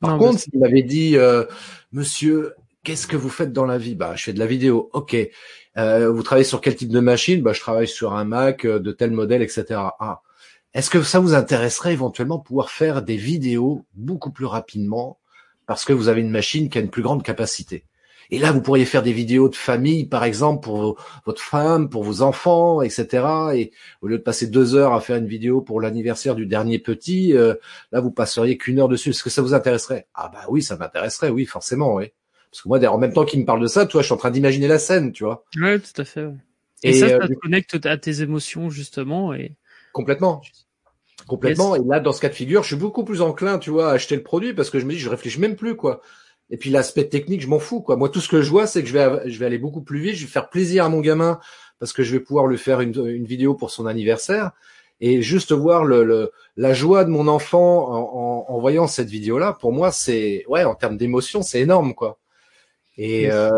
Par 0.00 0.18
contre, 0.18 0.40
s'il 0.40 0.58
m'avait 0.58 0.82
dit, 0.82 1.16
euh, 1.16 1.44
monsieur, 1.92 2.54
qu'est-ce 2.84 3.06
que 3.06 3.16
vous 3.16 3.30
faites 3.30 3.54
dans 3.54 3.64
la 3.64 3.78
vie? 3.78 3.94
Bah, 3.94 4.12
je 4.16 4.24
fais 4.24 4.32
de 4.34 4.38
la 4.38 4.46
vidéo. 4.46 4.90
Ok. 4.92 5.16
Euh, 5.78 6.10
vous 6.10 6.22
travaillez 6.22 6.44
sur 6.44 6.60
quel 6.60 6.76
type 6.76 6.90
de 6.90 7.00
machine? 7.00 7.40
Bah, 7.40 7.54
je 7.54 7.60
travaille 7.60 7.88
sur 7.88 8.12
un 8.12 8.24
Mac 8.24 8.66
euh, 8.66 8.80
de 8.80 8.92
tel 8.92 9.12
modèle, 9.12 9.40
etc. 9.40 9.64
Ah. 9.98 10.20
Est-ce 10.74 10.90
que 10.90 11.02
ça 11.02 11.20
vous 11.20 11.32
intéresserait 11.32 11.94
éventuellement 11.94 12.38
pouvoir 12.38 12.70
faire 12.70 13.00
des 13.00 13.16
vidéos 13.16 13.86
beaucoup 13.94 14.30
plus 14.30 14.46
rapidement 14.46 15.18
parce 15.66 15.86
que 15.86 15.94
vous 15.94 16.08
avez 16.08 16.20
une 16.20 16.30
machine 16.30 16.68
qui 16.68 16.76
a 16.76 16.82
une 16.82 16.90
plus 16.90 17.02
grande 17.02 17.22
capacité? 17.22 17.84
Et 18.32 18.38
là, 18.38 18.50
vous 18.50 18.62
pourriez 18.62 18.86
faire 18.86 19.02
des 19.02 19.12
vidéos 19.12 19.50
de 19.50 19.54
famille, 19.54 20.06
par 20.06 20.24
exemple, 20.24 20.64
pour 20.64 20.98
votre 21.26 21.42
femme, 21.42 21.90
pour 21.90 22.02
vos 22.02 22.22
enfants, 22.22 22.80
etc. 22.80 23.26
Et 23.54 23.72
au 24.00 24.08
lieu 24.08 24.16
de 24.16 24.22
passer 24.22 24.46
deux 24.46 24.74
heures 24.74 24.94
à 24.94 25.02
faire 25.02 25.18
une 25.18 25.26
vidéo 25.26 25.60
pour 25.60 25.82
l'anniversaire 25.82 26.34
du 26.34 26.46
dernier 26.46 26.78
petit, 26.78 27.36
euh, 27.36 27.52
là, 27.92 28.00
vous 28.00 28.10
passeriez 28.10 28.56
qu'une 28.56 28.78
heure 28.78 28.88
dessus. 28.88 29.10
Est-ce 29.10 29.22
que 29.22 29.28
ça 29.28 29.42
vous 29.42 29.52
intéresserait? 29.52 30.06
Ah 30.14 30.30
bah 30.32 30.46
oui, 30.48 30.62
ça 30.62 30.78
m'intéresserait, 30.78 31.28
oui, 31.28 31.44
forcément, 31.44 31.96
oui. 31.96 32.06
Parce 32.50 32.62
que 32.62 32.68
moi, 32.68 32.82
en 32.82 32.96
même 32.96 33.12
temps 33.12 33.26
qu'il 33.26 33.38
me 33.38 33.44
parle 33.44 33.60
de 33.60 33.66
ça, 33.66 33.84
toi, 33.84 34.00
je 34.00 34.06
suis 34.06 34.14
en 34.14 34.16
train 34.16 34.30
d'imaginer 34.30 34.66
la 34.66 34.78
scène, 34.78 35.12
tu 35.12 35.24
vois. 35.24 35.44
Ouais, 35.60 35.78
tout 35.78 36.00
à 36.00 36.04
fait. 36.06 36.28
Et, 36.84 36.94
ça, 36.94 37.10
ça 37.10 37.14
euh, 37.16 37.28
te 37.28 37.34
connecte 37.34 37.84
à 37.84 37.98
tes 37.98 38.22
émotions, 38.22 38.70
justement. 38.70 39.34
et 39.34 39.52
Complètement. 39.92 40.40
Complètement. 41.26 41.76
Et 41.76 41.82
là, 41.84 42.00
dans 42.00 42.12
ce 42.12 42.22
cas 42.22 42.30
de 42.30 42.34
figure, 42.34 42.62
je 42.62 42.68
suis 42.68 42.76
beaucoup 42.76 43.04
plus 43.04 43.20
enclin, 43.20 43.58
tu 43.58 43.68
vois, 43.68 43.90
à 43.90 43.92
acheter 43.92 44.16
le 44.16 44.22
produit 44.22 44.54
parce 44.54 44.70
que 44.70 44.78
je 44.78 44.86
me 44.86 44.92
dis, 44.92 44.98
je 44.98 45.10
réfléchis 45.10 45.38
même 45.38 45.54
plus, 45.54 45.76
quoi. 45.76 46.00
Et 46.52 46.58
puis 46.58 46.70
l'aspect 46.70 47.08
technique, 47.08 47.40
je 47.40 47.48
m'en 47.48 47.58
fous 47.58 47.80
quoi. 47.80 47.96
Moi, 47.96 48.10
tout 48.10 48.20
ce 48.20 48.28
que 48.28 48.42
je 48.42 48.50
vois, 48.50 48.68
c'est 48.68 48.82
que 48.82 48.88
je 48.88 48.92
vais, 48.92 49.28
je 49.28 49.38
vais 49.40 49.46
aller 49.46 49.58
beaucoup 49.58 49.80
plus 49.80 50.00
vite. 50.00 50.14
Je 50.14 50.26
vais 50.26 50.30
faire 50.30 50.50
plaisir 50.50 50.84
à 50.84 50.88
mon 50.90 51.00
gamin 51.00 51.40
parce 51.80 51.92
que 51.92 52.04
je 52.04 52.12
vais 52.12 52.20
pouvoir 52.20 52.46
lui 52.46 52.58
faire 52.58 52.80
une, 52.80 52.94
une 53.08 53.24
vidéo 53.24 53.54
pour 53.54 53.70
son 53.70 53.86
anniversaire 53.86 54.52
et 55.00 55.22
juste 55.22 55.50
voir 55.50 55.84
le, 55.84 56.04
le 56.04 56.30
la 56.56 56.74
joie 56.74 57.04
de 57.04 57.10
mon 57.10 57.26
enfant 57.26 57.88
en, 57.88 58.52
en, 58.52 58.54
en 58.54 58.60
voyant 58.60 58.86
cette 58.86 59.08
vidéo-là. 59.08 59.56
Pour 59.58 59.72
moi, 59.72 59.90
c'est 59.90 60.44
ouais, 60.46 60.62
en 60.64 60.74
termes 60.76 60.98
d'émotion, 60.98 61.42
c'est 61.42 61.60
énorme 61.60 61.94
quoi. 61.94 62.18
Et 62.98 63.32
euh, 63.32 63.50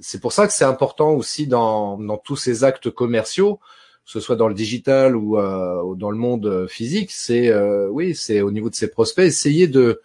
c'est 0.00 0.20
pour 0.20 0.32
ça 0.32 0.48
que 0.48 0.52
c'est 0.52 0.64
important 0.64 1.12
aussi 1.12 1.46
dans, 1.46 1.98
dans 1.98 2.18
tous 2.18 2.34
ces 2.36 2.64
actes 2.64 2.90
commerciaux, 2.90 3.60
que 4.04 4.10
ce 4.10 4.18
soit 4.18 4.34
dans 4.34 4.48
le 4.48 4.54
digital 4.54 5.14
ou, 5.14 5.38
euh, 5.38 5.80
ou 5.84 5.94
dans 5.94 6.10
le 6.10 6.18
monde 6.18 6.66
physique. 6.68 7.12
C'est 7.12 7.48
euh, 7.48 7.88
oui, 7.88 8.16
c'est 8.16 8.40
au 8.40 8.50
niveau 8.50 8.68
de 8.68 8.74
ses 8.74 8.90
prospects, 8.90 9.24
essayer 9.24 9.68
de 9.68 10.00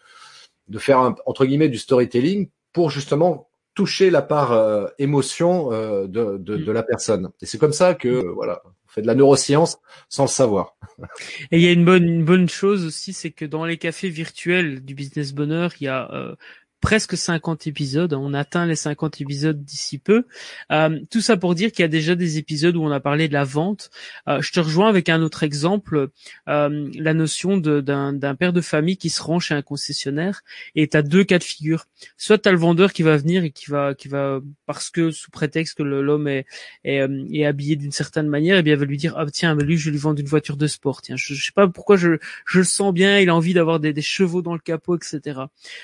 de 0.67 0.80
faire 0.80 0.99
un, 0.99 1.15
entre 1.25 1.45
guillemets 1.45 1.69
du 1.69 1.78
storytelling 1.78 2.49
pour 2.73 2.89
justement 2.89 3.49
toucher 3.73 4.10
la 4.10 4.21
part 4.21 4.54
euh, 4.54 4.88
émotion 4.99 5.71
euh, 5.71 6.08
de, 6.08 6.38
de, 6.38 6.58
de, 6.58 6.71
la 6.71 6.82
personne. 6.82 7.30
Et 7.41 7.45
c'est 7.45 7.58
comme 7.58 7.73
ça 7.73 7.93
que 7.93 8.08
euh, 8.08 8.32
voilà, 8.34 8.62
on 8.65 8.88
fait 8.88 9.01
de 9.01 9.08
la 9.08 9.15
neuroscience 9.15 9.80
sans 10.08 10.23
le 10.23 10.30
savoir. 10.30 10.78
Et 11.51 11.58
il 11.58 11.62
y 11.62 11.67
a 11.67 11.73
une 11.73 11.86
bonne 11.86 12.08
une 12.08 12.25
bonne 12.25 12.47
chose 12.47 12.86
aussi, 12.86 13.12
c'est 13.12 13.32
que 13.32 13.45
dans 13.45 13.65
les 13.65 13.78
cafés 13.78 14.10
virtuels 14.10 14.84
du 14.84 14.95
business 14.95 15.34
bonheur, 15.34 15.73
il 15.82 15.86
y 15.86 15.88
a 15.89 16.36
presque 16.82 17.18
50 17.18 17.68
épisodes. 17.68 18.14
On 18.14 18.34
atteint 18.34 18.66
les 18.66 18.76
50 18.76 19.22
épisodes 19.22 19.64
d'ici 19.64 19.98
peu. 19.98 20.26
Euh, 20.72 21.00
tout 21.10 21.22
ça 21.22 21.38
pour 21.38 21.56
dire 21.56 21.72
qu'il 21.72 21.84
y 21.84 21.86
a 21.86 21.90
déjà 21.90 22.16
des 22.16 22.38
épisodes 22.38 22.76
où 22.76 22.84
on 22.84 22.92
a 22.92 23.00
parlé 23.00 23.28
de 23.28 23.34
la 23.34 23.44
vente. 23.44 23.90
Euh, 24.28 24.42
je 24.42 24.52
te 24.52 24.60
rejoins 24.60 24.90
avec 24.90 25.10
un 25.10 25.22
autre 25.22 25.44
exemple, 25.44 26.10
euh, 26.48 26.90
la 26.94 27.14
notion 27.14 27.58
d'un 27.58 28.36
père 28.36 28.54
de 28.54 28.62
famille 28.62 28.98
qui 28.98 29.10
se 29.10 29.22
rend 29.22 29.40
chez 29.40 29.56
un 29.56 29.62
concessionnaire 29.62 30.42
et 30.76 30.88
tu 30.88 30.98
as 30.98 31.02
deux 31.02 31.24
cas 31.24 31.40
de 31.40 31.44
figure. 31.44 31.86
Soit 32.18 32.38
tu 32.38 32.50
as 32.50 32.52
le 32.52 32.58
vendeur 32.58 32.94
qui 32.94 33.04
va 33.04 33.18
venir 33.18 33.44
et 33.44 33.52
qui 33.52 33.72
va, 33.72 33.96
qui 33.96 34.08
va 34.08 34.40
parce 34.66 34.90
que 34.90 35.12
sous 35.12 35.32
prétexte 35.32 35.78
que 35.78 35.84
l'homme 35.84 36.28
est, 36.28 36.46
est, 36.84 37.08
est, 37.32 37.46
habillé 37.46 37.76
d'une 37.76 37.92
certaine 37.92 38.28
manière, 38.28 38.58
et 38.58 38.60
eh 38.60 38.64
bien 38.64 38.76
va 38.76 38.86
lui 38.86 38.98
dire 38.98 39.16
ah 39.18 39.26
tiens 39.32 39.56
lui 39.56 39.78
je 39.78 39.86
vais 39.86 39.92
lui 39.92 39.98
vendre 39.98 40.20
une 40.20 40.28
voiture 40.28 40.58
de 40.58 40.68
sport. 40.68 41.02
Tiens 41.02 41.16
je, 41.16 41.34
je 41.34 41.46
sais 41.46 41.52
pas 41.52 41.68
pourquoi 41.68 41.98
je, 41.98 42.18
je 42.46 42.60
le 42.60 42.64
sens 42.64 42.94
bien, 42.94 43.20
il 43.20 43.30
a 43.30 43.36
envie 43.36 43.54
d'avoir 43.54 43.80
des, 43.80 43.94
des 43.94 44.02
chevaux 44.02 44.42
dans 44.42 44.54
le 44.54 44.60
capot 44.60 44.96
etc. 44.96 45.40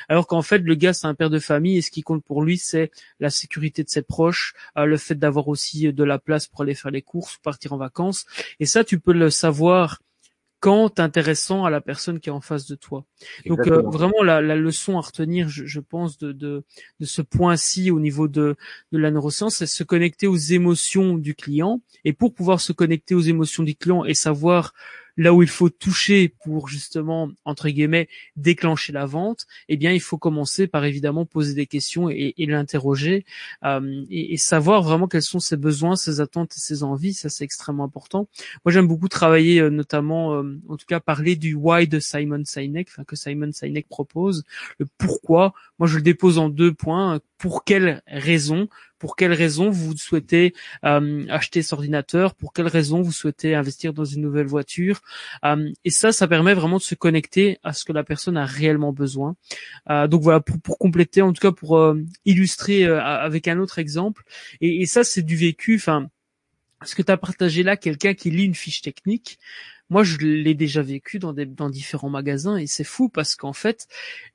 Alors 0.09 0.27
qu'en 0.27 0.41
fait 0.41 0.59
le 0.59 0.75
gars 0.81 0.93
c'est 0.93 1.07
un 1.07 1.15
père 1.15 1.29
de 1.29 1.39
famille 1.39 1.77
et 1.77 1.81
ce 1.81 1.91
qui 1.91 2.01
compte 2.01 2.23
pour 2.23 2.43
lui, 2.43 2.57
c'est 2.57 2.91
la 3.19 3.29
sécurité 3.29 3.83
de 3.83 3.89
ses 3.89 4.01
proches, 4.01 4.53
euh, 4.77 4.85
le 4.85 4.97
fait 4.97 5.15
d'avoir 5.15 5.47
aussi 5.47 5.87
euh, 5.87 5.91
de 5.93 6.03
la 6.03 6.19
place 6.19 6.47
pour 6.47 6.61
aller 6.61 6.75
faire 6.75 6.91
les 6.91 7.01
courses, 7.01 7.37
partir 7.37 7.73
en 7.73 7.77
vacances. 7.77 8.25
Et 8.59 8.65
ça, 8.65 8.83
tu 8.83 8.99
peux 8.99 9.13
le 9.13 9.29
savoir 9.29 9.99
quand 10.59 10.99
intéressant 10.99 11.65
à 11.65 11.71
la 11.71 11.81
personne 11.81 12.19
qui 12.19 12.29
est 12.29 12.31
en 12.31 12.39
face 12.39 12.67
de 12.67 12.75
toi. 12.75 13.03
Donc 13.47 13.67
euh, 13.67 13.81
vraiment 13.81 14.21
la, 14.21 14.41
leçon 14.41 14.95
à 14.97 15.01
retenir, 15.01 15.49
je, 15.49 15.79
pense, 15.79 16.19
de, 16.19 16.31
de, 16.33 16.63
ce 17.01 17.23
point-ci 17.23 17.89
au 17.89 17.99
niveau 17.99 18.27
de, 18.27 18.55
de 18.91 18.97
la 18.99 19.09
neuroscience, 19.09 19.55
c'est 19.55 19.65
se 19.65 19.83
connecter 19.83 20.27
aux 20.27 20.37
émotions 20.37 21.17
du 21.17 21.33
client. 21.33 21.81
Et 22.05 22.13
pour 22.13 22.35
pouvoir 22.35 22.61
se 22.61 22.73
connecter 22.73 23.15
aux 23.15 23.21
émotions 23.21 23.63
du 23.63 23.75
client 23.75 24.05
et 24.05 24.13
savoir 24.13 24.73
là 25.21 25.35
où 25.35 25.43
il 25.43 25.49
faut 25.49 25.69
toucher 25.69 26.33
pour 26.43 26.67
justement 26.67 27.29
entre 27.45 27.69
guillemets 27.69 28.09
déclencher 28.35 28.91
la 28.91 29.05
vente, 29.05 29.45
eh 29.69 29.77
bien 29.77 29.91
il 29.91 30.01
faut 30.01 30.17
commencer 30.17 30.65
par 30.65 30.83
évidemment 30.83 31.25
poser 31.25 31.53
des 31.53 31.67
questions 31.67 32.09
et, 32.09 32.33
l'interroger 32.39 33.23
euh, 33.63 34.03
et, 34.09 34.37
savoir 34.37 34.81
vraiment 34.81 35.07
quels 35.07 35.21
sont 35.21 35.39
ses 35.39 35.57
besoins, 35.57 35.95
ses 35.95 36.21
attentes 36.21 36.55
et 36.57 36.59
ses 36.59 36.81
envies. 36.81 37.13
Ça 37.13 37.29
c'est 37.29 37.43
extrêmement 37.43 37.83
important. 37.83 38.27
Moi 38.65 38.71
j'aime 38.71 38.87
beaucoup 38.87 39.09
travailler 39.09 39.59
euh, 39.59 39.69
notamment, 39.69 40.33
euh, 40.33 40.59
en 40.67 40.75
tout 40.75 40.87
cas 40.87 40.99
parler 40.99 41.35
du 41.35 41.53
why 41.53 41.87
de 41.87 41.99
Simon 41.99 42.43
Sinek, 42.43 42.89
enfin 42.89 43.03
que 43.03 43.15
Simon 43.15 43.51
Sinek 43.51 43.87
propose, 43.87 44.43
le 44.79 44.87
pourquoi. 44.97 45.53
Moi 45.77 45.87
je 45.87 45.97
le 45.97 46.01
dépose 46.01 46.39
en 46.39 46.49
deux 46.49 46.73
points. 46.73 47.19
Pour 47.41 47.63
quelle 47.63 48.03
raison 48.05 48.69
pour 49.01 49.15
quelles 49.15 49.33
raisons 49.33 49.71
vous 49.71 49.97
souhaitez 49.97 50.53
euh, 50.85 51.25
acheter 51.27 51.63
cet 51.63 51.73
ordinateur, 51.73 52.35
pour 52.35 52.53
quelles 52.53 52.67
raisons 52.67 53.01
vous 53.01 53.11
souhaitez 53.11 53.55
investir 53.55 53.93
dans 53.93 54.05
une 54.05 54.21
nouvelle 54.21 54.45
voiture. 54.45 55.01
Euh, 55.43 55.71
et 55.83 55.89
ça, 55.89 56.11
ça 56.11 56.27
permet 56.27 56.53
vraiment 56.53 56.77
de 56.77 56.83
se 56.83 56.93
connecter 56.93 57.57
à 57.63 57.73
ce 57.73 57.83
que 57.83 57.93
la 57.93 58.03
personne 58.03 58.37
a 58.37 58.45
réellement 58.45 58.93
besoin. 58.93 59.35
Euh, 59.89 60.07
donc 60.07 60.21
voilà, 60.21 60.39
pour, 60.39 60.77
compléter, 60.77 61.23
en 61.23 61.33
tout 61.33 61.41
cas 61.41 61.51
pour 61.51 61.95
illustrer 62.25 62.85
avec 62.85 63.47
un 63.47 63.57
autre 63.57 63.79
exemple. 63.79 64.23
Et, 64.61 64.85
ça, 64.85 65.03
c'est 65.03 65.23
du 65.23 65.35
vécu. 65.35 65.77
Enfin, 65.77 66.07
ce 66.83 66.93
que 66.93 67.01
tu 67.01 67.11
as 67.11 67.17
partagé 67.17 67.63
là, 67.63 67.77
quelqu'un 67.77 68.13
qui 68.13 68.29
lit 68.29 68.45
une 68.45 68.53
fiche 68.53 68.83
technique, 68.83 69.39
moi, 69.89 70.03
je 70.03 70.19
l'ai 70.19 70.53
déjà 70.53 70.83
vécu 70.83 71.17
dans, 71.17 71.33
dans 71.33 71.71
différents 71.71 72.11
magasins 72.11 72.57
et 72.57 72.67
c'est 72.67 72.83
fou 72.83 73.09
parce 73.09 73.35
qu'en 73.35 73.53
fait, 73.53 73.87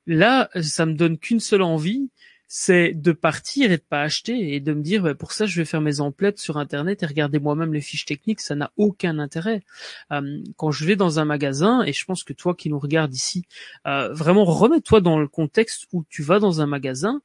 là, 0.07 0.49
ça 0.61 0.85
me 0.85 0.93
donne 0.93 1.17
qu'une 1.17 1.39
seule 1.39 1.61
envie, 1.61 2.09
c'est 2.47 2.93
de 2.93 3.11
partir 3.11 3.71
et 3.71 3.77
de 3.77 3.83
pas 3.83 4.01
acheter 4.01 4.55
et 4.55 4.61
de 4.61 4.73
me 4.73 4.81
dire 4.81 5.03
bah, 5.03 5.15
pour 5.15 5.33
ça 5.33 5.45
je 5.45 5.59
vais 5.59 5.65
faire 5.65 5.81
mes 5.81 5.99
emplettes 5.99 6.39
sur 6.39 6.57
internet 6.57 7.03
et 7.03 7.05
regarder 7.05 7.39
moi-même 7.39 7.73
les 7.73 7.81
fiches 7.81 8.05
techniques 8.05 8.39
ça 8.39 8.55
n'a 8.55 8.71
aucun 8.77 9.19
intérêt. 9.19 9.63
Euh, 10.11 10.41
quand 10.55 10.71
je 10.71 10.85
vais 10.85 10.95
dans 10.95 11.19
un 11.19 11.25
magasin 11.25 11.83
et 11.83 11.91
je 11.91 12.05
pense 12.05 12.23
que 12.23 12.33
toi 12.33 12.55
qui 12.55 12.69
nous 12.69 12.79
regardes 12.79 13.13
ici 13.13 13.45
euh, 13.85 14.13
vraiment 14.13 14.45
remets-toi 14.45 15.01
dans 15.01 15.19
le 15.19 15.27
contexte 15.27 15.87
où 15.91 16.05
tu 16.09 16.23
vas 16.23 16.39
dans 16.39 16.61
un 16.61 16.67
magasin 16.67 17.21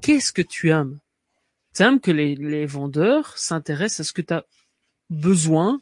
qu'est-ce 0.00 0.32
que 0.32 0.42
tu 0.42 0.70
aimes? 0.70 0.98
Tu 1.74 1.82
aimes 1.82 2.00
que 2.00 2.10
les, 2.10 2.66
vendeurs 2.66 3.36
s'intéressent 3.38 4.00
à 4.00 4.04
ce 4.04 4.12
que 4.12 4.22
tu 4.22 4.34
as 4.34 4.44
besoin 5.10 5.80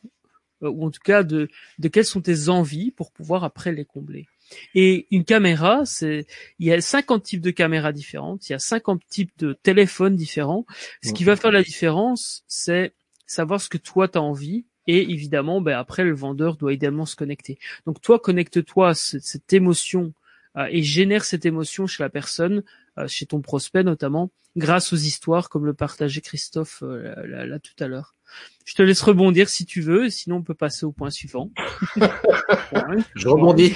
euh, 0.63 0.69
ou 0.69 0.85
en 0.87 0.91
tout 0.91 1.01
cas 1.03 1.23
de, 1.23 1.49
de 1.79 1.89
quelles 1.89 2.05
sont 2.05 2.21
tes 2.21 2.51
envies 2.51 2.91
pour 2.91 3.11
pouvoir 3.13 3.45
après 3.45 3.73
les 3.73 3.87
combler? 3.87 4.27
Et 4.75 5.07
une 5.11 5.25
caméra, 5.25 5.85
c'est, 5.85 6.27
il 6.59 6.67
y 6.67 6.73
a 6.73 6.81
50 6.81 7.23
types 7.23 7.41
de 7.41 7.51
caméras 7.51 7.93
différentes, 7.93 8.49
il 8.49 8.53
y 8.53 8.55
a 8.55 8.59
50 8.59 9.03
types 9.09 9.33
de 9.39 9.53
téléphones 9.53 10.17
différents. 10.17 10.67
Ce 11.03 11.13
qui 11.13 11.25
va 11.25 11.37
faire 11.37 11.53
la 11.53 11.63
différence, 11.63 12.45
c'est 12.47 12.95
savoir 13.27 13.61
ce 13.61 13.69
que 13.69 13.79
toi 13.79 14.09
tu 14.09 14.19
as 14.19 14.23
envie. 14.23 14.65
Et 14.89 15.13
évidemment, 15.13 15.61
ben 15.61 15.79
après, 15.79 16.03
le 16.03 16.15
vendeur 16.15 16.57
doit 16.57 16.73
également 16.73 17.07
se 17.07 17.15
connecter. 17.15 17.59
Donc 17.87 18.01
toi, 18.01 18.19
connecte-toi 18.19 18.91
à 18.91 18.95
cette 18.95 19.53
émotion 19.53 20.13
euh, 20.57 20.67
et 20.71 20.83
génère 20.83 21.25
cette 21.25 21.47
émotion 21.47 21.87
chez 21.87 22.03
la 22.03 22.11
personne, 22.11 22.65
euh, 22.99 23.07
chez 23.07 23.27
ton 23.27 23.41
prospect 23.41 23.85
notamment, 23.85 24.31
grâce 24.57 24.93
aux 24.93 24.97
histoires 24.97 25.49
comme 25.49 25.65
le 25.65 25.75
partageait 25.75 26.21
Christophe 26.21 26.83
euh, 26.83 27.15
là, 27.47 27.59
tout 27.59 27.73
à 27.79 27.89
l'heure. 27.89 28.15
Je 28.65 28.75
te 28.75 28.83
laisse 28.83 29.03
rebondir 29.03 29.49
si 29.49 29.67
tu 29.67 29.81
veux, 29.81 30.11
sinon 30.11 30.37
on 30.37 30.43
peut 30.43 30.55
passer 30.55 30.85
au 30.85 30.93
point 30.93 31.11
suivant. 31.11 31.51
Je 33.15 33.29
rebondis. 33.29 33.75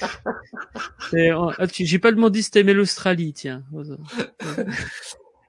Ah, 1.12 1.66
j'ai 1.70 1.98
pas 1.98 2.12
demandé 2.12 2.42
si 2.42 2.50
t'aimais 2.50 2.74
l'Australie, 2.74 3.32
tiens. 3.32 3.64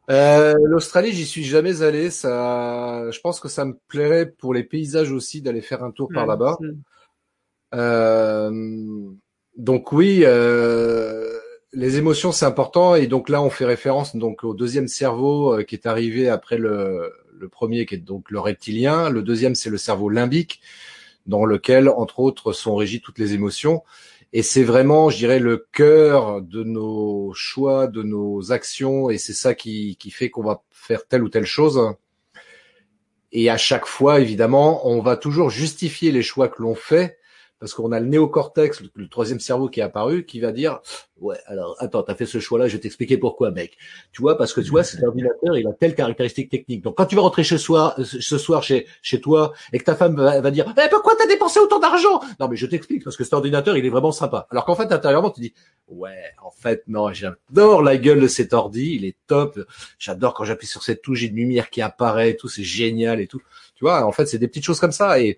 Euh, 0.09 0.55
L'Australie, 0.63 1.11
j'y 1.11 1.25
suis 1.25 1.43
jamais 1.43 1.81
allé. 1.81 2.09
Ça, 2.09 3.11
je 3.11 3.19
pense 3.19 3.39
que 3.39 3.47
ça 3.47 3.65
me 3.65 3.77
plairait 3.87 4.25
pour 4.25 4.53
les 4.53 4.63
paysages 4.63 5.11
aussi 5.11 5.41
d'aller 5.41 5.61
faire 5.61 5.83
un 5.83 5.91
tour 5.91 6.09
par 6.13 6.25
là-bas. 6.25 6.57
Euh, 7.75 9.11
donc 9.57 9.91
oui, 9.91 10.21
euh, 10.23 11.37
les 11.73 11.97
émotions 11.97 12.31
c'est 12.31 12.45
important 12.45 12.95
et 12.95 13.05
donc 13.05 13.29
là 13.29 13.43
on 13.43 13.51
fait 13.51 13.65
référence 13.65 14.15
donc 14.15 14.43
au 14.43 14.55
deuxième 14.55 14.87
cerveau 14.87 15.63
qui 15.67 15.75
est 15.75 15.85
arrivé 15.85 16.27
après 16.29 16.57
le, 16.57 17.13
le 17.31 17.47
premier 17.47 17.85
qui 17.85 17.95
est 17.95 17.99
donc 17.99 18.31
le 18.31 18.39
reptilien. 18.39 19.09
Le 19.09 19.21
deuxième 19.21 19.53
c'est 19.53 19.69
le 19.69 19.77
cerveau 19.77 20.09
limbique 20.09 20.61
dans 21.27 21.45
lequel 21.45 21.89
entre 21.89 22.19
autres 22.19 22.53
sont 22.53 22.75
régies 22.75 23.01
toutes 23.01 23.19
les 23.19 23.33
émotions. 23.33 23.83
Et 24.31 24.43
c'est 24.43 24.63
vraiment, 24.63 25.09
je 25.09 25.17
dirais, 25.17 25.39
le 25.39 25.65
cœur 25.71 26.41
de 26.41 26.63
nos 26.63 27.33
choix, 27.33 27.87
de 27.87 28.03
nos 28.03 28.51
actions, 28.51 29.09
et 29.09 29.17
c'est 29.17 29.33
ça 29.33 29.55
qui, 29.55 29.97
qui 29.97 30.11
fait 30.11 30.29
qu'on 30.29 30.43
va 30.43 30.61
faire 30.71 31.07
telle 31.07 31.23
ou 31.23 31.29
telle 31.29 31.45
chose. 31.45 31.95
Et 33.31 33.49
à 33.49 33.57
chaque 33.57 33.85
fois, 33.85 34.19
évidemment, 34.19 34.87
on 34.87 35.01
va 35.01 35.17
toujours 35.17 35.49
justifier 35.49 36.11
les 36.11 36.23
choix 36.23 36.47
que 36.47 36.61
l'on 36.61 36.75
fait 36.75 37.18
parce 37.59 37.73
qu'on 37.73 37.91
a 37.91 37.99
le 37.99 38.05
néocortex, 38.05 38.81
le, 38.95 39.07
troisième 39.09 39.39
cerveau 39.39 39.67
qui 39.67 39.81
est 39.81 39.83
apparu, 39.83 40.25
qui 40.25 40.39
va 40.39 40.51
dire 40.51 40.79
ouais 41.19 41.37
alors 41.45 41.75
attends 41.79 42.03
t'as 42.03 42.15
fait 42.15 42.25
ce 42.25 42.39
choix-là, 42.39 42.67
je 42.67 42.73
vais 42.73 42.79
t'expliquer 42.79 43.17
pourquoi 43.17 43.51
mec. 43.51 43.77
Tu 44.11 44.21
vois 44.21 44.37
parce 44.37 44.53
que 44.53 44.61
tu 44.61 44.69
vois 44.69 44.83
cet 44.83 45.03
ordinateur 45.03 45.57
il 45.57 45.67
a 45.67 45.73
telle 45.73 45.93
caractéristique 45.93 46.49
technique. 46.49 46.83
Donc 46.83 46.95
quand 46.95 47.05
tu 47.05 47.15
vas 47.15 47.21
rentrer 47.21 47.43
chez 47.43 47.57
soi 47.57 47.95
ce 48.03 48.37
soir 48.37 48.63
chez 48.63 48.87
chez 49.01 49.19
toi 49.19 49.53
et 49.73 49.79
que 49.79 49.83
ta 49.83 49.95
femme 49.95 50.15
va, 50.15 50.51
dire 50.51 50.73
eh, 50.77 50.89
pourquoi 50.89 51.15
t'as 51.17 51.27
dépensé 51.27 51.59
autant 51.59 51.79
d'argent? 51.79 52.21
Non 52.39 52.47
mais 52.47 52.55
je 52.55 52.65
t'explique 52.65 53.03
parce 53.03 53.17
que 53.17 53.23
cet 53.23 53.33
ordinateur 53.33 53.77
il 53.77 53.85
est 53.85 53.89
vraiment 53.89 54.13
sympa. 54.13 54.47
Alors 54.49 54.63
qu'en 54.65 54.75
fait 54.75 54.91
intérieurement 54.91 55.29
tu 55.29 55.41
dis 55.41 55.53
ouais 55.89 56.31
en 56.41 56.51
fait 56.51 56.83
non 56.87 57.11
j'adore 57.11 57.81
la 57.81 57.97
gueule 57.97 58.21
de 58.21 58.27
cet 58.27 58.53
ordi, 58.53 58.95
il 58.95 59.05
est 59.05 59.17
top. 59.27 59.59
J'adore 59.97 60.33
quand 60.33 60.45
j'appuie 60.45 60.67
sur 60.67 60.83
cette 60.83 61.01
touche, 61.01 61.19
j'ai 61.19 61.27
une 61.27 61.35
lumière 61.35 61.69
qui 61.69 61.81
apparaît 61.81 62.35
tout, 62.35 62.47
c'est 62.47 62.63
génial 62.63 63.19
et 63.19 63.27
tout. 63.27 63.41
Tu 63.75 63.83
vois 63.83 64.05
en 64.05 64.13
fait 64.13 64.25
c'est 64.25 64.39
des 64.39 64.47
petites 64.47 64.65
choses 64.65 64.79
comme 64.79 64.93
ça 64.93 65.19
et 65.19 65.37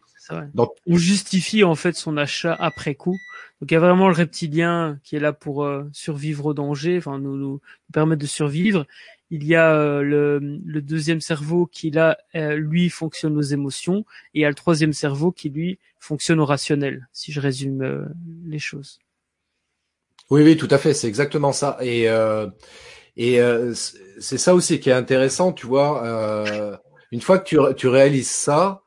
donc, 0.53 0.71
on 0.87 0.97
justifie 0.97 1.63
en 1.63 1.75
fait 1.75 1.93
son 1.93 2.17
achat 2.17 2.55
après 2.59 2.95
coup. 2.95 3.17
Donc 3.61 3.69
il 3.69 3.75
y 3.75 3.77
a 3.77 3.79
vraiment 3.79 4.07
le 4.07 4.15
reptilien 4.15 4.99
qui 5.03 5.15
est 5.15 5.19
là 5.19 5.33
pour 5.33 5.63
euh, 5.63 5.83
survivre 5.93 6.47
au 6.47 6.53
danger, 6.53 6.97
enfin 6.97 7.19
nous, 7.19 7.37
nous, 7.37 7.61
permettre 7.93 8.21
de 8.21 8.27
survivre. 8.27 8.87
Il 9.29 9.45
y 9.45 9.55
a 9.55 9.73
euh, 9.75 10.01
le, 10.01 10.39
le, 10.65 10.81
deuxième 10.81 11.21
cerveau 11.21 11.67
qui 11.67 11.91
là 11.91 12.17
euh, 12.35 12.55
lui 12.55 12.89
fonctionne 12.89 13.37
aux 13.37 13.41
émotions 13.41 13.99
et 14.33 14.39
il 14.39 14.41
y 14.41 14.45
a 14.45 14.49
le 14.49 14.55
troisième 14.55 14.93
cerveau 14.93 15.31
qui 15.31 15.49
lui 15.49 15.79
fonctionne 15.99 16.39
au 16.39 16.45
rationnel. 16.45 17.07
Si 17.13 17.31
je 17.31 17.39
résume 17.39 18.09
les 18.47 18.59
choses. 18.59 18.99
Oui 20.31 20.41
oui 20.43 20.57
tout 20.57 20.67
à 20.71 20.79
fait 20.79 20.93
c'est 20.95 21.07
exactement 21.07 21.51
ça 21.51 21.77
et 21.81 22.07
et 23.17 23.39
c'est 24.19 24.37
ça 24.37 24.55
aussi 24.55 24.79
qui 24.79 24.89
est 24.89 24.93
intéressant 24.93 25.53
tu 25.53 25.67
vois 25.67 26.79
une 27.11 27.21
fois 27.21 27.37
que 27.37 27.43
tu, 27.43 27.57
tu 27.75 27.87
réalises 27.87 28.31
ça 28.31 28.81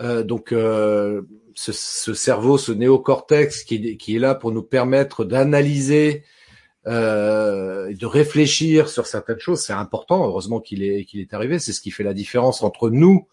euh, 0.00 0.22
donc 0.22 0.52
euh, 0.52 1.22
ce, 1.54 1.72
ce, 1.72 2.14
cerveau, 2.14 2.56
ce 2.56 2.72
néocortex 2.72 3.64
qui, 3.64 3.98
est 4.08 4.18
là 4.18 4.34
pour 4.34 4.52
nous 4.52 4.62
permettre 4.62 5.24
d'analyser, 5.24 6.24
euh, 6.86 7.92
de 7.92 8.06
réfléchir 8.06 8.88
sur 8.88 9.06
certaines 9.06 9.40
choses, 9.40 9.60
c'est 9.60 9.72
important. 9.72 10.24
Heureusement 10.24 10.60
qu'il 10.60 10.82
est 10.82 11.04
qu'il 11.04 11.20
est 11.20 11.34
arrivé. 11.34 11.58
C'est 11.58 11.72
ce 11.72 11.80
qui 11.80 11.90
fait 11.90 12.04
la 12.04 12.14
différence 12.14 12.62
entre 12.62 12.90
nous, 12.90 13.26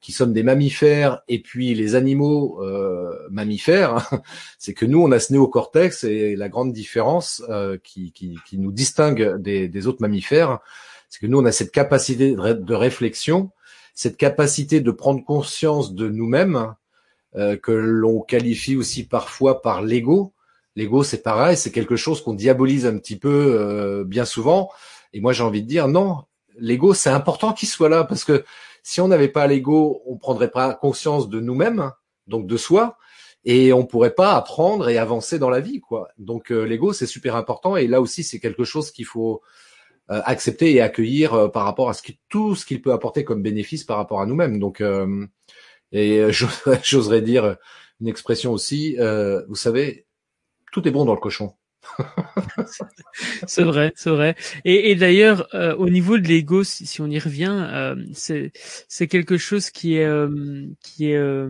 qui 0.00 0.12
sommes 0.12 0.32
des 0.32 0.44
mammifères, 0.44 1.22
et 1.26 1.40
puis 1.40 1.74
les 1.74 1.96
animaux 1.96 2.62
euh, 2.62 3.12
mammifères. 3.30 4.08
c'est 4.58 4.74
que 4.74 4.86
nous, 4.86 5.02
on 5.02 5.10
a 5.10 5.18
ce 5.18 5.32
néocortex 5.32 6.04
et 6.04 6.36
la 6.36 6.48
grande 6.48 6.72
différence 6.72 7.42
qui, 7.82 8.38
nous 8.52 8.72
distingue 8.72 9.36
des, 9.38 9.68
des 9.68 9.86
autres 9.88 10.00
mammifères, 10.00 10.60
c'est 11.08 11.18
que 11.18 11.26
nous, 11.26 11.38
on 11.38 11.44
a 11.44 11.52
cette 11.52 11.72
capacité 11.72 12.36
de 12.36 12.74
réflexion 12.74 13.50
cette 13.94 14.16
capacité 14.16 14.80
de 14.80 14.90
prendre 14.90 15.24
conscience 15.24 15.94
de 15.94 16.08
nous-mêmes, 16.08 16.74
euh, 17.36 17.56
que 17.56 17.72
l'on 17.72 18.20
qualifie 18.20 18.76
aussi 18.76 19.06
parfois 19.06 19.62
par 19.62 19.82
l'ego. 19.82 20.32
L'ego, 20.76 21.04
c'est 21.04 21.22
pareil, 21.22 21.56
c'est 21.56 21.72
quelque 21.72 21.96
chose 21.96 22.22
qu'on 22.22 22.34
diabolise 22.34 22.86
un 22.86 22.98
petit 22.98 23.16
peu 23.16 23.56
euh, 23.58 24.04
bien 24.04 24.24
souvent. 24.24 24.70
Et 25.12 25.20
moi, 25.20 25.32
j'ai 25.32 25.44
envie 25.44 25.62
de 25.62 25.68
dire 25.68 25.88
non, 25.88 26.24
l'ego, 26.58 26.94
c'est 26.94 27.10
important 27.10 27.52
qu'il 27.52 27.68
soit 27.68 27.88
là 27.88 28.04
parce 28.04 28.24
que 28.24 28.44
si 28.82 29.00
on 29.00 29.08
n'avait 29.08 29.28
pas 29.28 29.46
l'ego, 29.46 30.02
on 30.06 30.16
prendrait 30.16 30.50
pas 30.50 30.74
conscience 30.74 31.28
de 31.28 31.40
nous-mêmes, 31.40 31.90
donc 32.26 32.46
de 32.46 32.56
soi, 32.56 32.98
et 33.44 33.72
on 33.72 33.86
pourrait 33.86 34.14
pas 34.14 34.34
apprendre 34.34 34.88
et 34.88 34.98
avancer 34.98 35.38
dans 35.38 35.50
la 35.50 35.60
vie, 35.60 35.80
quoi. 35.80 36.08
Donc 36.18 36.50
euh, 36.50 36.64
l'ego, 36.64 36.92
c'est 36.92 37.06
super 37.06 37.36
important. 37.36 37.76
Et 37.76 37.86
là 37.86 38.00
aussi, 38.00 38.24
c'est 38.24 38.40
quelque 38.40 38.64
chose 38.64 38.90
qu'il 38.90 39.06
faut 39.06 39.42
accepter 40.08 40.72
et 40.72 40.80
accueillir 40.80 41.34
euh, 41.34 41.48
par 41.48 41.64
rapport 41.64 41.88
à 41.88 41.94
ce 41.94 42.02
qui, 42.02 42.18
tout 42.28 42.54
ce 42.54 42.66
qu'il 42.66 42.82
peut 42.82 42.92
apporter 42.92 43.24
comme 43.24 43.42
bénéfice 43.42 43.84
par 43.84 43.96
rapport 43.96 44.20
à 44.20 44.26
nous-mêmes. 44.26 44.58
Donc, 44.58 44.80
euh, 44.80 45.26
et 45.92 46.22
j'oserais 46.82 47.22
dire 47.22 47.56
une 48.00 48.08
expression 48.08 48.52
aussi, 48.52 48.96
vous 49.48 49.54
savez, 49.54 50.06
tout 50.72 50.86
est 50.86 50.90
bon 50.90 51.04
dans 51.04 51.14
le 51.14 51.20
cochon. 51.20 51.54
c'est 53.46 53.62
vrai, 53.62 53.92
c'est 53.94 54.10
vrai. 54.10 54.34
Et, 54.64 54.90
et 54.90 54.94
d'ailleurs, 54.94 55.48
au 55.78 55.88
niveau 55.88 56.18
de 56.18 56.26
l'ego, 56.26 56.64
si, 56.64 56.86
si, 56.86 57.00
on 57.00 57.06
y 57.06 57.18
revient, 57.18 57.54
euh, 57.70 57.94
c'est 58.12 59.06
quelque 59.06 59.36
chose 59.36 59.70
qui 59.70 59.96
est 59.96 60.08
qui 60.82 61.12
est 61.12 61.46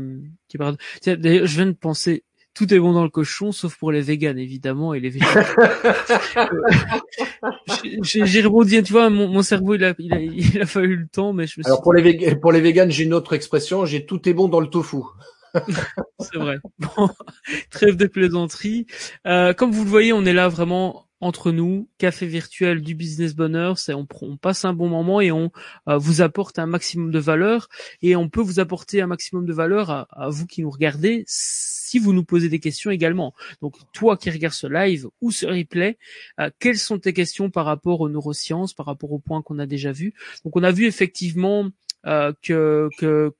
qui 0.49 0.59
est. 0.59 1.17
D'ailleurs, 1.17 1.47
je 1.47 1.57
viens 1.57 1.67
de 1.67 1.73
penser 1.73 2.25
tout 2.55 2.73
est 2.73 2.79
bon 2.79 2.93
dans 2.93 3.03
le 3.03 3.11
cochon, 3.11 3.53
sauf 3.53 3.77
pour 3.77 3.91
les 3.93 4.01
véganes, 4.01 4.39
évidemment, 4.39 4.95
et 4.95 5.01
les 5.01 5.11
végétariens. 5.11 5.45
j'ai 8.03 8.43
rebondi, 8.43 8.83
tu 8.83 8.93
vois, 8.93 9.11
mon, 9.11 9.43
cerveau, 9.43 9.75
il 9.75 9.85
a, 9.85 9.95
il, 9.99 10.15
a, 10.15 10.21
il 10.21 10.63
a 10.63 10.67
fallu 10.67 10.97
le 10.97 11.09
temps, 11.09 11.33
mais 11.33 11.47
je 11.47 11.61
me 11.61 11.67
Alors, 11.67 11.83
pour 11.83 11.93
les, 11.93 12.37
pour 12.37 12.53
les 12.53 12.61
véganes, 12.61 12.91
j'ai 12.91 13.05
une 13.05 13.15
autre 13.15 13.33
expression, 13.33 13.85
j'ai 13.87 14.07
tout 14.07 14.29
est 14.29 14.35
bon 14.35 14.49
dans 14.49 14.61
le 14.61 14.69
tofu. 14.69 14.99
C'est 16.21 16.39
vrai. 16.39 16.59
Bon, 16.79 17.09
trêve 17.71 17.97
de 17.97 18.07
plaisanterie. 18.07 18.87
Euh, 19.27 19.53
comme 19.53 19.71
vous 19.71 19.85
le 19.85 19.91
voyez, 19.91 20.13
on 20.13 20.25
est 20.25 20.33
là 20.33 20.49
vraiment 20.49 21.07
entre 21.21 21.53
nous, 21.53 21.89
café 21.97 22.27
virtuel 22.27 22.83
du 22.83 22.95
business 22.95 23.35
bonheur, 23.35 23.79
c'est 23.79 23.95
on, 23.95 24.07
on, 24.21 24.37
passe 24.37 24.67
un 24.67 24.75
bon 24.75 24.89
moment 24.89 25.23
et 25.23 25.33
on 25.33 25.51
euh, 25.89 25.97
vous 25.97 26.21
apporte 26.21 26.59
un 26.59 26.67
maximum 26.67 27.11
de 27.11 27.19
valeur 27.19 27.69
et 28.03 28.15
on 28.15 28.29
peut 28.29 28.43
vous 28.43 28.61
apporter 28.61 29.01
un 29.01 29.07
maximum 29.07 29.47
de 29.47 29.53
valeur 29.55 29.91
à, 29.91 30.07
à 30.11 30.29
vous 30.29 30.47
qui 30.47 30.61
nous 30.61 30.71
regardez 30.71 31.25
si 31.95 32.01
vous 32.01 32.13
nous 32.13 32.25
posez 32.25 32.49
des 32.49 32.59
questions 32.59 32.91
également. 32.91 33.35
Donc 33.63 33.77
toi 33.93 34.17
qui 34.17 34.29
regardes 34.29 34.53
ce 34.55 34.67
live 34.67 35.07
ou 35.21 35.31
ce 35.31 35.47
replay, 35.47 35.97
euh, 36.41 36.51
quelles 36.59 36.77
sont 36.77 36.99
tes 36.99 37.13
questions 37.13 37.51
par 37.51 37.67
rapport 37.67 38.01
aux 38.01 38.09
neurosciences, 38.09 38.75
par 38.75 38.87
rapport 38.87 39.13
aux 39.13 39.21
points 39.21 39.43
qu'on 39.43 39.61
a 39.61 39.67
déjà 39.67 39.93
vus? 39.93 40.13
Donc 40.45 40.57
on 40.57 40.65
a 40.65 40.73
vu 40.73 40.87
effectivement 40.87 41.69
euh, 42.07 42.33
que 42.43 42.89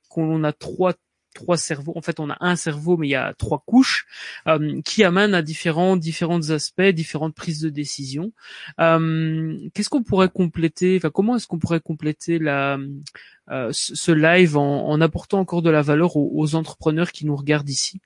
qu'on 0.09 0.45
a 0.45 0.53
trois 0.53 0.93
trois 1.35 1.57
cerveaux. 1.57 1.95
En 1.97 2.01
fait, 2.01 2.21
on 2.21 2.31
a 2.31 2.37
un 2.39 2.55
cerveau, 2.55 2.97
mais 2.97 3.09
il 3.09 3.11
y 3.11 3.17
a 3.17 3.35
trois 3.35 3.65
couches 3.67 4.07
euh, 4.47 4.81
qui 4.83 5.03
amènent 5.03 5.35
à 5.35 5.43
différents 5.43 5.97
différents 5.97 6.51
aspects, 6.51 6.83
différentes 6.83 7.35
prises 7.35 7.61
de 7.61 7.71
décision. 7.71 8.33
Qu'est-ce 8.79 9.89
qu'on 9.89 10.05
pourrait 10.05 10.29
compléter 10.29 10.97
Enfin, 10.97 11.11
comment 11.11 11.35
est-ce 11.35 11.49
qu'on 11.49 11.59
pourrait 11.59 11.81
compléter 11.81 12.39
ce 12.39 14.13
live 14.13 14.57
en, 14.57 15.01
apportant 15.01 15.41
encore 15.41 15.63
de 15.63 15.71
la 15.71 15.83
valeur 15.83 16.17
aux, 16.17 16.55
entrepreneurs 16.55 17.11
qui 17.11 17.27
nous 17.27 17.35
regardent 17.35 17.69
ici? 17.69 18.01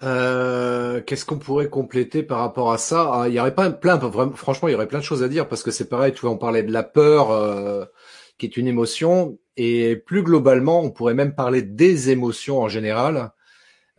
Qu'est-ce 0.00 1.24
qu'on 1.24 1.38
pourrait 1.38 1.68
compléter 1.68 2.22
par 2.22 2.38
rapport 2.38 2.72
à 2.72 2.78
ça? 2.78 3.10
Ah, 3.12 3.28
Il 3.28 3.34
y 3.34 3.40
aurait 3.40 3.54
pas 3.54 3.70
plein, 3.70 3.98
franchement, 4.34 4.68
il 4.68 4.72
y 4.72 4.74
aurait 4.74 4.88
plein 4.88 5.00
de 5.00 5.04
choses 5.04 5.22
à 5.22 5.28
dire 5.28 5.48
parce 5.48 5.62
que 5.62 5.70
c'est 5.70 5.88
pareil. 5.88 6.12
Tu 6.12 6.20
vois, 6.20 6.30
on 6.30 6.38
parlait 6.38 6.62
de 6.62 6.72
la 6.72 6.82
peur, 6.82 7.88
qui 8.38 8.46
est 8.46 8.56
une 8.56 8.68
émotion 8.68 9.38
et 9.58 9.96
plus 9.96 10.22
globalement, 10.22 10.80
on 10.82 10.90
pourrait 10.90 11.14
même 11.14 11.34
parler 11.34 11.62
des 11.62 12.10
émotions 12.10 12.60
en 12.60 12.68
général. 12.68 13.32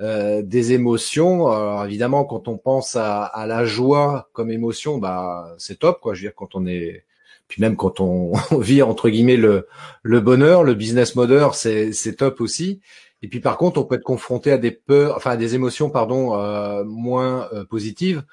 Euh, 0.02 0.42
des 0.42 0.72
émotions. 0.72 1.48
Alors 1.50 1.84
évidemment, 1.86 2.24
quand 2.24 2.48
on 2.48 2.58
pense 2.58 2.96
à, 2.96 3.24
à 3.26 3.46
la 3.46 3.66
joie 3.66 4.30
comme 4.32 4.50
émotion, 4.50 4.98
bah 4.98 5.54
c'est 5.58 5.80
top, 5.80 6.00
quoi. 6.00 6.14
Je 6.14 6.22
veux 6.22 6.28
dire, 6.30 6.36
quand 6.36 6.56
on 6.56 6.66
est, 6.66 7.04
puis 7.50 7.62
même 7.62 7.76
quand 7.76 8.00
on, 8.00 8.32
vit 8.60 8.82
entre 8.82 9.10
guillemets 9.10 9.36
le, 9.36 9.68
le 10.04 10.22
bonheur, 10.22 10.64
le 10.64 10.74
business 10.74 11.16
model, 11.16 11.44
c'est 11.54 12.16
top 12.18 12.40
aussi. 12.40 12.80
Et 13.22 13.28
puis 13.28 13.40
par 13.40 13.58
contre, 13.58 13.80
on 13.80 13.84
peut 13.84 13.96
être 13.96 14.04
confronté 14.04 14.52
à 14.52 14.58
des 14.58 14.72
peurs, 14.72 15.16
enfin 15.16 15.32
à 15.32 15.38
des 15.38 15.56
émotions, 15.56 15.90
pardon, 15.90 16.36
euh, 16.36 16.84
moins 16.84 17.50
euh, 17.54 17.66
positives 17.66 18.24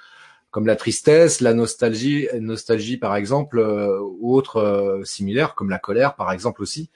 comme 0.56 0.66
la 0.66 0.76
tristesse, 0.76 1.42
la 1.42 1.52
nostalgie, 1.52 2.28
nostalgie 2.40 2.96
par 2.96 3.14
exemple, 3.14 3.58
euh, 3.58 4.00
ou 4.20 4.34
autres 4.34 4.56
euh, 4.56 5.04
similaires, 5.04 5.54
comme 5.54 5.68
la 5.68 5.78
colère 5.78 6.14
par 6.14 6.32
exemple 6.32 6.62
aussi. 6.62 6.88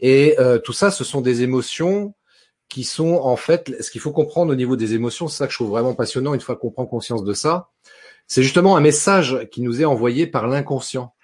Et 0.00 0.38
euh, 0.38 0.58
tout 0.58 0.74
ça, 0.74 0.90
ce 0.90 1.02
sont 1.02 1.22
des 1.22 1.40
émotions 1.40 2.12
qui 2.68 2.84
sont 2.84 3.14
en 3.14 3.36
fait, 3.36 3.72
ce 3.80 3.90
qu'il 3.90 4.02
faut 4.02 4.12
comprendre 4.12 4.52
au 4.52 4.54
niveau 4.54 4.76
des 4.76 4.92
émotions, 4.92 5.28
c'est 5.28 5.38
ça 5.38 5.46
que 5.46 5.52
je 5.52 5.56
trouve 5.56 5.70
vraiment 5.70 5.94
passionnant 5.94 6.34
une 6.34 6.42
fois 6.42 6.56
qu'on 6.56 6.70
prend 6.70 6.84
conscience 6.84 7.24
de 7.24 7.32
ça, 7.32 7.70
c'est 8.26 8.42
justement 8.42 8.76
un 8.76 8.82
message 8.82 9.48
qui 9.50 9.62
nous 9.62 9.80
est 9.80 9.86
envoyé 9.86 10.26
par 10.26 10.46
l'inconscient. 10.46 11.14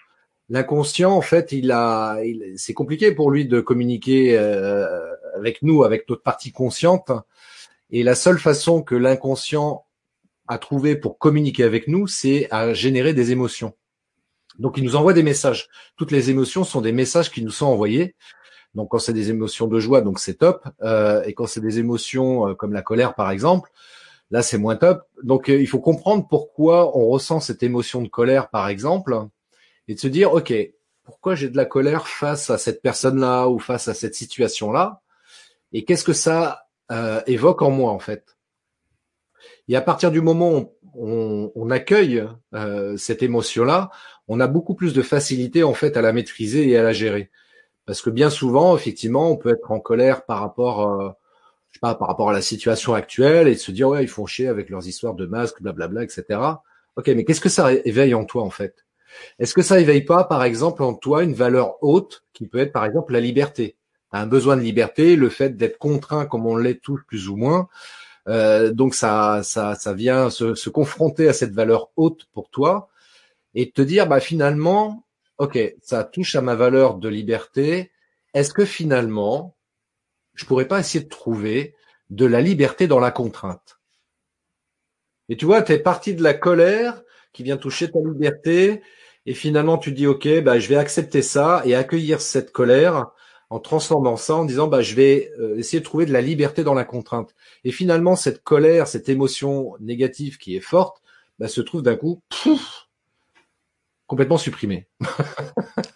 L'inconscient, 0.49 1.12
en 1.12 1.20
fait, 1.20 1.53
il 1.53 1.72
a, 1.72 2.16
c'est 2.57 2.72
compliqué 2.72 3.12
pour 3.12 3.30
lui 3.30 3.47
de 3.47 3.61
communiquer 3.61 4.34
avec 5.35 5.62
nous, 5.62 5.85
avec 5.85 6.09
notre 6.09 6.22
partie 6.22 6.53
consciente. 6.53 7.11
Et 7.91 8.03
la 8.03 8.14
seule 8.14 8.39
façon 8.39 8.83
que 8.83 8.95
l'inconscient 8.95 9.85
à 10.47 10.59
trouver 10.59 10.97
pour 10.97 11.18
communiquer 11.18 11.64
avec 11.64 11.87
nous, 11.89 12.07
c'est 12.07 12.49
à 12.51 12.74
générer 12.74 13.14
des 13.14 13.33
émotions. 13.33 13.74
Donc, 14.59 14.76
il 14.76 14.85
nous 14.85 14.97
envoie 14.97 15.12
des 15.12 15.22
messages. 15.22 15.68
Toutes 15.97 16.11
les 16.11 16.31
émotions 16.31 16.64
sont 16.64 16.81
des 16.81 16.93
messages 16.93 17.31
qui 17.31 17.43
nous 17.43 17.51
sont 17.51 17.66
envoyés. 17.66 18.14
Donc, 18.74 18.91
quand 18.91 18.99
c'est 18.99 19.12
des 19.12 19.31
émotions 19.31 19.66
de 19.66 19.81
joie, 19.81 20.01
donc 20.01 20.18
c'est 20.18 20.35
top. 20.35 20.66
Euh, 20.83 21.22
et 21.24 21.35
quand 21.35 21.47
c'est 21.47 21.61
des 21.61 21.78
émotions 21.78 22.49
euh, 22.49 22.55
comme 22.55 22.72
la 22.72 22.83
colère, 22.83 23.14
par 23.14 23.31
exemple, 23.31 23.70
là, 24.31 24.43
c'est 24.43 24.59
moins 24.59 24.76
top. 24.76 25.03
Donc, 25.22 25.49
euh, 25.49 25.61
il 25.61 25.66
faut 25.66 25.81
comprendre 25.81 26.26
pourquoi 26.28 26.97
on 26.97 27.09
ressent 27.09 27.41
cette 27.41 27.62
émotion 27.62 28.03
de 28.03 28.09
colère, 28.09 28.51
par 28.51 28.68
exemple, 28.68 29.16
et 29.89 29.95
de 29.95 30.01
se 30.01 30.09
dire, 30.09 30.33
OK, 30.33 30.53
pourquoi 31.05 31.35
j'ai 31.35 31.49
de 31.49 31.57
la 31.57 31.64
colère 31.64 32.07
face 32.07 32.51
à 32.51 32.59
cette 32.59 32.83
personne-là 32.83 33.49
ou 33.49 33.59
face 33.59 33.89
à 33.89 33.95
cette 33.95 34.14
situation-là? 34.14 35.01
Et 35.73 35.85
qu'est-ce 35.85 36.05
que 36.05 36.12
ça 36.12 36.66
évoque 37.27 37.62
en 37.62 37.71
moi, 37.71 37.93
en 37.93 38.01
fait? 38.01 38.37
Et 39.68 39.77
à 39.77 39.81
partir 39.81 40.11
du 40.11 40.21
moment 40.21 40.73
où 40.95 41.53
on, 41.55 41.71
accueille 41.71 42.27
euh, 42.55 42.97
cette 42.97 43.23
émotion-là, 43.23 43.91
on 44.29 44.41
a 44.41 44.47
beaucoup 44.47 44.75
plus 44.75 44.93
de 44.93 45.03
facilité 45.03 45.62
en 45.62 45.75
fait 45.75 45.97
à 45.97 46.03
la 46.03 46.12
maîtriser 46.12 46.68
et 46.68 46.77
à 46.77 46.83
la 46.83 46.93
gérer. 46.93 47.31
Parce 47.87 48.03
que 48.03 48.11
bien 48.11 48.31
souvent, 48.31 48.77
effectivement, 48.77 49.31
on 49.31 49.37
peut 49.37 49.51
être 49.51 49.71
en 49.71 49.81
colère 49.81 50.25
par 50.25 50.41
rapport, 50.41 50.89
euh, 50.89 51.11
je 51.68 51.75
sais 51.75 51.81
pas, 51.81 51.95
par 51.95 52.09
rapport 52.09 52.31
à 52.31 52.33
la 52.33 52.43
situation 52.43 52.95
actuelle 52.95 53.49
et 53.49 53.55
se 53.55 53.71
dire 53.71 53.89
ouais, 53.89 54.03
ils 54.03 54.09
font 54.09 54.27
chier 54.27 54.49
avec 54.49 54.71
leurs 54.71 54.87
histoires 54.87 55.14
de 55.14 55.27
masques, 55.27 55.62
blablabla, 55.62 56.03
etc. 56.03 56.25
Ok, 56.97 57.09
mais 57.09 57.25
qu'est-ce 57.25 57.41
que 57.41 57.49
ça 57.49 57.73
éveille 57.73 58.14
en 58.14 58.25
toi 58.25 58.43
en 58.43 58.51
fait? 58.51 58.85
Est-ce 59.39 59.55
que 59.55 59.62
ça 59.62 59.81
éveille 59.81 60.05
pas, 60.05 60.25
par 60.25 60.45
exemple, 60.45 60.83
en 60.83 60.95
toi 60.95 61.23
une 61.23 61.35
valeur 61.35 61.83
haute 61.83 62.25
qui 62.33 62.47
peut 62.47 62.59
être, 62.59 62.73
par 62.73 62.85
exemple, 62.85 63.12
la 63.12 63.21
liberté? 63.21 63.77
Un 64.13 64.27
besoin 64.27 64.57
de 64.57 64.63
liberté, 64.63 65.17
le 65.17 65.29
fait 65.29 65.57
d'être 65.57 65.79
contraint 65.79 66.27
comme 66.27 66.47
on 66.47 66.57
l'est 66.57 66.81
tous 66.81 67.01
plus 67.07 67.29
ou 67.29 67.37
moins. 67.37 67.69
Euh, 68.29 68.73
donc 68.73 68.95
ça, 68.95 69.43
ça, 69.43 69.75
ça 69.75 69.93
vient 69.95 70.31
se, 70.31 70.69
confronter 70.69 71.29
à 71.29 71.33
cette 71.33 71.53
valeur 71.53 71.91
haute 71.97 72.27
pour 72.33 72.51
toi 72.51 72.91
et 73.55 73.71
te 73.71 73.83
dire, 73.83 74.07
bah 74.07 74.21
finalement, 74.21 75.05
ok, 75.39 75.59
ça 75.83 76.05
touche 76.05 76.37
à 76.37 76.43
ma 76.43 76.55
valeur 76.55 76.97
de 76.97 77.09
liberté. 77.09 77.91
Est-ce 78.35 78.53
que 78.53 78.65
finalement, 78.65 79.57
je 80.35 80.45
pourrais 80.45 80.69
pas 80.69 80.81
essayer 80.81 81.05
de 81.05 81.09
trouver 81.09 81.75
de 82.11 82.27
la 82.27 82.41
liberté 82.41 82.87
dans 82.87 83.01
la 83.01 83.11
contrainte? 83.11 83.81
Et 85.29 85.37
tu 85.37 85.45
vois, 85.45 85.63
tu 85.63 85.73
es 85.73 85.79
parti 85.79 86.15
de 86.15 86.23
la 86.23 86.35
colère 86.35 87.03
qui 87.33 87.43
vient 87.43 87.57
toucher 87.57 87.91
ta 87.91 88.01
liberté 88.01 88.83
et 89.27 89.35
finalement 89.35 89.79
tu 89.79 89.93
dis, 89.93 90.07
ok, 90.07 90.43
bah 90.43 90.59
je 90.59 90.69
vais 90.69 90.77
accepter 90.77 91.23
ça 91.23 91.63
et 91.65 91.75
accueillir 91.75 92.21
cette 92.21 92.53
colère 92.53 93.13
en 93.51 93.59
transformant 93.59 94.17
ça 94.17 94.37
en 94.37 94.45
disant 94.45 94.69
bah 94.69 94.81
je 94.81 94.95
vais 94.95 95.33
euh, 95.39 95.59
essayer 95.59 95.81
de 95.81 95.85
trouver 95.85 96.07
de 96.07 96.13
la 96.13 96.23
liberté 96.23 96.65
dans 96.65 96.75
la 96.75 96.85
contrainte. 96.85 97.35
Et 97.65 97.73
finalement 97.73 98.17
cette 98.17 98.43
colère, 98.43 98.87
cette 98.87 99.09
émotion 99.09 99.75
négative 99.81 100.39
qui 100.39 100.57
est 100.57 100.61
forte, 100.61 101.03
bah, 101.39 101.49
se 101.49 101.61
trouve 101.61 101.83
d'un 101.83 101.97
coup 101.97 102.23
complètement 104.07 104.39
supprimée. 104.39 104.87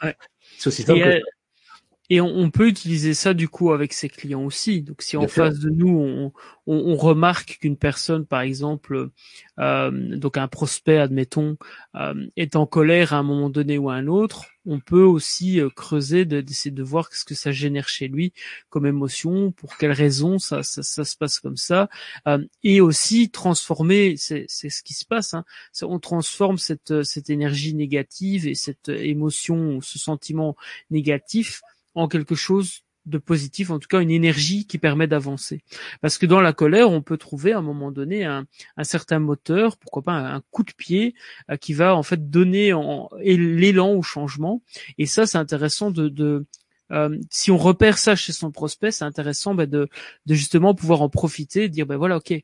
ouais. 0.02 0.16
C'est 0.58 0.68
aussi 0.68 0.82
simple. 0.82 1.00
Et, 1.00 1.22
et 2.10 2.20
on, 2.20 2.50
peut 2.50 2.68
utiliser 2.68 3.14
ça 3.14 3.32
du 3.32 3.48
coup 3.48 3.72
avec 3.72 3.94
ses 3.94 4.10
clients 4.10 4.44
aussi. 4.44 4.82
Donc 4.82 5.00
si 5.00 5.16
en 5.16 5.26
face 5.26 5.58
de 5.58 5.70
nous 5.70 5.88
on, 5.88 6.32
on, 6.66 6.96
remarque 6.96 7.58
qu'une 7.60 7.78
personne, 7.78 8.26
par 8.26 8.42
exemple, 8.42 9.10
euh, 9.58 10.16
donc 10.16 10.36
un 10.36 10.48
prospect, 10.48 10.98
admettons, 10.98 11.56
euh, 11.94 12.26
est 12.36 12.56
en 12.56 12.66
colère 12.66 13.14
à 13.14 13.18
un 13.18 13.22
moment 13.22 13.48
donné 13.48 13.78
ou 13.78 13.88
à 13.88 13.94
un 13.94 14.06
autre, 14.06 14.44
on 14.66 14.80
peut 14.80 15.02
aussi 15.02 15.60
euh, 15.60 15.68
creuser, 15.70 16.24
d'essayer 16.24 16.70
de, 16.70 16.82
voir 16.82 17.12
ce 17.12 17.24
que 17.24 17.34
ça 17.34 17.52
génère 17.52 17.88
chez 17.88 18.08
lui 18.08 18.32
comme 18.68 18.86
émotion, 18.86 19.52
pour 19.52 19.76
quelles 19.76 19.92
raisons 19.92 20.38
ça, 20.38 20.62
ça, 20.62 20.82
ça 20.82 21.04
se 21.04 21.16
passe 21.16 21.38
comme 21.38 21.56
ça, 21.56 21.88
euh, 22.26 22.44
et 22.62 22.80
aussi 22.80 23.30
transformer, 23.30 24.16
c'est 24.16 24.46
ce 24.48 24.82
qui 24.82 24.94
se 24.94 25.04
passe, 25.04 25.34
hein, 25.34 25.44
on 25.82 25.98
transforme 25.98 26.58
cette, 26.58 27.02
cette 27.02 27.30
énergie 27.30 27.74
négative 27.74 28.46
et 28.46 28.54
cette 28.54 28.88
émotion, 28.88 29.80
ce 29.80 29.98
sentiment 29.98 30.56
négatif 30.90 31.62
en 31.94 32.08
quelque 32.08 32.34
chose 32.34 32.84
de 33.06 33.18
positif, 33.18 33.70
en 33.70 33.78
tout 33.78 33.88
cas 33.88 34.00
une 34.00 34.10
énergie 34.10 34.66
qui 34.66 34.78
permet 34.78 35.06
d'avancer. 35.06 35.62
Parce 36.00 36.16
que 36.16 36.26
dans 36.26 36.40
la 36.40 36.52
colère, 36.52 36.90
on 36.90 37.02
peut 37.02 37.18
trouver 37.18 37.52
à 37.52 37.58
un 37.58 37.62
moment 37.62 37.92
donné 37.92 38.24
un, 38.24 38.46
certain 38.82 39.18
moteur, 39.18 39.76
pourquoi 39.76 40.02
pas 40.02 40.12
un, 40.12 40.40
coup 40.50 40.62
de 40.62 40.72
pied 40.72 41.14
euh, 41.50 41.56
qui 41.56 41.74
va 41.74 41.94
en 41.94 42.02
fait 42.02 42.30
donner 42.30 42.72
l'élan 43.22 43.92
au 43.92 44.02
changement. 44.02 44.62
Et 44.96 45.06
ça, 45.06 45.26
c'est 45.26 45.38
intéressant 45.38 45.90
de, 45.90 46.46
euh, 46.92 47.18
si 47.30 47.50
on 47.50 47.58
repère 47.58 47.98
ça 47.98 48.16
chez 48.16 48.32
son 48.32 48.50
prospect, 48.50 48.90
c'est 48.90 49.04
intéressant 49.04 49.54
bah, 49.54 49.66
de, 49.66 49.88
de 50.26 50.34
justement 50.34 50.74
pouvoir 50.74 51.02
en 51.02 51.08
profiter, 51.08 51.68
dire 51.68 51.86
ben 51.86 51.96
voilà, 51.96 52.16
ok, 52.16 52.34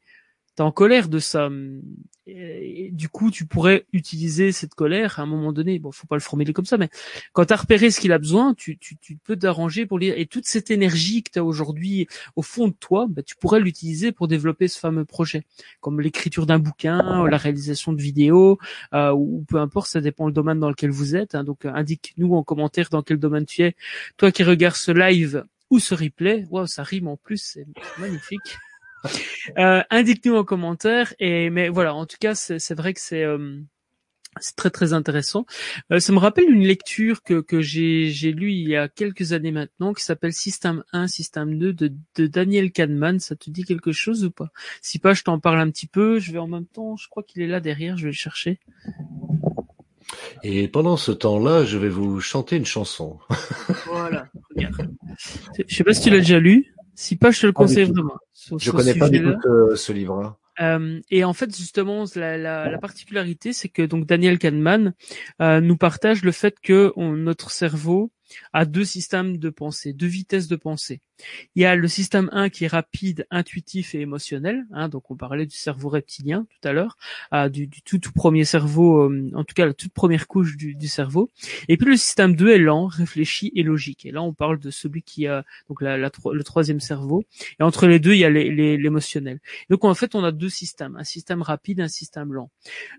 t'es 0.55 0.62
en 0.62 0.72
colère 0.72 1.09
de 1.09 1.18
ça. 1.18 1.48
Et, 2.26 2.90
du 2.92 3.09
coup, 3.09 3.30
tu 3.30 3.46
pourrais 3.46 3.86
utiliser 3.92 4.53
cette 4.53 4.74
colère 4.74 5.18
à 5.18 5.22
un 5.22 5.26
moment 5.26 5.53
donné. 5.53 5.78
Bon, 5.78 5.90
faut 5.90 6.07
pas 6.07 6.16
le 6.16 6.20
formuler 6.20 6.53
comme 6.53 6.64
ça, 6.64 6.76
mais 6.76 6.88
quand 7.32 7.46
tu 7.46 7.53
as 7.53 7.57
repéré 7.57 7.90
ce 7.90 8.01
qu'il 8.01 8.12
a 8.12 8.18
besoin, 8.18 8.55
tu, 8.55 8.78
tu, 8.78 8.96
tu 8.98 9.16
peux 9.16 9.36
t'arranger 9.36 9.86
pour 9.86 9.98
lire. 9.98 10.14
Et 10.16 10.26
toute 10.26 10.46
cette 10.46 10.70
énergie 10.70 11.22
que 11.22 11.30
tu 11.32 11.38
as 11.38 11.44
aujourd'hui 11.44 12.07
au 12.36 12.42
fond 12.42 12.68
de 12.68 12.74
toi, 12.78 13.07
bah, 13.09 13.22
tu 13.22 13.36
pourrais 13.36 13.61
l'utiliser 13.61 14.12
pour 14.12 14.28
développer 14.28 14.68
ce 14.68 14.78
fameux 14.78 15.05
projet, 15.05 15.44
comme 15.80 16.01
l'écriture 16.01 16.46
d'un 16.46 16.59
bouquin, 16.59 17.26
la 17.26 17.36
réalisation 17.36 17.92
de 17.92 18.01
vidéos, 18.01 18.59
euh, 18.94 19.12
ou 19.12 19.44
peu 19.48 19.59
importe, 19.59 19.88
ça 19.88 20.01
dépend 20.01 20.26
le 20.26 20.32
domaine 20.32 20.61
dans 20.61 20.68
lequel 20.68 20.90
vous 20.90 21.16
êtes. 21.16 21.34
Hein. 21.34 21.44
donc, 21.44 21.64
indique-nous 21.64 22.34
en 22.34 22.42
commentaire 22.42 22.88
dans 22.90 23.03
quel 23.03 23.18
domaine 23.18 23.46
tu 23.46 23.62
es. 23.62 23.74
Toi 24.16 24.30
qui 24.30 24.44
regardes 24.44 24.76
ce 24.76 24.92
live 24.92 25.44
ou 25.70 25.78
ce 25.78 25.94
replay, 25.94 26.46
waouh, 26.51 26.66
ça 26.66 26.82
rime 26.82 27.09
en 27.09 27.16
plus, 27.16 27.38
c'est 27.38 27.66
magnifique. 27.98 28.59
Euh, 29.59 29.82
indique-nous 29.90 30.36
en 30.36 30.44
commentaire. 30.44 31.14
Et 31.18 31.51
mais 31.51 31.68
voilà, 31.68 31.94
en 31.94 32.07
tout 32.07 32.16
cas, 32.20 32.34
c'est 32.34 32.74
vrai 32.74 32.94
que 32.94 33.01
c'est 33.01 33.24
euh, 33.24 33.61
c'est 34.40 34.55
très 34.55 34.70
très 34.70 34.92
intéressant. 34.92 35.44
Euh, 35.92 35.98
ça 35.98 36.12
me 36.12 36.18
rappelle 36.18 36.48
une 36.48 36.62
lecture 36.62 37.22
que, 37.22 37.40
que 37.40 37.61
j'ai 37.61 38.11
j'ai 38.11 38.32
lu 38.32 38.53
il 38.53 38.68
y 38.68 38.76
a 38.76 38.88
quelques 38.88 39.32
années 39.32 39.51
maintenant 39.51 39.92
qui 39.92 40.05
s'appelle 40.05 40.32
Système 40.32 40.84
1, 40.92 41.09
Système 41.09 41.59
2 41.59 41.72
de, 41.72 41.92
de 42.16 42.26
Daniel 42.26 42.70
Kahneman. 42.70 43.18
Ça 43.18 43.34
te 43.34 43.51
dit 43.51 43.64
quelque 43.64 43.92
chose 43.92 44.24
ou 44.24 44.30
pas? 44.30 44.51
Si 44.82 44.98
pas, 44.98 45.14
je 45.14 45.22
t'en 45.22 45.40
parle 45.40 45.61
un 45.61 45.70
petit 45.70 45.88
peu. 45.88 46.18
Je 46.18 46.32
vais 46.32 46.38
en 46.38 46.48
même 46.48 46.66
temps, 46.66 46.96
je 46.96 47.09
crois 47.09 47.22
qu'il 47.22 47.42
est 47.42 47.48
là 47.48 47.61
derrière. 47.61 47.96
Je 47.96 48.05
vais 48.05 48.11
le 48.11 48.14
chercher. 48.14 48.61
Et 50.42 50.68
pendant 50.68 50.96
ce 50.96 51.12
temps-là, 51.12 51.64
je 51.64 51.78
vais 51.78 51.88
vous 51.88 52.20
chanter 52.20 52.57
une 52.57 52.66
chanson. 52.66 53.18
voilà, 53.86 54.28
regarde. 54.55 54.90
Je 55.68 55.74
sais 55.74 55.84
pas 55.84 55.92
si 55.92 56.03
tu 56.03 56.11
l'as 56.11 56.18
déjà 56.18 56.38
lu. 56.38 56.74
Si 57.01 57.16
pas, 57.16 57.30
je 57.30 57.40
te 57.40 57.46
le 57.46 57.53
conseille 57.53 57.84
vraiment. 57.84 58.18
je 58.59 58.70
connais 58.70 58.94
pas 58.94 59.09
du 59.09 59.22
tout 59.22 59.48
euh, 59.48 59.74
ce 59.74 59.90
livre-là. 59.90 60.36
Euh, 60.61 61.01
et 61.11 61.24
en 61.24 61.32
fait, 61.32 61.57
justement, 61.57 62.05
la, 62.14 62.36
la, 62.36 62.70
la 62.70 62.76
particularité, 62.76 63.55
c'est 63.55 63.70
que 63.70 63.80
donc 63.80 64.05
Daniel 64.05 64.38
Kahneman 64.38 64.92
euh, 65.40 65.62
nous 65.62 65.78
partage 65.78 66.22
le 66.22 66.30
fait 66.30 66.61
que 66.61 66.92
on, 66.96 67.12
notre 67.12 67.53
cerveau 67.53 68.12
a 68.53 68.64
deux 68.64 68.85
systèmes 68.85 69.37
de 69.37 69.51
pensée, 69.51 69.93
deux 69.93 70.07
vitesses 70.07 70.49
de 70.49 70.57
pensée. 70.57 71.01
Il 71.55 71.62
y 71.62 71.66
a 71.66 71.76
le 71.76 71.89
système 71.89 72.28
1 72.33 72.49
qui 72.49 72.64
est 72.64 72.68
rapide, 72.68 73.26
intuitif 73.31 73.95
et 73.95 74.01
émotionnel. 74.01 74.64
Hein, 74.72 74.89
donc 74.89 75.11
on 75.11 75.16
parlait 75.16 75.47
du 75.47 75.57
cerveau 75.57 75.89
reptilien 75.89 76.47
tout 76.49 76.68
à 76.68 76.72
l'heure, 76.72 76.97
euh, 77.35 77.49
du, 77.49 77.68
tout, 77.68 77.99
tout 77.99 78.12
premier 78.12 78.45
cerveau, 78.45 79.11
euh, 79.11 79.31
en 79.35 79.45
tout 79.45 79.55
cas 79.55 79.66
la 79.66 79.74
toute 79.74 79.93
première 79.93 80.28
couche 80.28 80.57
du, 80.57 80.89
cerveau. 80.89 81.31
Et 81.68 81.76
puis 81.76 81.87
le 81.87 81.97
système 81.97 82.35
2 82.35 82.51
est 82.51 82.59
lent, 82.59 82.87
réfléchi 82.87 83.53
et 83.55 83.62
logique. 83.62 84.07
Et 84.07 84.11
là 84.11 84.22
on 84.22 84.33
parle 84.33 84.59
de 84.59 84.70
celui 84.70 85.03
qui 85.03 85.26
a 85.26 85.45
donc 85.68 85.81
le 85.83 86.43
troisième 86.43 86.81
cerveau. 86.81 87.24
Et 87.59 87.62
entre 87.62 87.87
les 87.87 87.99
deux 87.99 88.12
il 88.12 88.18
y 88.18 88.24
a 88.24 88.31
l'émotionnel. 88.31 89.41
Donc 89.68 89.85
en 89.85 89.95
fait 89.95 90.14
on 90.14 90.24
a 90.24 90.33
deux 90.33 90.49
systèmes, 90.49 90.97
un 90.97 91.05
système 91.05 91.43
rapide, 91.43 91.81
un 91.81 91.89
système 91.89 92.33
lent. 92.33 92.51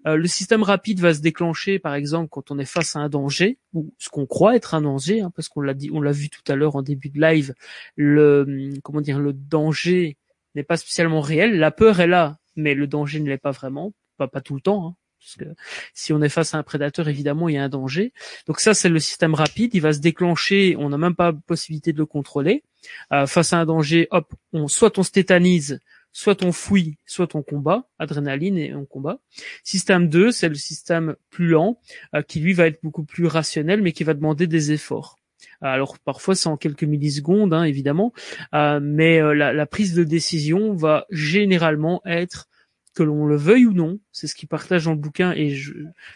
Euh, 0.07 0.15
le 0.15 0.27
système 0.27 0.63
rapide 0.63 0.99
va 0.99 1.13
se 1.13 1.21
déclencher 1.21 1.79
par 1.79 1.95
exemple 1.95 2.29
quand 2.29 2.51
on 2.51 2.59
est 2.59 2.65
face 2.65 2.95
à 2.95 2.99
un 2.99 3.09
danger 3.09 3.57
ou 3.73 3.93
ce 3.97 4.09
qu'on 4.09 4.25
croit 4.25 4.55
être 4.55 4.73
un 4.73 4.82
danger, 4.82 5.20
hein, 5.22 5.32
parce 5.36 5.49
qu'on 5.49 5.61
l'a 5.61 5.74
dit, 5.74 5.89
on 5.91 6.01
l'a 6.01 6.11
vu 6.11 6.30
tout 6.30 6.43
à 6.51 6.55
l'heure 6.55 6.76
en 6.76 6.82
début 6.82 7.09
de 7.09 7.19
live 7.22 7.53
le 7.95 8.74
comment 8.84 9.01
dire 9.01 9.19
le 9.19 9.34
danger 9.34 10.17
n'est 10.55 10.63
pas 10.63 10.78
spécialement 10.78 11.22
réel. 11.22 11.57
La 11.57 11.72
peur 11.72 11.99
est 11.99 12.07
là, 12.07 12.38
mais 12.55 12.74
le 12.74 12.88
danger 12.88 13.19
ne 13.19 13.30
l'est 13.30 13.38
pas 13.38 13.51
vraiment, 13.51 13.93
pas 14.17 14.28
tout 14.41 14.55
le 14.55 14.61
temps. 14.61 14.88
Hein, 14.88 14.95
parce 15.22 15.36
que 15.36 15.55
si 15.93 16.13
on 16.13 16.22
est 16.22 16.30
face 16.30 16.55
à 16.55 16.57
un 16.57 16.63
prédateur, 16.63 17.07
évidemment, 17.07 17.47
il 17.47 17.55
y 17.55 17.57
a 17.57 17.63
un 17.63 17.69
danger. 17.69 18.11
Donc 18.47 18.59
ça, 18.59 18.74
c'est 18.74 18.89
le 18.89 18.99
système 18.99 19.36
rapide. 19.36 19.74
Il 19.76 19.82
va 19.82 19.93
se 19.93 19.99
déclencher. 19.99 20.76
On 20.80 20.89
n'a 20.89 20.97
même 20.97 21.15
pas 21.15 21.32
possibilité 21.32 21.93
de 21.93 21.99
le 21.99 22.07
contrôler. 22.07 22.63
Euh, 23.11 23.28
face 23.28 23.53
à 23.53 23.59
un 23.59 23.65
danger, 23.65 24.07
hop, 24.09 24.34
on 24.51 24.67
soit 24.67 24.97
on 24.97 25.03
se 25.03 25.11
tétanise, 25.11 25.80
soit 26.14 26.43
on 26.43 26.51
fouille, 26.51 26.97
soit 27.05 27.36
on 27.36 27.41
combat, 27.41 27.88
adrénaline 27.99 28.57
et 28.57 28.74
on 28.74 28.86
combat. 28.86 29.20
Système 29.64 30.09
2, 30.09 30.32
c'est 30.32 30.49
le 30.49 30.55
système 30.55 31.16
plus 31.30 31.47
lent, 31.47 31.80
euh, 32.16 32.22
qui 32.22 32.39
lui 32.39 32.53
va 32.53 32.68
être 32.68 32.80
beaucoup 32.84 33.03
plus 33.03 33.26
rationnel, 33.26 33.82
mais 33.82 33.91
qui 33.91 34.03
va 34.03 34.14
demander 34.14 34.47
des 34.47 34.72
efforts. 34.72 35.18
Alors 35.62 35.99
parfois 35.99 36.36
c'est 36.36 36.49
en 36.49 36.57
quelques 36.57 36.84
millisecondes, 36.84 37.53
hein, 37.53 37.64
évidemment, 37.64 38.14
euh, 38.53 38.80
mais 38.82 39.22
euh, 39.22 39.34
la, 39.34 39.66
prise 39.66 39.93
de 39.93 40.03
décision 40.03 40.76
va 40.76 41.05
généralement 41.09 42.01
être 42.05 42.47
que 42.93 43.03
l'on 43.03 43.26
le 43.26 43.38
veuille 43.38 43.66
ou 43.66 43.74
non, 43.74 43.99
c'est 44.12 44.28
ce 44.28 44.36
qu'il 44.36 44.49
partage 44.49 44.86
dans 44.86 44.91
le 44.91 44.97
bouquin 44.97 45.34
et 45.34 45.55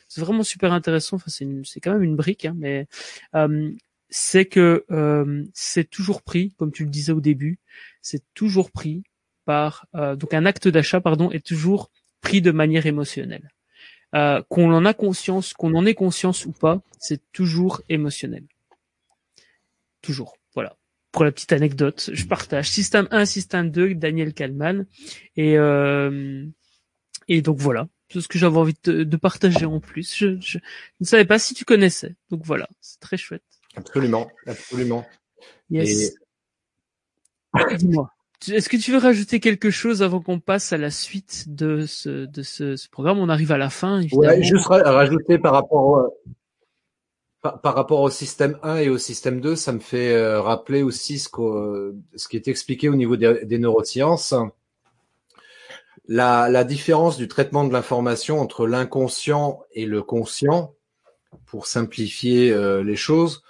c'est 0.07 0.21
vraiment 0.21 0.43
super 0.43 0.73
intéressant. 0.73 1.15
Enfin, 1.15 1.29
c'est 1.29 1.79
quand 1.79 1.93
même 1.93 2.03
une 2.03 2.15
brique, 2.15 2.45
hein, 2.45 2.55
mais 2.57 2.87
c'est 4.09 4.45
que 4.45 4.83
c'est 5.53 5.89
toujours 5.89 6.21
pris, 6.21 6.53
comme 6.57 6.71
tu 6.71 6.83
le 6.83 6.89
disais 6.89 7.13
au 7.13 7.21
début, 7.21 7.59
c'est 8.01 8.23
toujours 8.33 8.71
pris 8.71 9.03
par 9.45 9.87
donc 9.93 10.33
un 10.33 10.45
acte 10.45 10.67
d'achat, 10.67 11.01
pardon, 11.01 11.31
est 11.31 11.45
toujours 11.45 11.91
pris 12.21 12.41
de 12.41 12.51
manière 12.51 12.85
émotionnelle. 12.85 13.49
qu'on 14.11 14.73
en 14.73 14.85
a 14.85 14.93
conscience, 14.93 15.53
qu'on 15.53 15.73
en 15.75 15.85
ait 15.85 15.93
conscience 15.93 16.45
ou 16.45 16.51
pas, 16.51 16.81
c'est 16.99 17.21
toujours 17.31 17.81
émotionnel. 17.89 18.43
Toujours. 20.01 20.37
Voilà. 20.53 20.77
Pour 21.11 21.23
la 21.23 21.31
petite 21.31 21.53
anecdote, 21.53 22.09
je 22.13 22.25
partage. 22.25 22.69
Système 22.69 23.07
1, 23.11 23.25
système 23.25 23.71
2, 23.71 23.95
Daniel 23.95 24.33
Kalman. 24.33 24.85
Et, 25.35 25.57
euh, 25.57 26.45
et 27.27 27.41
donc 27.41 27.57
voilà. 27.57 27.87
Tout 28.09 28.21
ce 28.21 28.27
que 28.27 28.37
j'avais 28.37 28.57
envie 28.57 28.75
de, 28.83 29.17
partager 29.17 29.65
en 29.65 29.79
plus. 29.79 30.15
Je, 30.15 30.59
ne 30.99 31.05
savais 31.05 31.25
pas 31.25 31.39
si 31.39 31.53
tu 31.53 31.65
connaissais. 31.65 32.15
Donc 32.29 32.43
voilà. 32.43 32.67
C'est 32.81 32.99
très 32.99 33.17
chouette. 33.17 33.43
Absolument. 33.75 34.29
Absolument. 34.45 35.05
Yes. 35.69 36.15
Dis-moi. 37.77 38.11
Est-ce 38.49 38.69
que 38.69 38.77
tu 38.77 38.91
veux 38.91 38.97
rajouter 38.97 39.39
quelque 39.39 39.71
chose 39.71 40.03
avant 40.03 40.21
qu'on 40.21 40.39
passe 40.39 40.73
à 40.73 40.77
la 40.77 40.91
suite 40.91 41.45
de 41.47 41.85
ce, 41.85 42.25
de 42.25 42.41
ce, 42.43 42.89
programme? 42.89 43.19
On 43.19 43.29
arrive 43.29 43.51
à 43.51 43.57
la 43.57 43.69
fin. 43.69 43.99
Évidemment. 43.99 44.21
Ouais, 44.21 44.43
juste 44.43 44.67
rajouter 44.67 45.37
par 45.37 45.53
rapport 45.53 46.09
par, 47.61 47.75
rapport 47.75 48.01
au 48.01 48.09
système 48.09 48.57
1 48.63 48.77
et 48.77 48.89
au 48.89 48.97
système 48.97 49.39
2, 49.39 49.55
ça 49.55 49.71
me 49.71 49.79
fait 49.79 50.13
euh, 50.13 50.41
rappeler 50.41 50.81
aussi 50.81 51.19
ce, 51.19 51.29
ce 52.15 52.27
qui 52.27 52.37
est 52.37 52.47
expliqué 52.47 52.89
au 52.89 52.95
niveau 52.95 53.15
des, 53.17 53.57
neurosciences. 53.59 54.33
La, 56.07 56.49
la, 56.49 56.63
différence 56.63 57.17
du 57.17 57.27
traitement 57.27 57.63
de 57.63 57.73
l'information 57.73 58.39
entre 58.39 58.67
l'inconscient 58.67 59.61
et 59.71 59.85
le 59.85 60.01
conscient, 60.01 60.73
pour 61.45 61.67
simplifier 61.67 62.51
euh, 62.51 62.83
les 62.83 62.95
choses, 62.95 63.43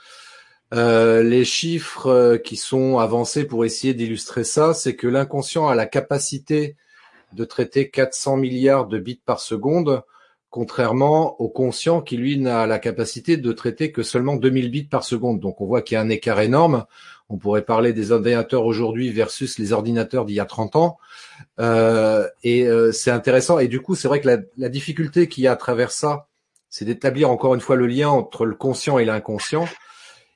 euh, 0.75 1.23
les 1.23 1.45
chiffres 1.45 2.07
euh, 2.07 2.37
qui 2.37 2.57
sont 2.57 2.97
avancés 2.97 3.45
pour 3.45 3.63
essayer 3.63 3.93
d'illustrer 3.93 4.43
ça, 4.43 4.73
c'est 4.73 4.95
que 4.95 5.07
l'inconscient 5.07 5.67
a 5.69 5.75
la 5.75 5.85
capacité 5.85 6.75
de 7.31 7.45
traiter 7.45 7.89
400 7.89 8.35
milliards 8.37 8.85
de 8.87 8.99
bits 8.99 9.21
par 9.25 9.39
seconde, 9.39 10.03
contrairement 10.49 11.39
au 11.39 11.47
conscient 11.47 12.01
qui, 12.01 12.17
lui, 12.17 12.37
n'a 12.37 12.67
la 12.67 12.79
capacité 12.79 13.37
de 13.37 13.51
traiter 13.53 13.93
que 13.93 14.03
seulement 14.03 14.35
2000 14.35 14.69
bits 14.69 14.83
par 14.83 15.05
seconde. 15.05 15.39
Donc 15.39 15.61
on 15.61 15.65
voit 15.65 15.81
qu'il 15.81 15.95
y 15.95 15.97
a 15.97 16.01
un 16.01 16.09
écart 16.09 16.41
énorme. 16.41 16.85
On 17.29 17.37
pourrait 17.37 17.63
parler 17.63 17.93
des 17.93 18.11
ordinateurs 18.11 18.65
aujourd'hui 18.65 19.11
versus 19.11 19.57
les 19.57 19.71
ordinateurs 19.71 20.25
d'il 20.25 20.35
y 20.35 20.39
a 20.41 20.45
30 20.45 20.75
ans. 20.75 20.97
Euh, 21.59 22.27
et 22.43 22.67
c'est 22.91 23.11
intéressant. 23.11 23.59
Et 23.59 23.67
du 23.67 23.81
coup, 23.81 23.95
c'est 23.95 24.07
vrai 24.07 24.21
que 24.21 24.27
la, 24.27 24.37
la 24.57 24.69
difficulté 24.69 25.27
qu'il 25.27 25.43
y 25.43 25.47
a 25.47 25.53
à 25.53 25.55
travers 25.55 25.91
ça, 25.91 26.27
c'est 26.69 26.85
d'établir 26.85 27.29
encore 27.31 27.55
une 27.55 27.61
fois 27.61 27.77
le 27.77 27.87
lien 27.87 28.09
entre 28.09 28.45
le 28.45 28.55
conscient 28.55 28.99
et 28.99 29.05
l'inconscient. 29.05 29.67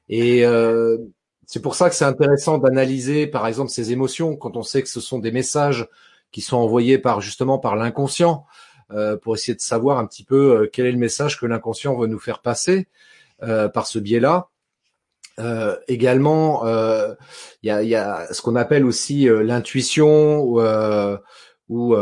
Et 0.09 0.45
euh, 0.45 0.97
c'est 1.45 1.61
pour 1.61 1.75
ça 1.75 1.89
que 1.89 1.95
c'est 1.95 2.05
intéressant 2.05 2.57
d'analyser, 2.57 3.27
par 3.27 3.47
exemple, 3.47 3.69
ces 3.69 3.91
émotions 3.91 4.35
quand 4.35 4.57
on 4.57 4.63
sait 4.63 4.81
que 4.81 4.89
ce 4.89 5.01
sont 5.01 5.19
des 5.19 5.31
messages 5.31 5.87
qui 6.31 6.41
sont 6.41 6.57
envoyés 6.57 6.97
par 6.97 7.21
justement 7.21 7.57
par 7.57 7.75
l'inconscient, 7.75 8.45
euh, 8.91 9.17
pour 9.17 9.35
essayer 9.35 9.55
de 9.55 9.61
savoir 9.61 9.99
un 9.99 10.07
petit 10.07 10.23
peu 10.23 10.61
euh, 10.61 10.69
quel 10.71 10.87
est 10.87 10.91
le 10.91 10.97
message 10.97 11.39
que 11.39 11.45
l'inconscient 11.45 11.95
veut 11.95 12.07
nous 12.07 12.19
faire 12.19 12.41
passer 12.41 12.87
euh, 13.43 13.69
par 13.69 13.85
ce 13.85 13.99
biais-là. 13.99 14.49
Euh, 15.37 15.77
également, 15.87 16.65
il 17.63 17.67
y 17.67 17.69
a, 17.69 17.83
y, 17.83 17.95
a, 17.95 18.27
ce 18.33 18.41
qu'on 18.41 18.55
appelle 18.55 18.85
aussi 18.85 19.27
l'intuition 19.29 20.41
ou, 20.41 20.61
ou 21.69 21.95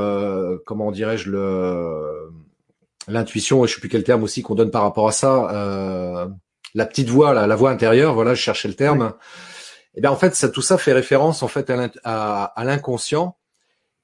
comment 0.66 0.92
dirais-je 0.92 1.30
le 1.30 2.32
l'intuition, 3.10 3.66
je 3.66 3.76
sais 3.76 3.80
plus 3.80 3.90
quel 3.90 4.04
terme 4.04 4.24
aussi 4.24 4.42
qu'on 4.42 4.56
donne 4.56 4.72
par 4.72 4.82
rapport 4.82 5.08
à 5.08 5.12
ça 5.12 6.30
la 6.78 6.86
petite 6.86 7.10
voix, 7.10 7.34
la, 7.34 7.48
la 7.48 7.56
voix 7.56 7.72
intérieure, 7.72 8.14
voilà, 8.14 8.36
je 8.36 8.42
cherchais 8.42 8.68
le 8.68 8.76
terme. 8.76 9.14
Et 9.96 9.98
eh 9.98 10.02
bien 10.02 10.12
en 10.12 10.16
fait, 10.16 10.36
ça, 10.36 10.48
tout 10.48 10.62
ça 10.62 10.78
fait 10.78 10.94
référence 10.94 11.42
en 11.42 11.48
fait 11.48 11.72
à 12.04 12.64
l'inconscient. 12.64 13.36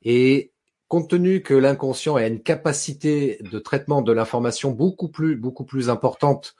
Et 0.01 0.51
compte 0.87 1.11
tenu 1.11 1.43
que 1.43 1.53
l'inconscient 1.53 2.15
a 2.15 2.25
une 2.25 2.41
capacité 2.41 3.37
de 3.51 3.59
traitement 3.59 4.01
de 4.01 4.11
l'information 4.11 4.71
beaucoup 4.71 5.07
plus 5.07 5.35
beaucoup 5.35 5.65
plus 5.65 5.89
importante 5.89 6.55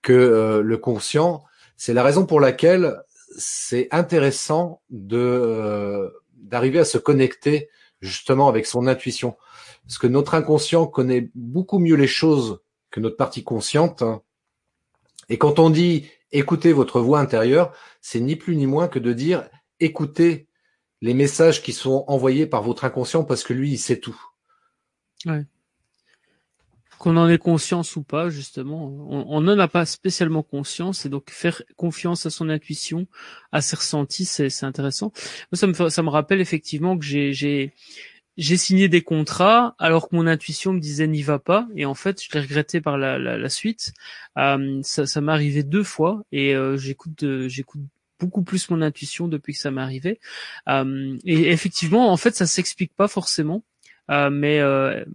que 0.00 0.14
euh, 0.14 0.62
le 0.62 0.78
conscient, 0.78 1.44
c'est 1.76 1.92
la 1.92 2.02
raison 2.02 2.24
pour 2.24 2.40
laquelle 2.40 2.96
c'est 3.36 3.88
intéressant 3.90 4.80
de 4.88 5.18
euh, 5.18 6.08
d'arriver 6.36 6.78
à 6.78 6.86
se 6.86 6.96
connecter 6.96 7.68
justement 8.00 8.48
avec 8.48 8.64
son 8.64 8.86
intuition, 8.86 9.36
parce 9.86 9.98
que 9.98 10.06
notre 10.06 10.34
inconscient 10.34 10.86
connaît 10.86 11.30
beaucoup 11.34 11.78
mieux 11.78 11.96
les 11.96 12.06
choses 12.06 12.60
que 12.90 12.98
notre 12.98 13.18
partie 13.18 13.44
consciente. 13.44 14.00
Hein. 14.00 14.22
Et 15.30 15.38
quand 15.38 15.58
on 15.58 15.70
dit 15.70 16.06
écoutez 16.32 16.72
votre 16.72 17.00
voix 17.00 17.20
intérieure, 17.20 17.72
c'est 18.02 18.20
ni 18.20 18.36
plus 18.36 18.56
ni 18.56 18.66
moins 18.66 18.88
que 18.88 18.98
de 18.98 19.12
dire 19.12 19.48
écoutez 19.78 20.48
les 21.00 21.14
messages 21.14 21.62
qui 21.62 21.72
sont 21.72 22.04
envoyés 22.08 22.46
par 22.46 22.62
votre 22.62 22.84
inconscient 22.84 23.24
parce 23.24 23.42
que 23.42 23.54
lui, 23.54 23.70
il 23.72 23.78
sait 23.78 23.98
tout. 23.98 24.20
Ouais. 25.24 25.46
Qu'on 26.98 27.16
en 27.16 27.28
ait 27.30 27.38
conscience 27.38 27.96
ou 27.96 28.02
pas, 28.02 28.28
justement, 28.28 28.84
on 29.08 29.40
n'en 29.40 29.58
a 29.58 29.68
pas 29.68 29.86
spécialement 29.86 30.42
conscience 30.42 31.06
et 31.06 31.08
donc 31.08 31.30
faire 31.30 31.62
confiance 31.76 32.26
à 32.26 32.30
son 32.30 32.50
intuition, 32.50 33.06
à 33.52 33.62
ses 33.62 33.76
ressentis, 33.76 34.26
c'est 34.26 34.64
intéressant. 34.64 35.10
ça 35.54 35.66
me, 35.66 35.88
ça 35.88 36.02
me 36.02 36.10
rappelle 36.10 36.42
effectivement 36.42 36.98
que 36.98 37.04
j'ai 37.04 37.72
j'ai 38.40 38.56
signé 38.56 38.88
des 38.88 39.02
contrats 39.02 39.74
alors 39.78 40.08
que 40.08 40.16
mon 40.16 40.26
intuition 40.26 40.72
me 40.72 40.80
disait 40.80 41.06
n'y 41.06 41.22
va 41.22 41.38
pas 41.38 41.68
et 41.76 41.84
en 41.84 41.94
fait 41.94 42.22
je 42.22 42.30
l'ai 42.32 42.40
regretté 42.40 42.80
par 42.80 42.96
la, 42.96 43.18
la, 43.18 43.48
suite. 43.50 43.92
Euh, 44.38 44.80
ça, 44.82 45.04
ça 45.04 45.20
m'est 45.20 45.30
arrivé 45.30 45.62
deux 45.62 45.84
fois 45.84 46.22
et 46.32 46.54
euh, 46.54 46.78
j'écoute 46.78 47.22
j'écoute 47.48 47.82
beaucoup 48.18 48.42
plus 48.42 48.70
mon 48.70 48.80
intuition 48.80 49.28
depuis 49.28 49.52
que 49.52 49.58
ça 49.58 49.70
m'est 49.70 49.82
arrivé. 49.82 50.20
Euh, 50.68 51.18
et 51.24 51.50
effectivement, 51.50 52.10
en 52.10 52.16
fait, 52.16 52.34
ça 52.34 52.46
s'explique 52.46 52.94
pas 52.94 53.08
forcément. 53.08 53.62
mais 54.08 54.60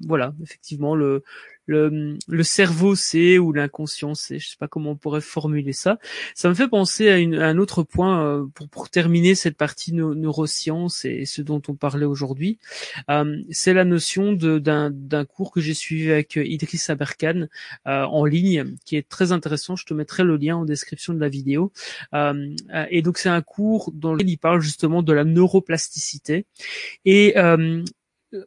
voilà, 0.05 0.33
effectivement, 0.43 0.95
le, 0.95 1.23
le, 1.65 2.17
le 2.27 2.43
cerveau 2.43 2.95
sait 2.95 3.37
ou 3.37 3.51
l'inconscient 3.51 4.13
sait, 4.13 4.39
je 4.39 4.49
sais 4.49 4.57
pas 4.57 4.67
comment 4.67 4.91
on 4.91 4.95
pourrait 4.95 5.21
formuler 5.21 5.73
ça. 5.73 5.99
Ça 6.35 6.49
me 6.49 6.53
fait 6.53 6.67
penser 6.67 7.09
à, 7.09 7.17
une, 7.17 7.35
un 7.35 7.57
autre 7.57 7.83
point 7.83 8.23
euh, 8.23 8.45
pour, 8.53 8.69
pour 8.69 8.89
terminer 8.89 9.35
cette 9.35 9.57
partie 9.57 9.93
neurosciences 9.93 11.05
et 11.05 11.25
ce 11.25 11.41
dont 11.41 11.61
on 11.67 11.75
parlait 11.75 12.05
aujourd'hui. 12.05 12.59
Euh, 13.09 13.41
c'est 13.49 13.73
la 13.73 13.85
notion 13.85 14.33
d'un 14.33 15.25
cours 15.25 15.51
que 15.51 15.61
j'ai 15.61 15.73
suivi 15.73 16.11
avec 16.11 16.35
Idriss 16.35 16.89
Aberkan 16.89 17.47
euh, 17.87 18.03
en 18.03 18.25
ligne, 18.25 18.75
qui 18.85 18.95
est 18.95 19.07
très 19.07 19.31
intéressant. 19.31 19.75
Je 19.75 19.85
te 19.85 19.93
mettrai 19.93 20.23
le 20.23 20.37
lien 20.37 20.57
en 20.57 20.65
description 20.65 21.13
de 21.13 21.19
la 21.19 21.29
vidéo. 21.29 21.71
et 22.13 23.01
donc 23.01 23.17
c'est 23.17 23.29
un 23.29 23.41
cours 23.41 23.91
dans 23.93 24.13
lequel 24.13 24.29
il 24.29 24.37
parle 24.37 24.61
justement 24.61 25.03
de 25.03 25.13
la 25.13 25.23
neuroplasticité 25.23 26.45
et 27.05 27.35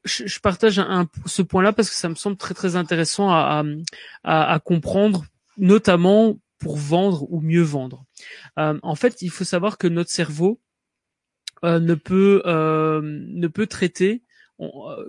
je, 0.04 0.40
partage 0.40 0.78
un, 0.78 1.08
ce 1.26 1.42
point-là 1.42 1.72
parce 1.72 1.90
que 1.90 1.96
ça 1.96 2.08
me 2.08 2.14
semble 2.14 2.36
très 2.36 2.54
très 2.54 2.76
intéressant 2.76 3.30
à, 3.30 4.60
comprendre, 4.64 5.24
notamment 5.56 6.38
pour 6.58 6.76
vendre 6.76 7.30
ou 7.30 7.40
mieux 7.40 7.62
vendre. 7.62 8.04
Euh, 8.58 8.78
en 8.82 8.94
fait, 8.94 9.22
il 9.22 9.30
faut 9.30 9.44
savoir 9.44 9.78
que 9.78 9.86
notre 9.86 10.10
cerveau 10.10 10.60
euh, 11.64 11.78
ne 11.78 11.94
peut 11.94 12.42
euh, 12.46 13.00
ne 13.02 13.48
peut 13.48 13.66
traiter 13.66 14.22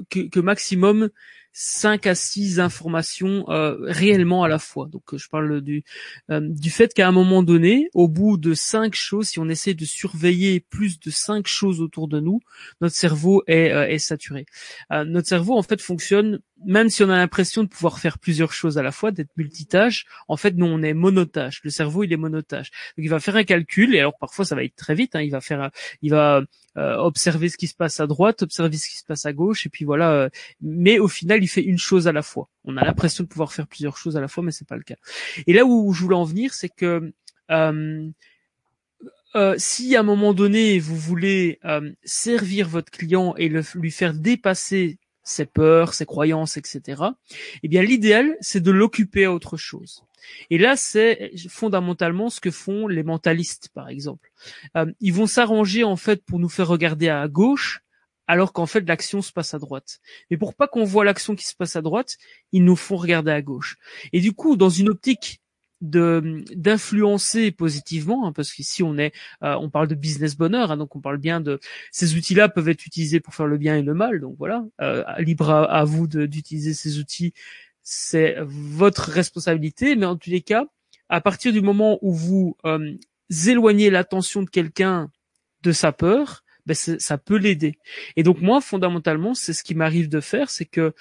que 0.10 0.40
maximum 0.40 1.10
5 1.54 2.08
à 2.08 2.16
6 2.16 2.60
informations 2.60 3.46
euh, 3.50 3.76
réellement 3.82 4.44
à 4.44 4.48
la 4.48 4.60
fois. 4.60 4.88
Donc 4.88 5.16
je 5.16 5.28
parle 5.30 5.62
du 5.62 5.84
euh, 6.30 6.40
du 6.42 6.70
fait 6.70 6.94
qu'à 6.94 7.08
un 7.08 7.12
moment 7.12 7.44
donné, 7.44 7.90
au 7.94 8.08
bout 8.08 8.38
de 8.38 8.54
cinq 8.54 8.96
choses, 8.96 9.30
si 9.30 9.40
on 9.40 9.50
essaie 9.50 9.74
de 9.74 9.86
surveiller 9.86 10.60
plus 10.60 11.00
de 11.00 11.10
cinq 11.10 11.48
choses 11.48 11.82
autour 11.82 12.08
de 12.08 12.20
nous, 12.20 12.40
notre 12.82 12.96
cerveau 12.96 13.44
euh, 13.50 13.86
est 13.88 14.00
saturé. 14.00 14.46
notre 14.92 15.28
cerveau 15.28 15.58
en 15.58 15.64
fait 15.64 15.82
fonctionne 15.82 16.40
même 16.66 16.90
si 16.90 17.04
on 17.04 17.10
a 17.10 17.16
l'impression 17.16 17.64
de 17.64 17.70
pouvoir 17.70 18.00
faire 18.00 18.20
plusieurs 18.20 18.52
choses 18.52 18.78
à 18.78 18.84
la 18.84 18.92
fois, 18.92 19.12
d'être 19.12 19.32
multitâche, 19.38 20.06
en 20.28 20.38
fait, 20.38 20.56
non, 20.56 20.68
on 20.68 20.82
est 20.82 20.94
monotage. 20.94 21.62
Le 21.64 21.70
cerveau, 21.70 22.04
il 22.04 22.12
est 22.12 22.18
monotage. 22.18 22.72
Donc, 22.98 23.06
il 23.06 23.10
va 23.10 23.20
faire 23.20 23.36
un 23.36 23.44
calcul, 23.44 23.96
et 23.96 24.00
alors 24.00 24.18
parfois, 24.18 24.46
ça 24.46 24.56
va 24.56 24.64
être 24.64 24.76
très 24.76 24.96
vite. 24.96 25.16
Hein, 25.16 25.22
il 25.22 25.32
va 25.32 25.42
faire, 25.42 25.72
il 26.02 26.12
va 26.12 26.42
euh, 26.78 26.96
observer 26.98 27.50
ce 27.50 27.58
qui 27.58 27.68
se 27.68 27.76
passe 27.76 28.00
à 28.00 28.08
droite, 28.08 28.42
observer 28.44 28.78
ce 28.78 28.90
qui 28.90 28.98
se 28.98 29.06
passe 29.06 29.26
à 29.26 29.34
gauche, 29.34 29.66
et 29.66 29.70
puis 29.70 29.86
voilà. 29.86 30.12
Euh, 30.12 30.30
mais 30.62 31.00
au 31.00 31.08
final, 31.08 31.44
il 31.44 31.48
fait 31.48 31.64
une 31.64 31.78
chose 31.78 32.08
à 32.08 32.12
la 32.12 32.22
fois. 32.22 32.50
On 32.66 32.78
a 32.78 32.84
l'impression 32.84 33.24
de 33.24 33.30
pouvoir 33.30 33.54
faire 33.54 33.68
plusieurs 33.68 33.98
choses 33.98 34.18
à 34.18 34.22
la 34.22 34.28
fois, 34.28 34.44
mais 34.44 34.52
c'est 34.52 34.68
pas 34.68 34.78
le 34.78 34.84
cas. 34.84 34.98
Et 35.48 35.54
là 35.54 35.66
où 35.66 35.94
je 35.94 36.02
voulais 36.04 36.16
en 36.16 36.26
venir, 36.26 36.54
c'est 36.54 36.70
que 36.70 37.14
euh, 37.52 38.10
si 39.58 39.96
à 39.96 40.00
un 40.00 40.04
moment 40.04 40.34
donné 40.34 40.80
vous 40.80 40.96
voulez 40.96 41.60
servir 42.04 42.68
votre 42.68 42.92
client 42.92 43.36
et 43.38 43.48
le, 43.48 43.62
lui 43.76 43.92
faire 43.92 44.14
dépasser 44.14 44.98
ses 45.30 45.46
peurs, 45.46 45.94
ses 45.94 46.06
croyances, 46.06 46.58
etc. 46.58 47.04
Eh 47.64 47.68
bien, 47.68 47.84
l'idéal, 47.84 48.36
c'est 48.42 48.62
de 48.62 48.72
l'occuper 48.72 49.26
à 49.26 49.34
autre 49.34 49.58
chose. 49.58 50.04
Et 50.50 50.58
là, 50.58 50.76
c'est 50.76 51.32
fondamentalement 51.48 52.30
ce 52.30 52.40
que 52.40 52.52
font 52.52 52.88
les 52.88 53.04
mentalistes, 53.04 53.70
par 53.74 53.90
exemple. 53.90 54.32
Euh, 54.76 54.92
ils 55.00 55.14
vont 55.14 55.28
s'arranger 55.28 55.84
en 55.84 55.96
fait 55.96 56.24
pour 56.26 56.40
nous 56.40 56.50
faire 56.50 56.68
regarder 56.68 57.10
à 57.10 57.28
gauche, 57.28 57.82
alors 58.28 58.54
qu'en 58.54 58.66
fait 58.66 58.88
l'action 58.88 59.22
se 59.22 59.32
passe 59.32 59.54
à 59.54 59.60
droite. 59.60 60.00
Mais 60.30 60.38
pour 60.38 60.56
pas 60.56 60.68
qu'on 60.68 60.84
voit 60.84 61.06
l'action 61.06 61.36
qui 61.36 61.46
se 61.46 61.56
passe 61.56 61.76
à 61.76 61.82
droite, 61.82 62.18
ils 62.52 62.64
nous 62.64 62.76
font 62.76 62.98
regarder 62.98 63.32
à 63.32 63.42
gauche. 63.42 63.78
Et 64.14 64.20
du 64.20 64.34
coup, 64.34 64.56
dans 64.56 64.70
une 64.70 64.90
optique 64.90 65.42
d'influencer 65.82 67.52
positivement 67.52 68.28
hein, 68.28 68.34
parce 68.34 68.52
qu'ici 68.52 68.84
on 68.84 68.98
est 68.98 69.14
euh, 69.44 69.56
on 69.56 69.70
parle 69.70 69.88
de 69.88 69.96
business 69.96 70.36
bonheur 70.36 70.72
hein, 70.72 70.78
donc 70.78 70.96
on 70.98 71.00
parle 71.00 71.18
bien 71.18 71.40
de 71.40 71.60
ces 71.92 72.18
outils-là 72.18 72.50
peuvent 72.50 72.68
être 72.68 72.86
utilisés 72.86 73.22
pour 73.22 73.34
faire 73.34 73.46
le 73.46 73.58
bien 73.58 73.78
et 73.78 73.82
le 73.82 73.94
mal 73.94 74.20
donc 74.20 74.36
voilà 74.38 74.66
euh, 74.82 75.04
libre 75.20 75.50
à, 75.50 75.86
vous 75.86 76.08
d'utiliser 76.08 76.74
ces 76.74 77.00
outils 77.00 77.34
c'est 77.82 78.36
votre 78.42 79.10
responsabilité 79.10 79.96
mais 79.96 80.06
en 80.06 80.18
tous 80.18 80.30
les 80.30 80.42
cas 80.42 80.66
à 81.08 81.22
partir 81.22 81.54
du 81.54 81.62
moment 81.62 81.98
où 82.02 82.14
vous 82.14 82.58
euh, 82.66 82.94
éloignez 83.48 83.90
l'attention 83.90 84.44
de 84.44 84.50
quelqu'un 84.50 85.10
de 85.64 85.72
sa 85.72 85.94
peur 85.94 86.44
ben 86.66 86.76
ça 86.76 87.18
peut 87.18 87.38
l'aider. 87.38 87.80
Et 88.16 88.22
donc 88.22 88.42
moi, 88.42 88.62
fondamentalement, 88.62 89.34
c'est 89.34 89.54
ce 89.54 89.64
qui 89.64 89.74
m'arrive 89.74 90.08
de 90.08 90.20
faire, 90.20 90.52
c'est 90.52 90.66
que 90.66 90.94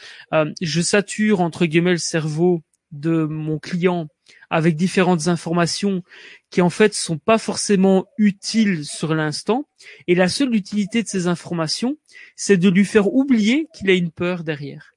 je 0.63 0.81
sature 0.81 1.43
entre 1.43 1.67
guillemets 1.67 1.91
le 1.91 1.99
cerveau 1.99 2.63
de 2.91 3.25
mon 3.25 3.59
client 3.59 4.09
avec 4.51 4.77
différentes 4.77 5.29
informations 5.29 6.03
qui 6.51 6.61
en 6.61 6.71
fait 6.71 6.95
sont 6.95 7.19
pas 7.19 7.39
forcément 7.39 8.07
utiles 8.17 8.85
sur 8.85 9.15
l'instant 9.15 9.69
et 10.07 10.15
la 10.15 10.29
seule 10.29 10.55
utilité 10.55 11.03
de 11.03 11.09
ces 11.09 11.27
informations 11.27 11.97
c'est 12.37 12.57
de 12.57 12.69
lui 12.69 12.85
faire 12.85 13.13
oublier 13.13 13.69
qu'il 13.75 13.91
a 13.91 13.95
une 13.95 14.11
peur 14.11 14.45
derrière 14.45 14.95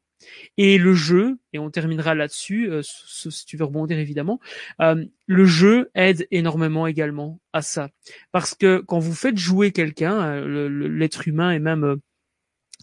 Et 0.58 0.78
le 0.78 0.94
jeu, 0.94 1.38
et 1.54 1.60
on 1.60 1.70
terminera 1.70 2.16
là-dessus, 2.16 2.70
euh, 2.70 2.82
si 2.84 3.46
tu 3.46 3.58
veux 3.58 3.66
rebondir 3.66 3.98
évidemment, 4.00 4.40
euh, 4.82 5.04
le 5.26 5.46
jeu 5.46 5.90
aide 5.96 6.28
énormément 6.32 6.88
également 6.88 7.40
à 7.54 7.62
ça. 7.62 7.90
Parce 8.32 8.56
que 8.56 8.84
quand 8.88 9.00
vous 9.00 9.14
faites 9.14 9.38
jouer 9.38 9.72
quelqu'un, 9.72 10.42
l'être 10.46 11.28
humain 11.28 11.52
et 11.52 11.60
même 11.60 11.98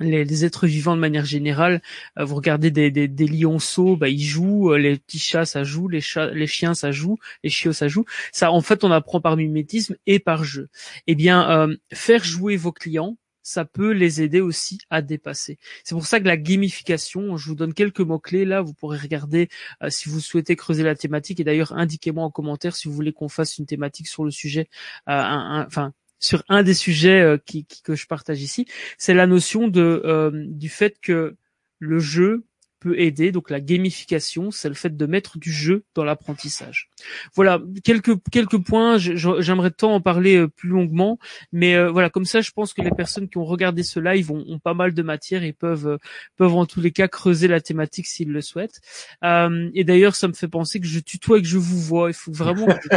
les, 0.01 0.45
êtres 0.45 0.67
vivants 0.67 0.97
de 0.97 1.01
manière 1.01 1.25
générale, 1.25 1.83
vous 2.19 2.35
regardez 2.35 2.71
des, 2.71 2.91
des, 2.91 3.09
des 3.09 3.27
lionceaux, 3.27 3.97
bah, 3.97 4.09
ils 4.09 4.25
jouent, 4.25 4.75
les 4.75 4.97
petits 4.97 5.19
chats 5.19 5.45
ça 5.45 5.65
joue, 5.65 5.89
les, 5.89 6.01
chats, 6.01 6.31
les 6.31 6.47
chiens 6.47 6.75
ça 6.75 6.93
joue, 6.93 7.19
les 7.43 7.51
chiots 7.51 7.73
ça 7.73 7.89
joue. 7.89 8.05
Ça, 8.33 8.53
en 8.53 8.61
fait, 8.61 8.85
on 8.85 8.93
apprend 8.93 9.21
par 9.21 9.37
mimétisme 9.37 9.97
et 10.07 10.19
par 10.19 10.45
jeu. 10.45 10.69
Eh 11.07 11.15
bien, 11.15 11.69
faire 11.93 12.25
jouer 12.25 12.57
vos 12.57 12.73
clients, 12.73 13.17
ça 13.49 13.65
peut 13.65 13.93
les 13.93 14.21
aider 14.21 14.43
aussi 14.43 14.79
à 14.91 15.01
dépasser. 15.01 15.59
C'est 15.83 15.95
pour 15.95 16.07
ça 16.07 16.21
que 16.21 16.27
la 16.27 16.37
gamification, 16.37 17.39
je 17.39 17.49
vous 17.49 17.55
donne 17.55 17.73
quelques 17.73 18.01
mots-clés 18.01 18.45
là, 18.45 18.61
vous 18.61 18.75
pourrez 18.75 18.99
regarder 18.99 19.49
euh, 19.83 19.89
si 19.89 20.11
vous 20.11 20.21
souhaitez 20.21 20.55
creuser 20.55 20.83
la 20.83 20.95
thématique 20.95 21.41
et 21.41 21.45
d'ailleurs 21.45 21.73
indiquez-moi 21.73 22.23
en 22.25 22.31
commentaire 22.31 22.77
si 22.77 22.89
vous 22.89 22.95
voulez 22.95 23.13
qu'on 23.13 23.31
fasse 23.31 23.57
une 23.57 23.65
thématique 23.65 24.07
sur 24.07 24.23
le 24.23 24.31
sujet, 24.31 24.69
euh, 25.09 25.65
enfin 25.67 25.95
sur 26.19 26.43
un 26.49 26.63
des 26.63 26.75
sujets 26.75 27.21
euh, 27.21 27.39
que 27.85 27.95
je 27.95 28.07
partage 28.07 28.43
ici, 28.43 28.67
c'est 28.99 29.15
la 29.15 29.27
notion 29.27 29.69
de 29.69 30.31
du 30.49 30.69
fait 30.69 30.99
que 31.01 31.37
le 31.79 31.99
jeu 31.99 32.48
peut 32.79 32.99
aider. 32.99 33.33
Donc 33.33 33.51
la 33.51 33.61
gamification, 33.61 34.51
c'est 34.51 34.69
le 34.69 34.75
fait 34.75 34.97
de 34.97 35.07
mettre 35.07 35.39
du 35.39 35.53
jeu 35.53 35.85
dans 35.95 36.05
l'apprentissage. 36.05 36.91
Voilà 37.35 37.61
quelques 37.85 38.17
quelques 38.31 38.59
points. 38.59 38.99
J'aimerais 38.99 39.71
tant 39.71 39.95
en 39.95 40.01
parler 40.01 40.37
euh, 40.37 40.49
plus 40.49 40.69
longuement, 40.69 41.19
mais 41.53 41.75
euh, 41.75 41.91
voilà 41.91 42.11
comme 42.11 42.25
ça, 42.25 42.41
je 42.41 42.51
pense 42.51 42.73
que 42.73 42.83
les 42.83 42.91
personnes 42.91 43.29
qui 43.29 43.39
ont 43.39 43.45
regardé 43.45 43.83
ce 43.83 44.01
live 44.01 44.31
ont, 44.31 44.59
pas 44.59 44.75
mal 44.75 44.93
de 44.93 45.03
matière 45.03 45.45
et 45.45 45.53
peuvent 45.53 45.87
euh, 45.87 45.99
peuvent 46.37 46.55
en 46.55 46.67
tous 46.67 46.81
les 46.81 46.91
cas 46.91 47.09
creuser 47.09 47.49
la 47.49 47.61
thématique 47.61 48.07
s'ils 48.07 48.31
le 48.31 48.41
souhaitent. 48.41 48.81
et 49.23 49.85
d'ailleurs, 49.85 50.17
ça 50.17 50.29
me 50.29 50.33
fait 50.33 50.49
penser 50.49 50.81
que 50.81 50.87
je 50.87 51.01
tutoie 51.01 51.39
et 51.39 51.43
que 51.43 51.49
je 51.49 51.59
vous 51.59 51.81
vois. 51.81 52.11
Il 52.11 52.15
faut 52.15 52.33
vraiment 52.33 52.67
que 52.67 52.89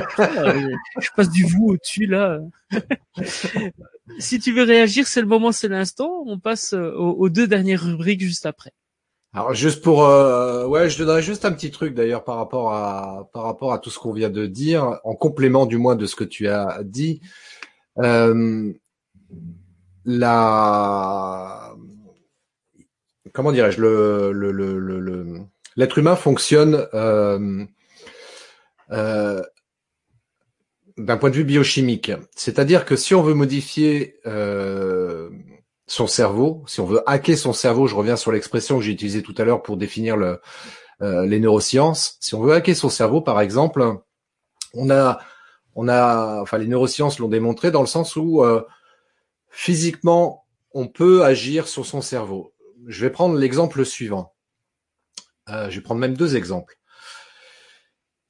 je, 0.99 1.09
passe 1.15 1.29
du 1.29 1.43
vous 1.43 1.67
au-dessus 1.67 2.05
là. 2.05 2.39
si 4.19 4.39
tu 4.39 4.51
veux 4.51 4.63
réagir, 4.63 5.07
c'est 5.07 5.21
le 5.21 5.27
moment, 5.27 5.51
c'est 5.51 5.67
l'instant. 5.67 6.23
On 6.25 6.39
passe 6.39 6.73
aux 6.73 7.29
deux 7.29 7.47
dernières 7.47 7.83
rubriques 7.83 8.21
juste 8.21 8.45
après. 8.45 8.73
Alors 9.33 9.53
juste 9.53 9.81
pour 9.81 10.03
euh, 10.03 10.67
ouais, 10.67 10.89
je 10.89 10.97
donnerais 10.97 11.21
juste 11.21 11.45
un 11.45 11.53
petit 11.53 11.71
truc 11.71 11.93
d'ailleurs 11.93 12.25
par 12.25 12.35
rapport 12.35 12.73
à 12.73 13.29
par 13.31 13.43
rapport 13.43 13.71
à 13.71 13.79
tout 13.79 13.89
ce 13.89 13.97
qu'on 13.97 14.11
vient 14.11 14.29
de 14.29 14.45
dire, 14.45 14.99
en 15.05 15.15
complément 15.15 15.65
du 15.65 15.77
moins 15.77 15.95
de 15.95 16.05
ce 16.05 16.17
que 16.17 16.25
tu 16.25 16.49
as 16.49 16.81
dit. 16.83 17.21
Euh, 17.99 18.73
la 20.03 21.73
comment 23.31 23.53
dirais-je 23.53 23.79
le 23.79 25.45
l'être 25.77 25.97
humain 25.97 26.17
fonctionne 26.17 26.85
euh, 26.93 27.65
d'un 30.97 31.17
point 31.17 31.29
de 31.29 31.35
vue 31.35 31.45
biochimique, 31.45 32.11
c'est-à-dire 32.35 32.83
que 32.83 32.97
si 32.97 33.15
on 33.15 33.21
veut 33.21 33.33
modifier 33.33 34.19
son 35.91 36.07
cerveau, 36.07 36.63
si 36.67 36.79
on 36.79 36.85
veut 36.85 37.03
hacker 37.05 37.37
son 37.37 37.51
cerveau, 37.51 37.85
je 37.85 37.95
reviens 37.95 38.15
sur 38.15 38.31
l'expression 38.31 38.77
que 38.77 38.83
j'ai 38.85 38.93
utilisée 38.93 39.21
tout 39.21 39.35
à 39.37 39.43
l'heure 39.43 39.61
pour 39.61 39.75
définir 39.75 40.15
euh, 40.15 41.25
les 41.25 41.37
neurosciences. 41.41 42.15
Si 42.21 42.33
on 42.33 42.41
veut 42.41 42.53
hacker 42.53 42.77
son 42.77 42.87
cerveau, 42.87 43.19
par 43.19 43.41
exemple, 43.41 43.97
on 44.73 44.89
a, 44.89 45.19
on 45.75 45.89
a, 45.89 46.41
enfin 46.41 46.57
les 46.59 46.67
neurosciences 46.67 47.19
l'ont 47.19 47.27
démontré 47.27 47.71
dans 47.71 47.81
le 47.81 47.87
sens 47.87 48.15
où 48.15 48.41
euh, 48.41 48.65
physiquement 49.49 50.45
on 50.73 50.87
peut 50.87 51.25
agir 51.25 51.67
sur 51.67 51.85
son 51.85 51.99
cerveau. 51.99 52.53
Je 52.87 53.01
vais 53.03 53.11
prendre 53.11 53.35
l'exemple 53.35 53.83
suivant. 53.83 54.33
Euh, 55.49 55.69
je 55.69 55.75
vais 55.75 55.83
prendre 55.83 55.99
même 55.99 56.15
deux 56.15 56.37
exemples. 56.37 56.77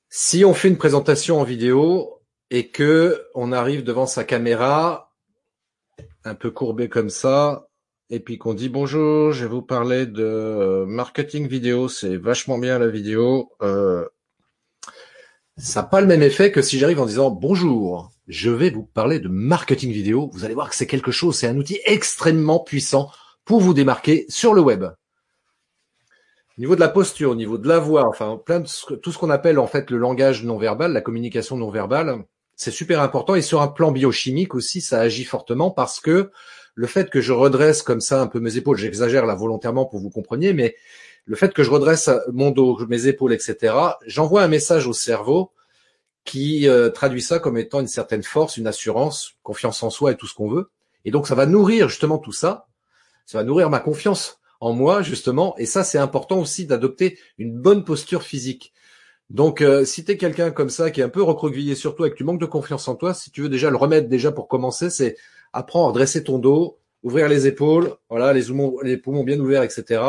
Si 0.09 0.43
on 0.43 0.55
fait 0.55 0.67
une 0.69 0.79
présentation 0.79 1.39
en 1.39 1.43
vidéo 1.43 2.23
et 2.49 2.69
que 2.69 3.23
on 3.35 3.51
arrive 3.51 3.83
devant 3.83 4.07
sa 4.07 4.23
caméra 4.23 5.10
un 6.23 6.35
peu 6.35 6.51
courbé 6.51 6.89
comme 6.89 7.09
ça, 7.09 7.67
et 8.09 8.19
puis 8.19 8.37
qu'on 8.37 8.53
dit 8.53 8.69
bonjour, 8.69 9.31
je 9.31 9.45
vais 9.45 9.49
vous 9.49 9.61
parler 9.61 10.05
de 10.05 10.23
euh, 10.23 10.85
marketing 10.85 11.47
vidéo, 11.47 11.87
c'est 11.87 12.17
vachement 12.17 12.57
bien 12.57 12.77
la 12.77 12.87
vidéo. 12.87 13.51
Euh, 13.61 14.05
ça 15.57 15.81
n'a 15.81 15.87
pas 15.87 16.01
le 16.01 16.07
même 16.07 16.21
effet 16.21 16.51
que 16.51 16.61
si 16.61 16.77
j'arrive 16.77 16.99
en 16.99 17.05
disant 17.05 17.31
bonjour, 17.31 18.11
je 18.27 18.49
vais 18.49 18.69
vous 18.69 18.83
parler 18.83 19.19
de 19.19 19.29
marketing 19.29 19.91
vidéo. 19.91 20.29
Vous 20.33 20.43
allez 20.43 20.53
voir 20.53 20.69
que 20.69 20.75
c'est 20.75 20.87
quelque 20.87 21.11
chose, 21.11 21.37
c'est 21.37 21.47
un 21.47 21.57
outil 21.57 21.79
extrêmement 21.85 22.59
puissant 22.59 23.09
pour 23.45 23.61
vous 23.61 23.73
démarquer 23.73 24.25
sur 24.27 24.53
le 24.53 24.61
web. 24.61 24.83
Au 24.83 26.61
niveau 26.61 26.75
de 26.75 26.81
la 26.81 26.89
posture, 26.89 27.31
au 27.31 27.35
niveau 27.35 27.57
de 27.57 27.67
la 27.67 27.79
voix, 27.79 28.07
enfin 28.07 28.39
plein 28.45 28.59
de 28.59 28.95
tout 28.97 29.11
ce 29.11 29.17
qu'on 29.17 29.29
appelle 29.29 29.57
en 29.57 29.67
fait 29.67 29.89
le 29.89 29.97
langage 29.97 30.43
non 30.43 30.57
verbal, 30.57 30.91
la 30.91 31.01
communication 31.01 31.55
non 31.55 31.69
verbale, 31.69 32.25
c'est 32.61 32.69
super 32.69 33.01
important. 33.01 33.33
Et 33.33 33.41
sur 33.41 33.59
un 33.63 33.67
plan 33.67 33.91
biochimique 33.91 34.53
aussi, 34.53 34.81
ça 34.81 34.99
agit 34.99 35.23
fortement 35.23 35.71
parce 35.71 35.99
que 35.99 36.29
le 36.75 36.85
fait 36.85 37.09
que 37.09 37.19
je 37.19 37.33
redresse 37.33 37.81
comme 37.81 38.01
ça 38.01 38.21
un 38.21 38.27
peu 38.27 38.39
mes 38.39 38.55
épaules, 38.55 38.77
j'exagère 38.77 39.25
là 39.25 39.33
volontairement 39.33 39.85
pour 39.85 39.99
vous 39.99 40.11
compreniez, 40.11 40.53
mais 40.53 40.75
le 41.25 41.35
fait 41.35 41.55
que 41.55 41.63
je 41.63 41.71
redresse 41.71 42.11
mon 42.31 42.51
dos, 42.51 42.77
mes 42.87 43.07
épaules, 43.07 43.33
etc., 43.33 43.73
j'envoie 44.05 44.43
un 44.43 44.47
message 44.47 44.85
au 44.85 44.93
cerveau 44.93 45.51
qui 46.23 46.67
euh, 46.67 46.91
traduit 46.91 47.23
ça 47.23 47.39
comme 47.39 47.57
étant 47.57 47.79
une 47.79 47.87
certaine 47.87 48.21
force, 48.21 48.57
une 48.57 48.67
assurance, 48.67 49.31
confiance 49.41 49.81
en 49.81 49.89
soi 49.89 50.11
et 50.11 50.15
tout 50.15 50.27
ce 50.27 50.35
qu'on 50.35 50.47
veut. 50.47 50.69
Et 51.03 51.09
donc 51.09 51.25
ça 51.25 51.33
va 51.33 51.47
nourrir 51.47 51.89
justement 51.89 52.19
tout 52.19 52.31
ça. 52.31 52.67
Ça 53.25 53.39
va 53.39 53.43
nourrir 53.43 53.71
ma 53.71 53.79
confiance 53.79 54.39
en 54.59 54.73
moi 54.73 55.01
justement. 55.01 55.57
Et 55.57 55.65
ça 55.65 55.83
c'est 55.83 55.97
important 55.97 56.37
aussi 56.37 56.67
d'adopter 56.67 57.17
une 57.39 57.59
bonne 57.59 57.83
posture 57.83 58.21
physique. 58.21 58.71
Donc, 59.31 59.61
euh, 59.61 59.85
si 59.85 60.03
tu 60.03 60.11
es 60.11 60.17
quelqu'un 60.17 60.51
comme 60.51 60.69
ça 60.69 60.91
qui 60.91 60.99
est 60.99 61.03
un 61.05 61.09
peu 61.09 61.23
recroquevillé 61.23 61.73
sur 61.75 61.95
toi 61.95 62.07
et 62.07 62.11
que 62.11 62.17
tu 62.17 62.25
manques 62.25 62.41
de 62.41 62.45
confiance 62.45 62.89
en 62.89 62.95
toi, 62.95 63.13
si 63.13 63.31
tu 63.31 63.41
veux 63.41 63.49
déjà 63.49 63.69
le 63.69 63.77
remettre 63.77 64.09
déjà 64.09 64.33
pour 64.33 64.49
commencer, 64.49 64.89
c'est 64.89 65.15
apprendre 65.53 65.89
à 65.89 65.93
dresser 65.93 66.25
ton 66.25 66.37
dos, 66.37 66.79
ouvrir 67.01 67.29
les 67.29 67.47
épaules, 67.47 67.93
voilà, 68.09 68.33
les, 68.33 68.43
les 68.83 68.97
poumons 68.97 69.23
bien 69.23 69.39
ouverts, 69.39 69.63
etc. 69.63 70.03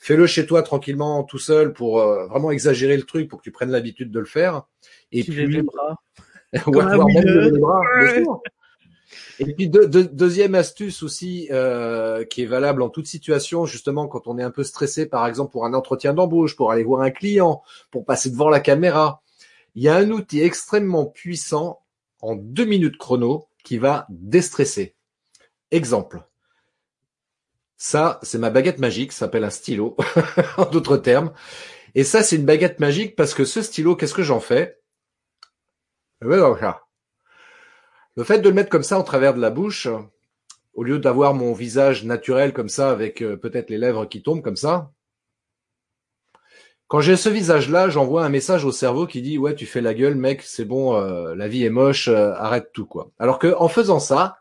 Fais-le 0.00 0.26
chez 0.26 0.46
toi 0.46 0.64
tranquillement, 0.64 1.22
tout 1.22 1.38
seul, 1.38 1.72
pour 1.72 2.00
euh, 2.00 2.26
vraiment 2.26 2.50
exagérer 2.50 2.96
le 2.96 3.04
truc, 3.04 3.28
pour 3.28 3.38
que 3.38 3.44
tu 3.44 3.52
prennes 3.52 3.70
l'habitude 3.70 4.10
de 4.10 4.18
le 4.18 4.26
faire. 4.26 4.64
Et 5.12 5.22
puis, 5.22 5.46
les 5.46 5.62
bras. 5.62 5.96
ouais, 6.66 6.84
même 6.84 7.52
les 7.52 7.58
bras, 7.60 7.82
et 9.38 9.52
puis 9.52 9.68
deuxième 9.68 10.54
astuce 10.54 11.02
aussi 11.02 11.48
euh, 11.50 12.24
qui 12.24 12.42
est 12.42 12.46
valable 12.46 12.82
en 12.82 12.88
toute 12.88 13.06
situation, 13.06 13.66
justement 13.66 14.08
quand 14.08 14.26
on 14.26 14.38
est 14.38 14.42
un 14.42 14.50
peu 14.50 14.64
stressé, 14.64 15.06
par 15.06 15.26
exemple 15.26 15.52
pour 15.52 15.64
un 15.64 15.74
entretien 15.74 16.14
d'embauche, 16.14 16.56
pour 16.56 16.72
aller 16.72 16.84
voir 16.84 17.02
un 17.02 17.10
client, 17.10 17.62
pour 17.90 18.04
passer 18.04 18.30
devant 18.30 18.48
la 18.48 18.60
caméra, 18.60 19.22
il 19.74 19.82
y 19.82 19.88
a 19.88 19.96
un 19.96 20.10
outil 20.10 20.40
extrêmement 20.40 21.06
puissant 21.06 21.82
en 22.20 22.34
deux 22.34 22.64
minutes 22.64 22.96
chrono 22.96 23.48
qui 23.62 23.78
va 23.78 24.06
déstresser. 24.08 24.94
Exemple. 25.70 26.22
Ça, 27.76 28.18
c'est 28.22 28.38
ma 28.38 28.50
baguette 28.50 28.78
magique, 28.78 29.12
ça 29.12 29.20
s'appelle 29.20 29.44
un 29.44 29.50
stylo, 29.50 29.96
en 30.56 30.64
d'autres 30.64 30.96
termes. 30.96 31.32
Et 31.94 32.04
ça, 32.04 32.22
c'est 32.22 32.36
une 32.36 32.46
baguette 32.46 32.80
magique 32.80 33.16
parce 33.16 33.34
que 33.34 33.44
ce 33.44 33.60
stylo, 33.60 33.96
qu'est-ce 33.96 34.14
que 34.14 34.22
j'en 34.22 34.40
fais? 34.40 34.80
Eh 36.22 36.26
ben, 36.26 36.56
fait 38.24 38.38
de 38.38 38.48
le 38.48 38.54
mettre 38.54 38.70
comme 38.70 38.82
ça 38.82 38.98
en 38.98 39.02
travers 39.02 39.34
de 39.34 39.40
la 39.40 39.50
bouche, 39.50 39.88
au 40.74 40.82
lieu 40.82 40.98
d'avoir 40.98 41.34
mon 41.34 41.52
visage 41.52 42.04
naturel 42.04 42.52
comme 42.52 42.68
ça, 42.68 42.90
avec 42.90 43.22
euh, 43.22 43.36
peut-être 43.36 43.70
les 43.70 43.78
lèvres 43.78 44.06
qui 44.06 44.22
tombent 44.22 44.42
comme 44.42 44.56
ça, 44.56 44.90
quand 46.88 47.00
j'ai 47.00 47.16
ce 47.16 47.28
visage-là, 47.28 47.88
j'envoie 47.88 48.24
un 48.24 48.28
message 48.28 48.64
au 48.64 48.70
cerveau 48.70 49.06
qui 49.06 49.20
dit 49.20 49.38
ouais 49.38 49.56
tu 49.56 49.66
fais 49.66 49.80
la 49.80 49.92
gueule 49.92 50.14
mec, 50.14 50.42
c'est 50.42 50.64
bon, 50.64 50.94
euh, 50.94 51.34
la 51.34 51.48
vie 51.48 51.64
est 51.64 51.70
moche, 51.70 52.06
euh, 52.06 52.32
arrête 52.34 52.70
tout 52.72 52.86
quoi. 52.86 53.10
Alors 53.18 53.40
que 53.40 53.54
en 53.58 53.68
faisant 53.68 53.98
ça, 53.98 54.38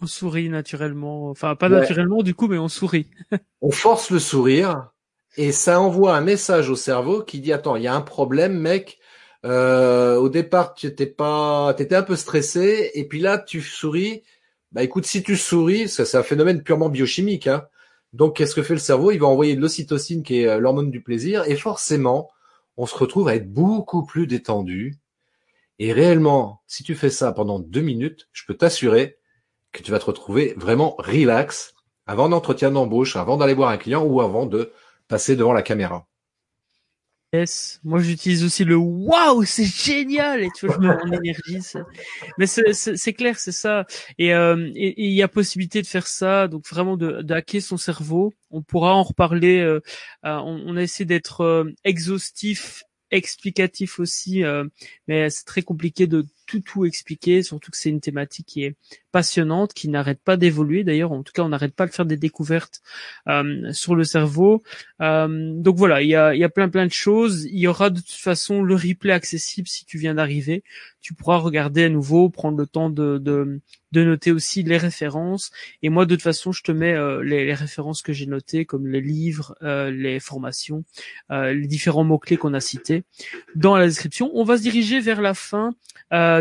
on 0.00 0.06
sourit 0.06 0.48
naturellement, 0.48 1.30
enfin 1.30 1.54
pas 1.54 1.68
naturellement 1.68 2.22
du 2.22 2.34
coup, 2.34 2.48
mais 2.48 2.58
on 2.58 2.68
sourit. 2.68 3.08
on 3.60 3.70
force 3.70 4.10
le 4.10 4.18
sourire 4.18 4.90
et 5.36 5.52
ça 5.52 5.80
envoie 5.80 6.16
un 6.16 6.20
message 6.22 6.70
au 6.70 6.76
cerveau 6.76 7.22
qui 7.22 7.40
dit 7.40 7.52
attends 7.52 7.76
il 7.76 7.84
y 7.84 7.88
a 7.88 7.94
un 7.94 8.00
problème 8.00 8.58
mec, 8.58 8.98
euh, 9.44 10.16
au 10.16 10.28
départ, 10.28 10.74
tu 10.74 10.86
étais 10.86 11.06
pas, 11.06 11.74
t'étais 11.74 11.96
un 11.96 12.02
peu 12.02 12.16
stressé, 12.16 12.90
et 12.94 13.06
puis 13.06 13.20
là, 13.20 13.38
tu 13.38 13.60
souris. 13.60 14.22
Bah 14.72 14.82
écoute, 14.82 15.06
si 15.06 15.22
tu 15.22 15.36
souris, 15.36 15.88
c'est 15.88 16.14
un 16.16 16.22
phénomène 16.22 16.62
purement 16.62 16.88
biochimique. 16.88 17.46
Hein. 17.46 17.66
Donc, 18.12 18.36
qu'est-ce 18.36 18.54
que 18.54 18.62
fait 18.62 18.74
le 18.74 18.80
cerveau? 18.80 19.10
Il 19.12 19.18
va 19.18 19.26
envoyer 19.26 19.56
de 19.56 19.60
l'ocytocine, 19.60 20.22
qui 20.22 20.40
est 20.40 20.48
euh, 20.48 20.58
l'hormone 20.58 20.90
du 20.90 21.02
plaisir, 21.02 21.44
et 21.46 21.56
forcément, 21.56 22.30
on 22.76 22.86
se 22.86 22.96
retrouve 22.96 23.28
à 23.28 23.36
être 23.36 23.52
beaucoup 23.52 24.04
plus 24.04 24.26
détendu. 24.26 24.98
Et 25.78 25.92
réellement, 25.92 26.62
si 26.66 26.82
tu 26.82 26.94
fais 26.94 27.10
ça 27.10 27.32
pendant 27.32 27.60
deux 27.60 27.80
minutes, 27.80 28.28
je 28.32 28.44
peux 28.46 28.54
t'assurer 28.54 29.18
que 29.72 29.82
tu 29.82 29.90
vas 29.92 29.98
te 29.98 30.06
retrouver 30.06 30.54
vraiment 30.56 30.96
relax 30.98 31.74
avant 32.06 32.28
d'entretien 32.28 32.70
d'embauche, 32.70 33.16
avant 33.16 33.36
d'aller 33.36 33.54
voir 33.54 33.70
un 33.70 33.76
client 33.76 34.02
ou 34.02 34.20
avant 34.20 34.46
de 34.46 34.72
passer 35.08 35.36
devant 35.36 35.52
la 35.52 35.62
caméra. 35.62 36.06
Yes, 37.34 37.78
moi 37.84 38.00
j'utilise 38.00 38.42
aussi 38.42 38.64
le 38.64 38.76
waouh, 38.76 39.44
c'est 39.44 39.66
génial 39.66 40.42
et 40.42 40.48
tu 40.56 40.66
vois 40.66 40.76
je 40.76 40.80
me 40.80 41.10
mets 41.10 41.16
énergie. 41.18 41.58
Mais 42.38 42.46
c'est 42.46 43.12
clair, 43.12 43.38
c'est 43.38 43.52
ça. 43.52 43.84
Et 44.16 44.30
il 44.30 45.12
y 45.12 45.22
a 45.22 45.28
possibilité 45.28 45.82
de 45.82 45.86
faire 45.86 46.06
ça, 46.06 46.48
donc 46.48 46.66
vraiment 46.66 46.96
de, 46.96 47.20
de 47.20 47.34
hacker 47.34 47.60
son 47.60 47.76
cerveau. 47.76 48.32
On 48.50 48.62
pourra 48.62 48.94
en 48.94 49.02
reparler. 49.02 49.58
Euh, 49.58 49.80
on, 50.22 50.62
on, 50.66 50.76
a 50.78 50.82
essayé 50.82 51.04
d'être 51.04 51.42
euh, 51.42 51.70
exhaustif 51.84 52.82
explicatif 53.10 53.98
aussi, 54.00 54.44
euh, 54.44 54.64
mais 55.06 55.30
c'est 55.30 55.44
très 55.44 55.62
compliqué 55.62 56.06
de 56.06 56.24
tout 56.48 56.60
tout 56.60 56.84
expliquer, 56.86 57.42
surtout 57.42 57.70
que 57.70 57.76
c'est 57.76 57.90
une 57.90 58.00
thématique 58.00 58.46
qui 58.46 58.64
est 58.64 58.74
passionnante, 59.12 59.74
qui 59.74 59.88
n'arrête 59.88 60.20
pas 60.24 60.36
d'évoluer. 60.36 60.82
D'ailleurs, 60.82 61.12
en 61.12 61.22
tout 61.22 61.32
cas, 61.32 61.42
on 61.42 61.50
n'arrête 61.50 61.74
pas 61.74 61.86
de 61.86 61.92
faire 61.92 62.06
des 62.06 62.16
découvertes 62.16 62.80
euh, 63.28 63.70
sur 63.72 63.94
le 63.94 64.04
cerveau. 64.04 64.62
Euh, 65.02 65.52
donc 65.54 65.76
voilà, 65.76 66.02
il 66.02 66.08
y 66.08 66.16
a, 66.16 66.34
y 66.34 66.44
a 66.44 66.48
plein 66.48 66.68
plein 66.68 66.86
de 66.86 66.92
choses. 66.92 67.44
Il 67.44 67.58
y 67.58 67.66
aura 67.66 67.90
de 67.90 68.00
toute 68.00 68.10
façon 68.10 68.62
le 68.62 68.74
replay 68.74 69.12
accessible 69.12 69.68
si 69.68 69.84
tu 69.84 69.98
viens 69.98 70.14
d'arriver. 70.14 70.64
Tu 71.00 71.14
pourras 71.14 71.36
regarder 71.36 71.84
à 71.84 71.88
nouveau, 71.88 72.28
prendre 72.30 72.58
le 72.58 72.66
temps 72.66 72.90
de, 72.90 73.18
de, 73.18 73.60
de 73.92 74.04
noter 74.04 74.32
aussi 74.32 74.62
les 74.62 74.76
références. 74.76 75.50
Et 75.82 75.88
moi, 75.88 76.06
de 76.06 76.14
toute 76.14 76.22
façon, 76.22 76.52
je 76.52 76.62
te 76.62 76.72
mets 76.72 76.94
euh, 76.94 77.22
les, 77.22 77.44
les, 77.46 77.54
références 77.54 78.02
que 78.02 78.12
j'ai 78.12 78.26
notées, 78.26 78.64
comme 78.64 78.86
les 78.86 79.00
livres, 79.00 79.54
euh, 79.62 79.90
les 79.90 80.20
formations, 80.20 80.84
euh, 81.30 81.52
les 81.52 81.66
différents 81.66 82.04
mots-clés 82.04 82.36
qu'on 82.36 82.54
a 82.54 82.60
cités 82.60 83.04
dans 83.54 83.76
la 83.76 83.86
description. 83.86 84.30
On 84.34 84.44
va 84.44 84.56
se 84.56 84.62
diriger 84.62 85.00
vers 85.00 85.22
la 85.22 85.34
fin 85.34 85.74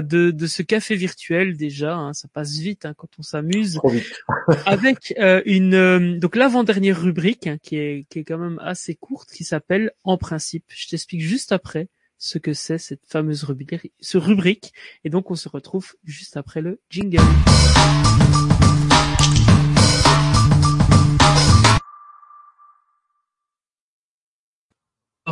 de, 0.02 0.32
de, 0.32 0.48
ce 0.48 0.62
café 0.62 0.96
virtuel 0.96 1.58
déjà. 1.58 1.96
Hein, 1.96 2.14
ça 2.14 2.28
passe 2.28 2.58
vite 2.58 2.86
hein, 2.86 2.94
quand 2.96 3.10
on 3.20 3.24
s'amuse. 3.24 3.80
avec 4.66 5.14
une 5.46 6.20
donc 6.20 6.36
l'avant-dernière 6.36 7.02
rubrique 7.02 7.48
hein, 7.48 7.58
qui 7.62 7.78
est 7.78 8.06
qui 8.10 8.20
est 8.20 8.24
quand 8.24 8.38
même 8.38 8.60
assez 8.64 8.96
courte, 8.96 9.30
qui 9.32 9.44
s'appelle 9.44 9.92
En 10.04 10.18
principe. 10.18 10.66
Je 10.70 10.88
t'explique 10.88 11.22
juste 11.22 11.52
après 11.52 11.90
ce 12.18 12.38
que 12.38 12.54
c'est 12.54 12.78
cette 12.78 13.06
fameuse 13.06 13.44
rubrique, 13.44 13.92
ce 14.00 14.18
rubrique. 14.18 14.74
Et 15.04 15.10
donc 15.10 15.32
on 15.32 15.36
se 15.36 15.50
retrouve 15.50 15.94
juste 16.04 16.38
après 16.38 16.62
le 16.62 16.80
jingle. 16.90 17.22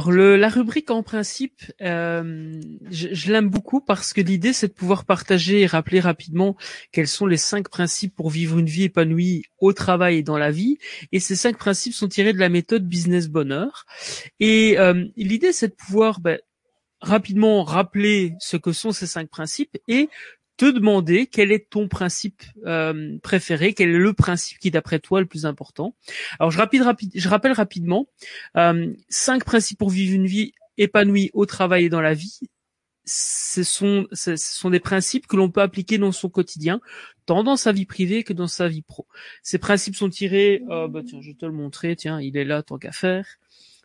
Alors 0.05 0.13
le, 0.13 0.35
la 0.35 0.49
rubrique 0.49 0.91
en 0.91 1.01
principe, 1.01 1.63
euh, 1.81 2.61
je, 2.91 3.07
je 3.11 3.31
l'aime 3.31 3.49
beaucoup 3.49 3.81
parce 3.81 4.13
que 4.13 4.21
l'idée 4.21 4.53
c'est 4.53 4.67
de 4.67 4.73
pouvoir 4.73 5.03
partager 5.03 5.61
et 5.61 5.65
rappeler 5.65 5.99
rapidement 5.99 6.55
quels 6.91 7.07
sont 7.07 7.25
les 7.25 7.37
cinq 7.37 7.69
principes 7.69 8.13
pour 8.15 8.29
vivre 8.29 8.59
une 8.59 8.67
vie 8.67 8.83
épanouie 8.83 9.45
au 9.57 9.73
travail 9.73 10.17
et 10.17 10.21
dans 10.21 10.37
la 10.37 10.51
vie. 10.51 10.77
Et 11.11 11.19
ces 11.19 11.35
cinq 11.35 11.57
principes 11.57 11.95
sont 11.95 12.07
tirés 12.07 12.33
de 12.33 12.39
la 12.39 12.49
méthode 12.49 12.87
Business 12.87 13.29
Bonheur. 13.29 13.87
Et 14.39 14.77
euh, 14.77 15.05
l'idée 15.15 15.51
c'est 15.51 15.69
de 15.69 15.73
pouvoir 15.73 16.19
ben, 16.19 16.37
rapidement 17.01 17.63
rappeler 17.63 18.35
ce 18.39 18.57
que 18.57 18.73
sont 18.73 18.91
ces 18.91 19.07
cinq 19.07 19.27
principes 19.27 19.75
et 19.87 20.09
te 20.57 20.65
demander 20.65 21.27
quel 21.27 21.51
est 21.51 21.69
ton 21.69 21.87
principe 21.87 22.43
euh, 22.65 23.17
préféré, 23.21 23.73
quel 23.73 23.89
est 23.89 23.97
le 23.97 24.13
principe 24.13 24.59
qui 24.59 24.71
d'après 24.71 24.99
toi 24.99 25.19
est 25.19 25.23
le 25.23 25.27
plus 25.27 25.45
important. 25.45 25.95
Alors 26.39 26.51
je, 26.51 26.57
rapide, 26.57 26.83
rapide, 26.83 27.11
je 27.13 27.29
rappelle 27.29 27.51
rapidement 27.51 28.07
euh, 28.57 28.93
cinq 29.09 29.43
principes 29.43 29.77
pour 29.77 29.89
vivre 29.89 30.15
une 30.15 30.25
vie 30.25 30.53
épanouie 30.77 31.29
au 31.33 31.45
travail 31.45 31.85
et 31.85 31.89
dans 31.89 32.01
la 32.01 32.13
vie. 32.13 32.39
Ce 33.07 33.61
sont, 33.61 34.07
ce 34.13 34.35
sont 34.35 34.71
des 34.71 34.79
principes 34.79 35.27
que 35.27 35.35
l'on 35.35 35.51
peut 35.51 35.61
appliquer 35.61 35.99
dans 35.99 36.11
son 36.11 36.27
quotidien, 36.27 36.81
tant 37.27 37.43
dans 37.43 37.55
sa 37.55 37.71
vie 37.71 37.85
privée 37.85 38.23
que 38.23 38.33
dans 38.33 38.47
sa 38.47 38.67
vie 38.67 38.81
pro. 38.81 39.05
Ces 39.43 39.59
principes 39.59 39.95
sont 39.95 40.09
tirés, 40.09 40.63
euh, 40.71 40.87
bah 40.87 41.01
tiens, 41.05 41.19
je 41.21 41.29
vais 41.29 41.35
te 41.35 41.45
le 41.45 41.51
montrer, 41.51 41.95
tiens, 41.95 42.19
il 42.19 42.35
est 42.35 42.45
là 42.45 42.63
tant 42.63 42.79
qu'à 42.79 42.91
faire 42.91 43.27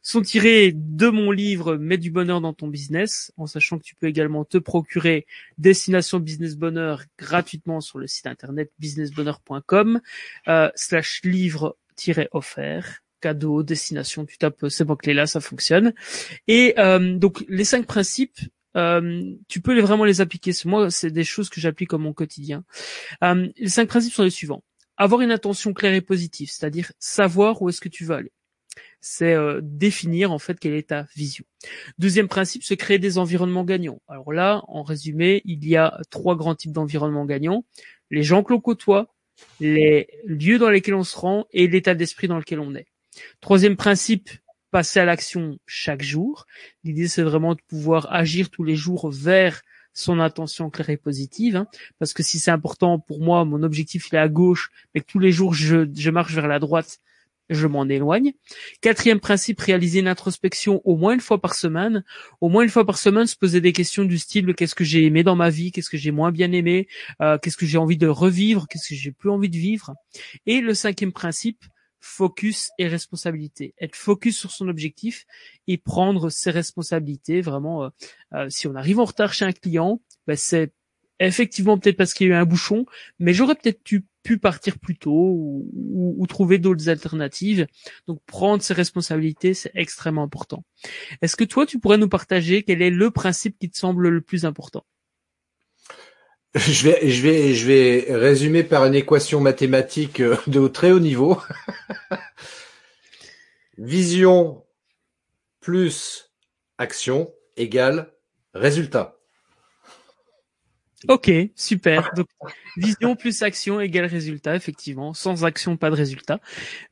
sont 0.02 0.22
tirés 0.22 0.72
de 0.74 1.08
mon 1.08 1.30
livre 1.30 1.76
Mets 1.76 1.98
du 1.98 2.10
bonheur 2.10 2.40
dans 2.40 2.52
ton 2.52 2.68
business, 2.68 3.32
en 3.36 3.46
sachant 3.46 3.78
que 3.78 3.84
tu 3.84 3.94
peux 3.94 4.06
également 4.06 4.44
te 4.44 4.58
procurer 4.58 5.26
Destination 5.58 6.18
Business 6.18 6.56
Bonheur 6.56 7.04
gratuitement 7.18 7.80
sur 7.80 7.98
le 7.98 8.06
site 8.06 8.26
internet 8.26 8.70
businessbonheur.com 8.78 10.00
euh, 10.48 10.70
slash 10.74 11.20
livre-offert 11.24 13.02
cadeau, 13.20 13.62
destination, 13.62 14.24
tu 14.24 14.38
tapes 14.38 14.70
ces 14.70 14.82
mots-clés 14.82 15.12
là, 15.12 15.26
ça 15.26 15.40
fonctionne. 15.40 15.92
Et 16.48 16.72
euh, 16.78 17.18
donc 17.18 17.44
les 17.48 17.64
cinq 17.64 17.84
principes, 17.84 18.38
euh, 18.78 19.34
tu 19.46 19.60
peux 19.60 19.78
vraiment 19.78 20.06
les 20.06 20.22
appliquer. 20.22 20.52
Moi, 20.64 20.90
c'est 20.90 21.10
des 21.10 21.24
choses 21.24 21.50
que 21.50 21.60
j'applique 21.60 21.90
comme 21.90 22.02
mon 22.02 22.14
quotidien. 22.14 22.64
Les 23.20 23.68
cinq 23.68 23.88
principes 23.88 24.14
sont 24.14 24.22
les 24.22 24.30
suivants. 24.30 24.64
Avoir 24.96 25.20
une 25.20 25.32
intention 25.32 25.74
claire 25.74 25.92
et 25.92 26.00
positive, 26.00 26.50
c'est-à-dire 26.50 26.92
savoir 26.98 27.60
où 27.60 27.68
est-ce 27.68 27.82
que 27.82 27.90
tu 27.90 28.06
veux 28.06 28.14
aller 28.14 28.32
c'est 29.00 29.32
euh, 29.32 29.60
définir 29.62 30.32
en 30.32 30.38
fait 30.38 30.58
quelle 30.58 30.74
est 30.74 30.88
ta 30.88 31.06
vision. 31.16 31.44
Deuxième 31.98 32.28
principe, 32.28 32.62
c'est 32.64 32.76
créer 32.76 32.98
des 32.98 33.18
environnements 33.18 33.64
gagnants. 33.64 34.00
Alors 34.08 34.32
là, 34.32 34.62
en 34.68 34.82
résumé, 34.82 35.42
il 35.44 35.66
y 35.66 35.76
a 35.76 35.98
trois 36.10 36.36
grands 36.36 36.54
types 36.54 36.72
d'environnements 36.72 37.24
gagnants 37.24 37.64
les 38.10 38.22
gens 38.22 38.42
que 38.42 38.52
l'on 38.52 38.60
côtoie, 38.60 39.14
les 39.60 40.08
lieux 40.24 40.58
dans 40.58 40.70
lesquels 40.70 40.94
on 40.94 41.04
se 41.04 41.16
rend 41.16 41.46
et 41.52 41.66
l'état 41.68 41.94
d'esprit 41.94 42.28
dans 42.28 42.38
lequel 42.38 42.60
on 42.60 42.74
est. 42.74 42.86
Troisième 43.40 43.76
principe, 43.76 44.30
passer 44.70 45.00
à 45.00 45.04
l'action 45.04 45.58
chaque 45.66 46.02
jour. 46.02 46.46
L'idée, 46.84 47.08
c'est 47.08 47.22
vraiment 47.22 47.54
de 47.54 47.60
pouvoir 47.66 48.12
agir 48.12 48.50
tous 48.50 48.64
les 48.64 48.76
jours 48.76 49.10
vers 49.10 49.62
son 49.92 50.20
intention 50.20 50.70
claire 50.70 50.90
et 50.90 50.96
positive, 50.96 51.56
hein. 51.56 51.66
parce 51.98 52.12
que 52.12 52.22
si 52.22 52.38
c'est 52.38 52.52
important 52.52 53.00
pour 53.00 53.20
moi, 53.20 53.44
mon 53.44 53.64
objectif 53.64 54.08
il 54.08 54.14
est 54.14 54.18
à 54.18 54.28
gauche, 54.28 54.70
mais 54.94 55.00
que 55.00 55.06
tous 55.06 55.18
les 55.18 55.32
jours 55.32 55.52
je, 55.52 55.88
je 55.92 56.10
marche 56.10 56.32
vers 56.32 56.46
la 56.46 56.60
droite, 56.60 57.00
je 57.50 57.66
m'en 57.66 57.88
éloigne. 57.88 58.32
Quatrième 58.80 59.20
principe, 59.20 59.60
réaliser 59.60 60.00
une 60.00 60.08
introspection 60.08 60.80
au 60.84 60.96
moins 60.96 61.12
une 61.12 61.20
fois 61.20 61.40
par 61.40 61.54
semaine. 61.54 62.04
Au 62.40 62.48
moins 62.48 62.62
une 62.62 62.70
fois 62.70 62.86
par 62.86 62.96
semaine, 62.96 63.26
se 63.26 63.36
poser 63.36 63.60
des 63.60 63.72
questions 63.72 64.04
du 64.04 64.18
style 64.18 64.54
qu'est-ce 64.54 64.74
que 64.74 64.84
j'ai 64.84 65.04
aimé 65.04 65.22
dans 65.22 65.36
ma 65.36 65.50
vie, 65.50 65.72
qu'est-ce 65.72 65.90
que 65.90 65.98
j'ai 65.98 66.12
moins 66.12 66.32
bien 66.32 66.52
aimé, 66.52 66.88
euh, 67.20 67.38
qu'est-ce 67.38 67.56
que 67.56 67.66
j'ai 67.66 67.78
envie 67.78 67.98
de 67.98 68.06
revivre, 68.06 68.66
qu'est-ce 68.68 68.88
que 68.88 68.94
j'ai 68.94 69.12
plus 69.12 69.30
envie 69.30 69.50
de 69.50 69.56
vivre. 69.56 69.94
Et 70.46 70.60
le 70.60 70.74
cinquième 70.74 71.12
principe, 71.12 71.64
focus 72.00 72.70
et 72.78 72.88
responsabilité. 72.88 73.74
Être 73.78 73.94
focus 73.94 74.38
sur 74.38 74.50
son 74.50 74.68
objectif 74.68 75.26
et 75.66 75.76
prendre 75.76 76.30
ses 76.30 76.50
responsabilités. 76.50 77.40
Vraiment, 77.42 77.84
euh, 77.84 77.88
euh, 78.34 78.46
si 78.48 78.66
on 78.66 78.74
arrive 78.74 79.00
en 79.00 79.04
retard 79.04 79.34
chez 79.34 79.44
un 79.44 79.52
client, 79.52 80.00
ben 80.26 80.36
c'est 80.36 80.72
effectivement 81.18 81.78
peut-être 81.78 81.98
parce 81.98 82.14
qu'il 82.14 82.28
y 82.28 82.30
a 82.30 82.34
eu 82.34 82.36
un 82.36 82.46
bouchon, 82.46 82.86
mais 83.18 83.34
j'aurais 83.34 83.54
peut-être 83.54 83.82
pu 83.82 84.06
pu 84.22 84.38
partir 84.38 84.78
plus 84.78 84.96
tôt 84.96 85.10
ou, 85.10 86.14
ou, 86.18 86.26
trouver 86.26 86.58
d'autres 86.58 86.88
alternatives. 86.88 87.66
Donc 88.06 88.20
prendre 88.26 88.62
ses 88.62 88.74
responsabilités, 88.74 89.54
c'est 89.54 89.72
extrêmement 89.74 90.22
important. 90.22 90.64
Est-ce 91.22 91.36
que 91.36 91.44
toi, 91.44 91.66
tu 91.66 91.78
pourrais 91.78 91.98
nous 91.98 92.08
partager 92.08 92.62
quel 92.62 92.82
est 92.82 92.90
le 92.90 93.10
principe 93.10 93.58
qui 93.58 93.70
te 93.70 93.78
semble 93.78 94.08
le 94.08 94.20
plus 94.20 94.44
important? 94.44 94.84
Je 96.56 96.88
vais, 96.88 97.08
je 97.08 97.22
vais, 97.22 97.54
je 97.54 97.64
vais 97.64 98.06
résumer 98.08 98.64
par 98.64 98.84
une 98.84 98.96
équation 98.96 99.40
mathématique 99.40 100.18
euh, 100.18 100.36
de 100.48 100.66
très 100.66 100.90
haut 100.90 100.98
niveau. 100.98 101.40
Vision 103.78 104.64
plus 105.60 106.32
action 106.76 107.32
égale 107.56 108.12
résultat. 108.52 109.19
Ok, 111.08 111.30
super. 111.56 112.10
Donc, 112.14 112.26
vision 112.76 113.16
plus 113.16 113.42
action 113.42 113.80
égale 113.80 114.04
résultat, 114.04 114.54
effectivement. 114.54 115.14
Sans 115.14 115.44
action, 115.44 115.76
pas 115.76 115.90
de 115.90 115.94
résultat. 115.94 116.40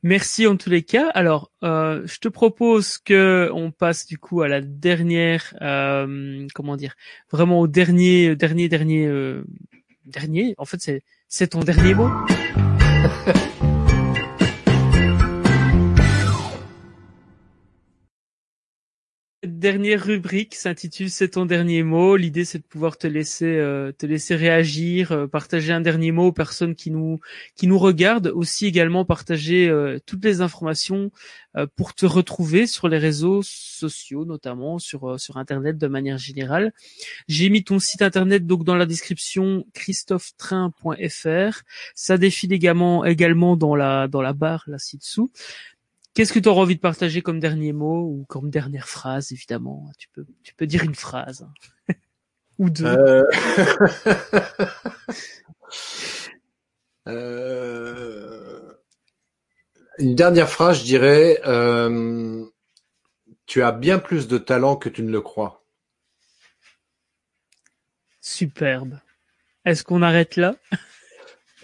Merci 0.01 0.47
en 0.47 0.57
tous 0.57 0.69
les 0.69 0.81
cas. 0.81 1.09
Alors, 1.09 1.51
euh, 1.63 2.01
je 2.05 2.19
te 2.19 2.27
propose 2.27 2.97
que 2.97 3.49
on 3.53 3.71
passe 3.71 4.07
du 4.07 4.17
coup 4.17 4.41
à 4.41 4.47
la 4.47 4.61
dernière, 4.61 5.53
euh, 5.61 6.47
comment 6.55 6.75
dire, 6.75 6.95
vraiment 7.31 7.59
au 7.59 7.67
dernier, 7.67 8.35
dernier, 8.35 8.67
dernier, 8.67 9.05
euh, 9.05 9.43
dernier. 10.05 10.55
En 10.57 10.65
fait, 10.65 10.81
c'est 10.81 11.03
c'est 11.27 11.49
ton 11.49 11.59
dernier 11.59 11.93
mot. 11.93 12.09
dernière 19.59 20.03
rubrique 20.03 20.55
s'intitule 20.55 21.09
C'est 21.09 21.29
ton 21.29 21.45
dernier 21.45 21.83
mot. 21.83 22.15
L'idée 22.15 22.45
c'est 22.45 22.59
de 22.59 22.63
pouvoir 22.63 22.97
te 22.97 23.05
laisser 23.05 23.57
euh, 23.57 23.91
te 23.91 24.05
laisser 24.05 24.35
réagir, 24.35 25.11
euh, 25.11 25.27
partager 25.27 25.73
un 25.73 25.81
dernier 25.81 26.11
mot 26.11 26.27
aux 26.27 26.31
personnes 26.31 26.73
qui 26.75 26.89
nous 26.89 27.19
qui 27.55 27.67
nous 27.67 27.77
regardent, 27.77 28.31
aussi 28.33 28.65
également 28.65 29.05
partager 29.05 29.69
euh, 29.69 29.99
toutes 30.05 30.23
les 30.23 30.41
informations 30.41 31.11
pour 31.75 31.95
te 31.95 32.05
retrouver 32.05 32.67
sur 32.67 32.87
les 32.87 32.99
réseaux 32.99 33.41
sociaux, 33.43 34.23
notamment 34.23 34.77
sur 34.77 35.19
sur 35.19 35.37
internet 35.37 35.77
de 35.77 35.87
manière 35.87 36.19
générale. 36.19 36.71
J'ai 37.27 37.49
mis 37.49 37.63
ton 37.63 37.79
site 37.79 38.03
internet 38.03 38.45
donc 38.45 38.63
dans 38.63 38.75
la 38.75 38.85
description 38.85 39.65
christophetrain.fr. 39.73 41.63
Ça 41.95 42.17
défile 42.17 42.53
également 42.53 43.03
également 43.03 43.57
dans 43.57 43.75
la 43.75 44.07
dans 44.07 44.21
la 44.21 44.33
barre 44.33 44.63
là 44.67 44.77
ci-dessous. 44.77 45.31
Qu'est-ce 46.19 46.33
que 46.33 46.39
tu 46.39 46.49
auras 46.49 46.63
envie 46.63 46.75
de 46.75 46.81
partager 46.81 47.21
comme 47.21 47.39
dernier 47.39 47.71
mot 47.71 48.01
ou 48.01 48.25
comme 48.27 48.49
dernière 48.49 48.89
phrase, 48.89 49.31
évidemment? 49.31 49.89
Tu 49.97 50.09
peux, 50.09 50.25
tu 50.43 50.53
peux 50.53 50.67
dire 50.67 50.83
une 50.83 50.93
phrase 50.93 51.47
ou 52.59 52.69
deux. 52.69 52.83
Euh... 52.85 53.23
euh... 57.07 58.73
Une 59.97 60.13
dernière 60.13 60.49
phrase, 60.49 60.79
je 60.79 60.83
dirais. 60.83 61.39
Euh... 61.45 62.43
tu 63.45 63.63
as 63.63 63.71
bien 63.71 63.97
plus 63.97 64.27
de 64.27 64.37
talent 64.37 64.75
que 64.75 64.89
tu 64.89 65.03
ne 65.03 65.11
le 65.11 65.21
crois. 65.21 65.63
Superbe. 68.19 68.99
Est-ce 69.63 69.85
qu'on 69.85 70.01
arrête 70.01 70.35
là? 70.35 70.55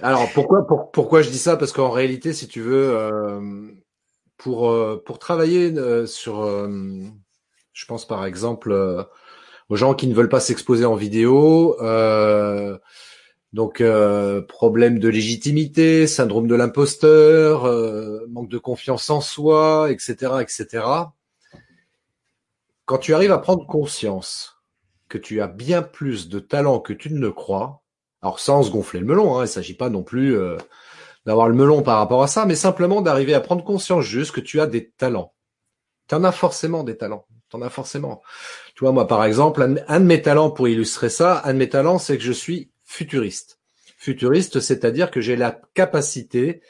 Alors 0.01 0.31
pourquoi 0.31 0.65
pourquoi 0.93 1.23
je 1.23 1.29
dis 1.29 1.39
ça? 1.39 1.57
Parce 1.57 1.73
qu'en 1.73 1.91
réalité, 1.91 2.31
si 2.31 2.47
tu 2.47 2.61
veux, 2.61 3.83
pour 4.37 4.69
euh, 4.69 5.01
pour 5.05 5.19
travailler 5.19 5.73
euh, 5.77 6.05
sur, 6.05 6.45
je 7.73 7.85
pense 7.85 8.07
par 8.07 8.25
exemple 8.25 9.07
aux 9.69 9.75
gens 9.75 9.93
qui 9.93 10.07
ne 10.07 10.13
veulent 10.13 10.29
pas 10.29 10.39
s'exposer 10.39 10.85
en 10.85 10.95
vidéo. 10.95 11.77
donc 13.53 13.81
problème 14.47 14.99
de 14.99 15.09
légitimité, 15.09 16.07
syndrome 16.07 16.47
de 16.47 16.55
l'imposteur, 16.55 17.63
manque 18.29 18.49
de 18.49 18.57
confiance 18.57 19.09
en 19.09 19.21
soi, 19.21 19.91
etc., 19.91 20.33
etc. 20.41 20.85
Quand 22.85 22.99
tu 22.99 23.13
arrives 23.15 23.31
à 23.31 23.39
prendre 23.39 23.65
conscience 23.65 24.55
que 25.09 25.17
tu 25.17 25.41
as 25.41 25.47
bien 25.47 25.81
plus 25.81 26.29
de 26.29 26.39
talent 26.39 26.79
que 26.79 26.93
tu 26.93 27.11
ne 27.11 27.19
le 27.19 27.31
crois, 27.31 27.81
alors 28.21 28.39
sans 28.39 28.63
se 28.63 28.71
gonfler 28.71 28.99
le 28.99 29.05
melon, 29.05 29.37
hein, 29.37 29.45
il 29.45 29.47
s'agit 29.47 29.75
pas 29.75 29.89
non 29.89 30.03
plus 30.03 30.35
euh, 30.35 30.57
d'avoir 31.25 31.49
le 31.49 31.55
melon 31.55 31.81
par 31.81 31.97
rapport 31.97 32.23
à 32.23 32.27
ça, 32.27 32.45
mais 32.45 32.55
simplement 32.55 33.01
d'arriver 33.01 33.33
à 33.33 33.39
prendre 33.39 33.63
conscience 33.63 34.05
juste 34.05 34.31
que 34.31 34.41
tu 34.41 34.61
as 34.61 34.67
des 34.67 34.89
talents. 34.91 35.33
Tu 36.07 36.15
en 36.15 36.23
as 36.23 36.31
forcément 36.31 36.83
des 36.83 36.97
talents. 36.97 37.25
Tu 37.49 37.57
en 37.57 37.61
as 37.61 37.69
forcément. 37.69 38.21
Tu 38.75 38.83
vois, 38.83 38.91
moi 38.91 39.07
par 39.07 39.23
exemple, 39.25 39.61
un, 39.87 39.99
de 39.99 40.05
mes 40.05 40.21
talents 40.21 40.51
pour 40.51 40.67
illustrer 40.67 41.09
ça, 41.09 41.41
un 41.45 41.53
de 41.53 41.59
mes 41.59 41.69
talents, 41.69 41.97
c'est 41.97 42.17
que 42.17 42.23
je 42.23 42.31
suis 42.31 42.69
futuriste. 42.83 43.59
Futuriste, 43.97 44.59
c'est-à-dire 44.59 45.09
que 45.09 45.21
j'ai 45.21 45.35
la 45.35 45.59
capacité 45.73 46.61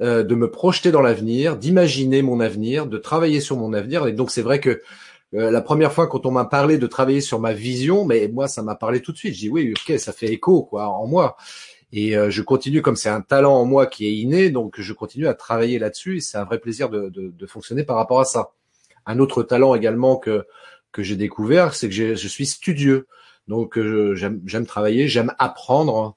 euh, 0.00 0.22
de 0.22 0.34
me 0.36 0.48
projeter 0.48 0.92
dans 0.92 1.02
l'avenir, 1.02 1.56
d'imaginer 1.56 2.22
mon 2.22 2.38
avenir, 2.38 2.86
de 2.86 2.98
travailler 2.98 3.40
sur 3.40 3.56
mon 3.56 3.72
avenir. 3.72 4.06
Et 4.06 4.12
donc 4.12 4.30
c'est 4.30 4.42
vrai 4.42 4.60
que 4.60 4.80
euh, 5.34 5.50
la 5.50 5.60
première 5.60 5.92
fois 5.92 6.06
quand 6.06 6.24
on 6.24 6.30
m'a 6.30 6.44
parlé 6.44 6.78
de 6.78 6.86
travailler 6.86 7.20
sur 7.20 7.40
ma 7.40 7.52
vision, 7.52 8.04
mais 8.04 8.28
moi 8.28 8.46
ça 8.46 8.62
m'a 8.62 8.76
parlé 8.76 9.02
tout 9.02 9.10
de 9.10 9.18
suite. 9.18 9.34
Je 9.34 9.40
dis 9.40 9.48
oui, 9.48 9.72
ok, 9.72 9.98
ça 9.98 10.12
fait 10.12 10.28
écho 10.28 10.62
quoi 10.62 10.88
en 10.88 11.08
moi. 11.08 11.36
Et 11.92 12.16
euh, 12.16 12.30
je 12.30 12.42
continue 12.42 12.82
comme 12.82 12.96
c'est 12.96 13.08
un 13.08 13.20
talent 13.22 13.54
en 13.54 13.64
moi 13.64 13.86
qui 13.86 14.06
est 14.06 14.14
inné, 14.14 14.50
donc 14.50 14.80
je 14.80 14.92
continue 14.92 15.26
à 15.26 15.34
travailler 15.34 15.78
là-dessus. 15.78 16.18
Et 16.18 16.20
c'est 16.20 16.38
un 16.38 16.44
vrai 16.44 16.58
plaisir 16.58 16.90
de, 16.90 17.46
fonctionner 17.46 17.84
par 17.84 17.96
rapport 17.96 18.20
à 18.20 18.24
ça. 18.24 18.52
Un 19.06 19.18
autre 19.18 19.42
talent 19.42 19.74
également 19.74 20.16
que 20.16 20.46
que 20.90 21.02
j'ai 21.02 21.16
découvert, 21.16 21.74
c'est 21.74 21.88
que 21.88 21.94
je 21.94 22.28
suis 22.28 22.46
studieux. 22.46 23.06
Donc 23.46 23.76
euh, 23.78 24.14
j'aime 24.14 24.66
travailler, 24.66 25.08
j'aime 25.08 25.34
apprendre. 25.38 26.16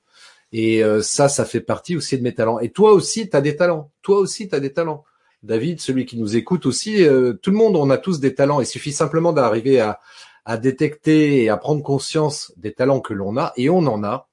Et 0.53 0.83
ça, 1.01 1.29
ça 1.29 1.45
fait 1.45 1.61
partie 1.61 1.95
aussi 1.95 2.17
de 2.17 2.23
mes 2.23 2.33
talents. 2.33 2.59
Et 2.59 2.71
toi 2.71 2.91
aussi, 2.91 3.29
tu 3.29 3.37
as 3.37 3.41
des 3.41 3.55
talents. 3.55 3.89
Toi 4.01 4.17
aussi, 4.17 4.49
tu 4.49 4.55
as 4.55 4.59
des 4.59 4.73
talents. 4.73 5.05
David, 5.43 5.81
celui 5.81 6.05
qui 6.05 6.19
nous 6.19 6.37
écoute 6.37 6.67
aussi, 6.67 7.03
euh, 7.03 7.33
tout 7.33 7.49
le 7.49 7.57
monde, 7.57 7.75
on 7.75 7.89
a 7.89 7.97
tous 7.97 8.19
des 8.19 8.35
talents. 8.35 8.61
Il 8.61 8.67
suffit 8.67 8.91
simplement 8.91 9.33
d'arriver 9.33 9.79
à, 9.79 9.99
à 10.45 10.57
détecter 10.57 11.43
et 11.43 11.49
à 11.49 11.57
prendre 11.57 11.81
conscience 11.81 12.53
des 12.57 12.73
talents 12.73 12.99
que 12.99 13.13
l'on 13.13 13.37
a, 13.37 13.51
et 13.57 13.69
on 13.69 13.79
en 13.79 14.03
a. 14.03 14.27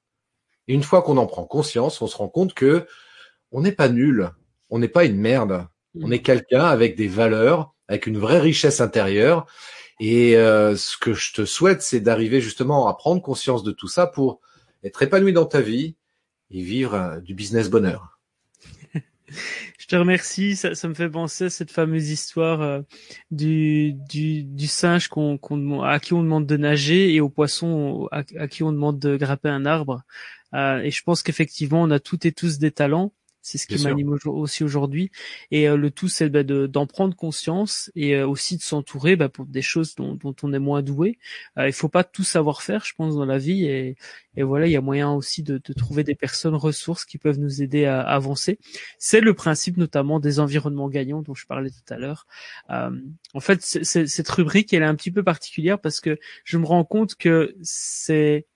Et 0.69 0.73
une 0.73 0.83
fois 0.83 1.01
qu'on 1.01 1.17
en 1.17 1.25
prend 1.25 1.45
conscience, 1.45 1.99
on 2.01 2.07
se 2.07 2.15
rend 2.15 2.29
compte 2.29 2.53
que 2.53 2.85
on 3.51 3.61
n'est 3.61 3.71
pas 3.71 3.89
nul, 3.89 4.29
on 4.69 4.77
n'est 4.77 4.87
pas 4.87 5.03
une 5.03 5.17
merde, 5.17 5.67
mm. 5.95 6.05
on 6.05 6.11
est 6.11 6.21
quelqu'un 6.21 6.63
avec 6.63 6.95
des 6.95 7.07
valeurs, 7.07 7.73
avec 7.87 8.05
une 8.05 8.19
vraie 8.19 8.39
richesse 8.39 8.79
intérieure. 8.79 9.47
Et 9.99 10.37
euh, 10.37 10.75
ce 10.77 10.95
que 10.95 11.13
je 11.13 11.33
te 11.33 11.43
souhaite, 11.43 11.81
c'est 11.81 11.99
d'arriver 11.99 12.39
justement 12.39 12.87
à 12.87 12.93
prendre 12.93 13.21
conscience 13.21 13.63
de 13.63 13.71
tout 13.71 13.87
ça 13.87 14.05
pour 14.05 14.41
être 14.83 15.01
épanoui 15.01 15.33
dans 15.33 15.45
ta 15.45 15.59
vie 15.59 15.95
et 16.51 16.61
vivre 16.61 16.93
euh, 16.93 17.19
du 17.19 17.33
business 17.33 17.69
bonheur. 17.69 18.19
Je 19.79 19.87
te 19.87 19.95
remercie. 19.95 20.55
Ça, 20.55 20.75
ça, 20.75 20.87
me 20.87 20.93
fait 20.93 21.09
penser 21.09 21.45
à 21.45 21.49
cette 21.49 21.71
fameuse 21.71 22.09
histoire 22.09 22.61
euh, 22.61 22.81
du, 23.31 23.93
du, 23.93 24.43
du, 24.43 24.67
singe 24.67 25.07
qu'on, 25.07 25.37
qu'on, 25.37 25.81
à 25.81 25.99
qui 25.99 26.13
on 26.13 26.23
demande 26.23 26.45
de 26.45 26.57
nager 26.57 27.13
et 27.13 27.21
au 27.21 27.29
poisson 27.29 28.07
à, 28.11 28.23
qui 28.23 28.63
on 28.63 28.71
demande 28.71 28.99
de 28.99 29.17
grimper 29.17 29.49
un 29.49 29.65
arbre. 29.65 30.03
Euh, 30.53 30.79
et 30.79 30.91
je 30.91 31.03
pense 31.03 31.23
qu'effectivement, 31.23 31.81
on 31.81 31.91
a 31.91 31.99
toutes 31.99 32.25
et 32.25 32.31
tous 32.31 32.59
des 32.59 32.71
talents. 32.71 33.13
C'est 33.41 33.57
ce 33.57 33.67
qui 33.67 33.81
m'anime 33.81 34.17
aussi 34.25 34.63
aujourd'hui. 34.63 35.11
Et 35.49 35.69
euh, 35.69 35.77
le 35.77 35.91
tout, 35.91 36.09
c'est 36.09 36.29
bah, 36.29 36.43
d'en 36.43 36.85
prendre 36.85 37.15
conscience 37.15 37.89
et 37.95 38.15
euh, 38.15 38.27
aussi 38.27 38.57
de 38.57 38.61
s'entourer 38.61 39.15
bah, 39.15 39.29
pour 39.29 39.45
des 39.45 39.61
choses 39.61 39.95
dont, 39.95 40.15
dont, 40.15 40.35
on 40.43 40.51
est 40.51 40.59
moins 40.59 40.81
doué. 40.81 41.17
Euh, 41.57 41.67
il 41.67 41.73
faut 41.73 41.87
pas 41.87 42.03
tout 42.03 42.25
savoir 42.25 42.61
faire, 42.61 42.83
je 42.83 42.93
pense, 42.95 43.15
dans 43.15 43.25
la 43.25 43.37
vie. 43.37 43.65
Et, 43.65 43.95
et 44.35 44.43
voilà, 44.43 44.67
il 44.67 44.71
y 44.71 44.75
a 44.75 44.81
moyen 44.81 45.13
aussi 45.13 45.41
de, 45.41 45.57
de, 45.57 45.73
trouver 45.73 46.03
des 46.03 46.15
personnes 46.15 46.55
ressources 46.55 47.05
qui 47.05 47.17
peuvent 47.17 47.39
nous 47.39 47.61
aider 47.61 47.85
à, 47.85 48.01
avancer. 48.01 48.59
C'est 48.97 49.21
le 49.21 49.33
principe 49.33 49.77
notamment 49.77 50.19
des 50.19 50.39
environnements 50.39 50.89
gagnants 50.89 51.21
dont 51.21 51.33
je 51.33 51.45
parlais 51.45 51.69
tout 51.69 51.93
à 51.93 51.97
l'heure. 51.97 52.27
En 52.69 53.39
fait, 53.39 53.61
cette 53.61 54.29
rubrique, 54.29 54.73
elle 54.73 54.83
est 54.83 54.85
un 54.85 54.95
petit 54.95 55.11
peu 55.11 55.23
particulière 55.23 55.79
parce 55.79 56.01
que 56.01 56.19
je 56.43 56.57
me 56.57 56.65
rends 56.65 56.83
compte 56.83 57.15
que 57.15 57.55
c'est 57.61 58.47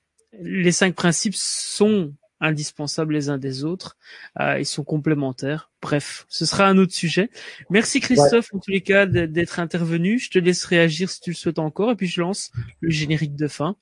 les 0.41 0.71
cinq 0.71 0.95
principes 0.95 1.35
sont 1.35 2.13
indispensables 2.39 3.13
les 3.13 3.29
uns 3.29 3.37
des 3.37 3.63
autres. 3.63 3.97
Euh, 4.39 4.59
ils 4.59 4.65
sont 4.65 4.83
complémentaires. 4.83 5.71
Bref, 5.81 6.25
ce 6.29 6.45
sera 6.45 6.67
un 6.67 6.77
autre 6.77 6.93
sujet. 6.93 7.29
Merci 7.69 8.01
Christophe 8.01 8.53
en 8.53 8.59
tous 8.59 8.71
les 8.71 8.81
cas 8.81 9.05
d'être 9.05 9.59
intervenu. 9.59 10.19
Je 10.19 10.29
te 10.29 10.39
laisse 10.39 10.65
réagir 10.65 11.09
si 11.09 11.21
tu 11.21 11.31
le 11.31 11.35
souhaites 11.35 11.59
encore 11.59 11.91
et 11.91 11.95
puis 11.95 12.07
je 12.07 12.21
lance 12.21 12.51
le 12.81 12.89
générique 12.89 13.35
de 13.35 13.47
fin. 13.47 13.77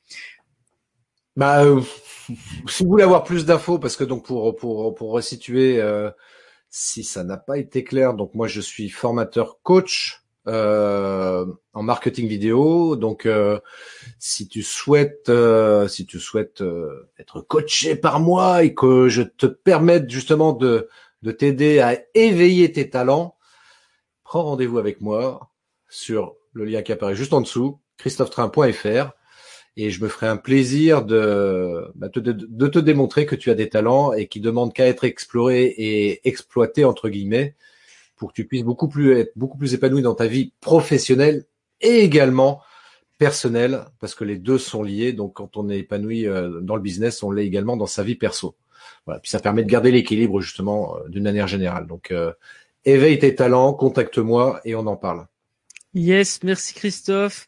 Bah, 1.35 1.63
euh, 1.63 1.81
si 2.67 2.83
vous 2.83 2.89
voulez 2.89 3.03
avoir 3.03 3.23
plus 3.23 3.45
d'infos, 3.45 3.79
parce 3.79 3.95
que 3.95 4.03
donc 4.03 4.25
pour 4.25 4.55
pour 4.55 4.93
pour 4.93 5.11
resituer, 5.11 5.81
euh, 5.81 6.11
si 6.69 7.03
ça 7.03 7.23
n'a 7.23 7.37
pas 7.37 7.57
été 7.57 7.83
clair, 7.83 8.13
donc 8.13 8.35
moi 8.35 8.47
je 8.47 8.61
suis 8.61 8.89
formateur 8.89 9.59
coach 9.63 10.20
euh, 10.47 11.45
en 11.73 11.83
marketing 11.83 12.27
vidéo. 12.27 12.95
Donc, 12.95 13.25
euh, 13.25 13.59
si 14.19 14.47
tu 14.47 14.63
souhaites, 14.63 15.29
euh, 15.29 15.87
si 15.87 16.05
tu 16.05 16.19
souhaites 16.19 16.63
être 17.19 17.41
coaché 17.41 17.95
par 17.95 18.19
moi 18.19 18.63
et 18.63 18.73
que 18.73 19.07
je 19.07 19.21
te 19.21 19.45
permette 19.45 20.09
justement 20.09 20.53
de 20.53 20.89
de 21.21 21.31
t'aider 21.31 21.79
à 21.79 21.99
éveiller 22.15 22.71
tes 22.71 22.89
talents, 22.89 23.35
prends 24.23 24.43
rendez-vous 24.43 24.79
avec 24.79 25.01
moi 25.01 25.51
sur 25.87 26.35
le 26.53 26.65
lien 26.65 26.81
qui 26.81 26.91
apparaît 26.91 27.15
juste 27.15 27.33
en 27.33 27.41
dessous, 27.41 27.79
christophetrain.fr 27.97 29.11
et 29.77 29.89
je 29.89 30.03
me 30.03 30.09
ferai 30.09 30.27
un 30.27 30.37
plaisir 30.37 31.05
de, 31.05 31.85
bah, 31.95 32.09
de, 32.09 32.19
de, 32.19 32.67
te 32.67 32.79
démontrer 32.79 33.25
que 33.25 33.35
tu 33.35 33.51
as 33.51 33.55
des 33.55 33.69
talents 33.69 34.13
et 34.13 34.27
qui 34.27 34.41
demandent 34.41 34.73
qu'à 34.73 34.87
être 34.87 35.05
explorés 35.05 35.65
et 35.65 36.27
exploités 36.27 36.83
entre 36.83 37.07
guillemets 37.07 37.55
pour 38.21 38.29
que 38.29 38.35
tu 38.35 38.45
puisses 38.45 38.63
beaucoup 38.63 38.87
plus 38.87 39.17
être 39.17 39.31
beaucoup 39.35 39.57
plus 39.57 39.73
épanoui 39.73 40.03
dans 40.03 40.13
ta 40.13 40.27
vie 40.27 40.53
professionnelle 40.61 41.45
et 41.81 42.01
également 42.01 42.61
personnelle, 43.17 43.85
parce 43.99 44.13
que 44.13 44.23
les 44.23 44.37
deux 44.37 44.59
sont 44.59 44.83
liés. 44.83 45.11
Donc, 45.11 45.33
quand 45.33 45.57
on 45.57 45.69
est 45.69 45.79
épanoui 45.79 46.27
euh, 46.27 46.59
dans 46.61 46.75
le 46.75 46.83
business, 46.83 47.23
on 47.23 47.31
l'est 47.31 47.47
également 47.47 47.77
dans 47.77 47.87
sa 47.87 48.03
vie 48.03 48.13
perso. 48.13 48.55
Voilà. 49.07 49.19
Puis 49.19 49.31
ça 49.31 49.39
permet 49.39 49.63
de 49.63 49.69
garder 49.71 49.89
l'équilibre 49.89 50.39
justement 50.39 50.97
euh, 50.97 51.09
d'une 51.09 51.23
manière 51.23 51.47
générale. 51.47 51.87
Donc, 51.87 52.11
euh, 52.11 52.31
éveille 52.85 53.17
tes 53.17 53.33
talents, 53.33 53.73
contacte-moi 53.73 54.61
et 54.65 54.75
on 54.75 54.85
en 54.85 54.97
parle. 54.97 55.25
Yes, 55.95 56.43
merci 56.43 56.75
Christophe. 56.75 57.47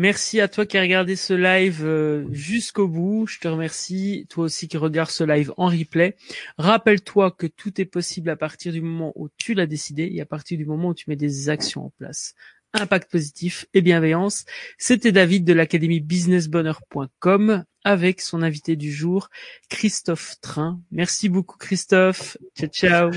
Merci 0.00 0.40
à 0.40 0.48
toi 0.48 0.64
qui 0.64 0.78
as 0.78 0.80
regardé 0.80 1.14
ce 1.14 1.34
live 1.34 1.84
euh, 1.84 2.24
jusqu'au 2.32 2.88
bout. 2.88 3.26
Je 3.26 3.38
te 3.38 3.46
remercie. 3.46 4.24
Toi 4.30 4.44
aussi 4.44 4.66
qui 4.66 4.78
regardes 4.78 5.10
ce 5.10 5.24
live 5.24 5.52
en 5.58 5.66
replay. 5.66 6.16
Rappelle-toi 6.56 7.30
que 7.32 7.46
tout 7.46 7.78
est 7.82 7.84
possible 7.84 8.30
à 8.30 8.36
partir 8.36 8.72
du 8.72 8.80
moment 8.80 9.12
où 9.14 9.28
tu 9.36 9.52
l'as 9.52 9.66
décidé 9.66 10.08
et 10.10 10.22
à 10.22 10.24
partir 10.24 10.56
du 10.56 10.64
moment 10.64 10.88
où 10.88 10.94
tu 10.94 11.04
mets 11.10 11.16
des 11.16 11.50
actions 11.50 11.84
en 11.84 11.90
place. 11.90 12.34
Impact 12.72 13.10
positif 13.10 13.66
et 13.74 13.80
bienveillance. 13.80 14.44
C'était 14.78 15.12
David 15.12 15.44
de 15.44 15.52
l'académie 15.52 16.00
businessbonheur.com 16.00 17.64
avec 17.84 18.20
son 18.20 18.42
invité 18.42 18.76
du 18.76 18.92
jour, 18.92 19.28
Christophe 19.68 20.36
Train. 20.40 20.80
Merci 20.90 21.28
beaucoup 21.28 21.56
Christophe. 21.56 22.36
Ciao, 22.56 22.68
ciao. 22.68 23.10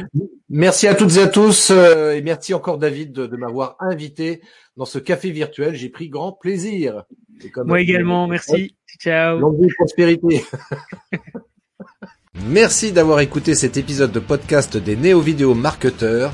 Merci 0.49 0.87
à 0.87 0.95
toutes 0.95 1.17
et 1.17 1.21
à 1.21 1.27
tous 1.27 1.71
euh, 1.71 2.13
et 2.13 2.21
merci 2.21 2.53
encore 2.53 2.77
David 2.77 3.11
de, 3.11 3.35
m'avoir 3.35 3.75
invité 3.79 4.41
dans 4.77 4.85
ce 4.85 4.99
café 4.99 5.31
virtuel. 5.31 5.75
J'ai 5.75 5.89
pris 5.89 6.09
grand 6.09 6.31
plaisir. 6.31 7.03
Moi 7.57 7.81
également, 7.81 8.27
merci. 8.27 8.75
Ciao. 8.99 9.37
Longue 9.39 9.67
prospérité. 9.75 10.45
merci 12.47 12.91
d'avoir 12.91 13.19
écouté 13.19 13.55
cet 13.55 13.75
épisode 13.75 14.11
de 14.11 14.19
podcast 14.19 14.77
des 14.77 14.95
néo-vidéo 14.95 15.53
marketeurs. 15.53 16.33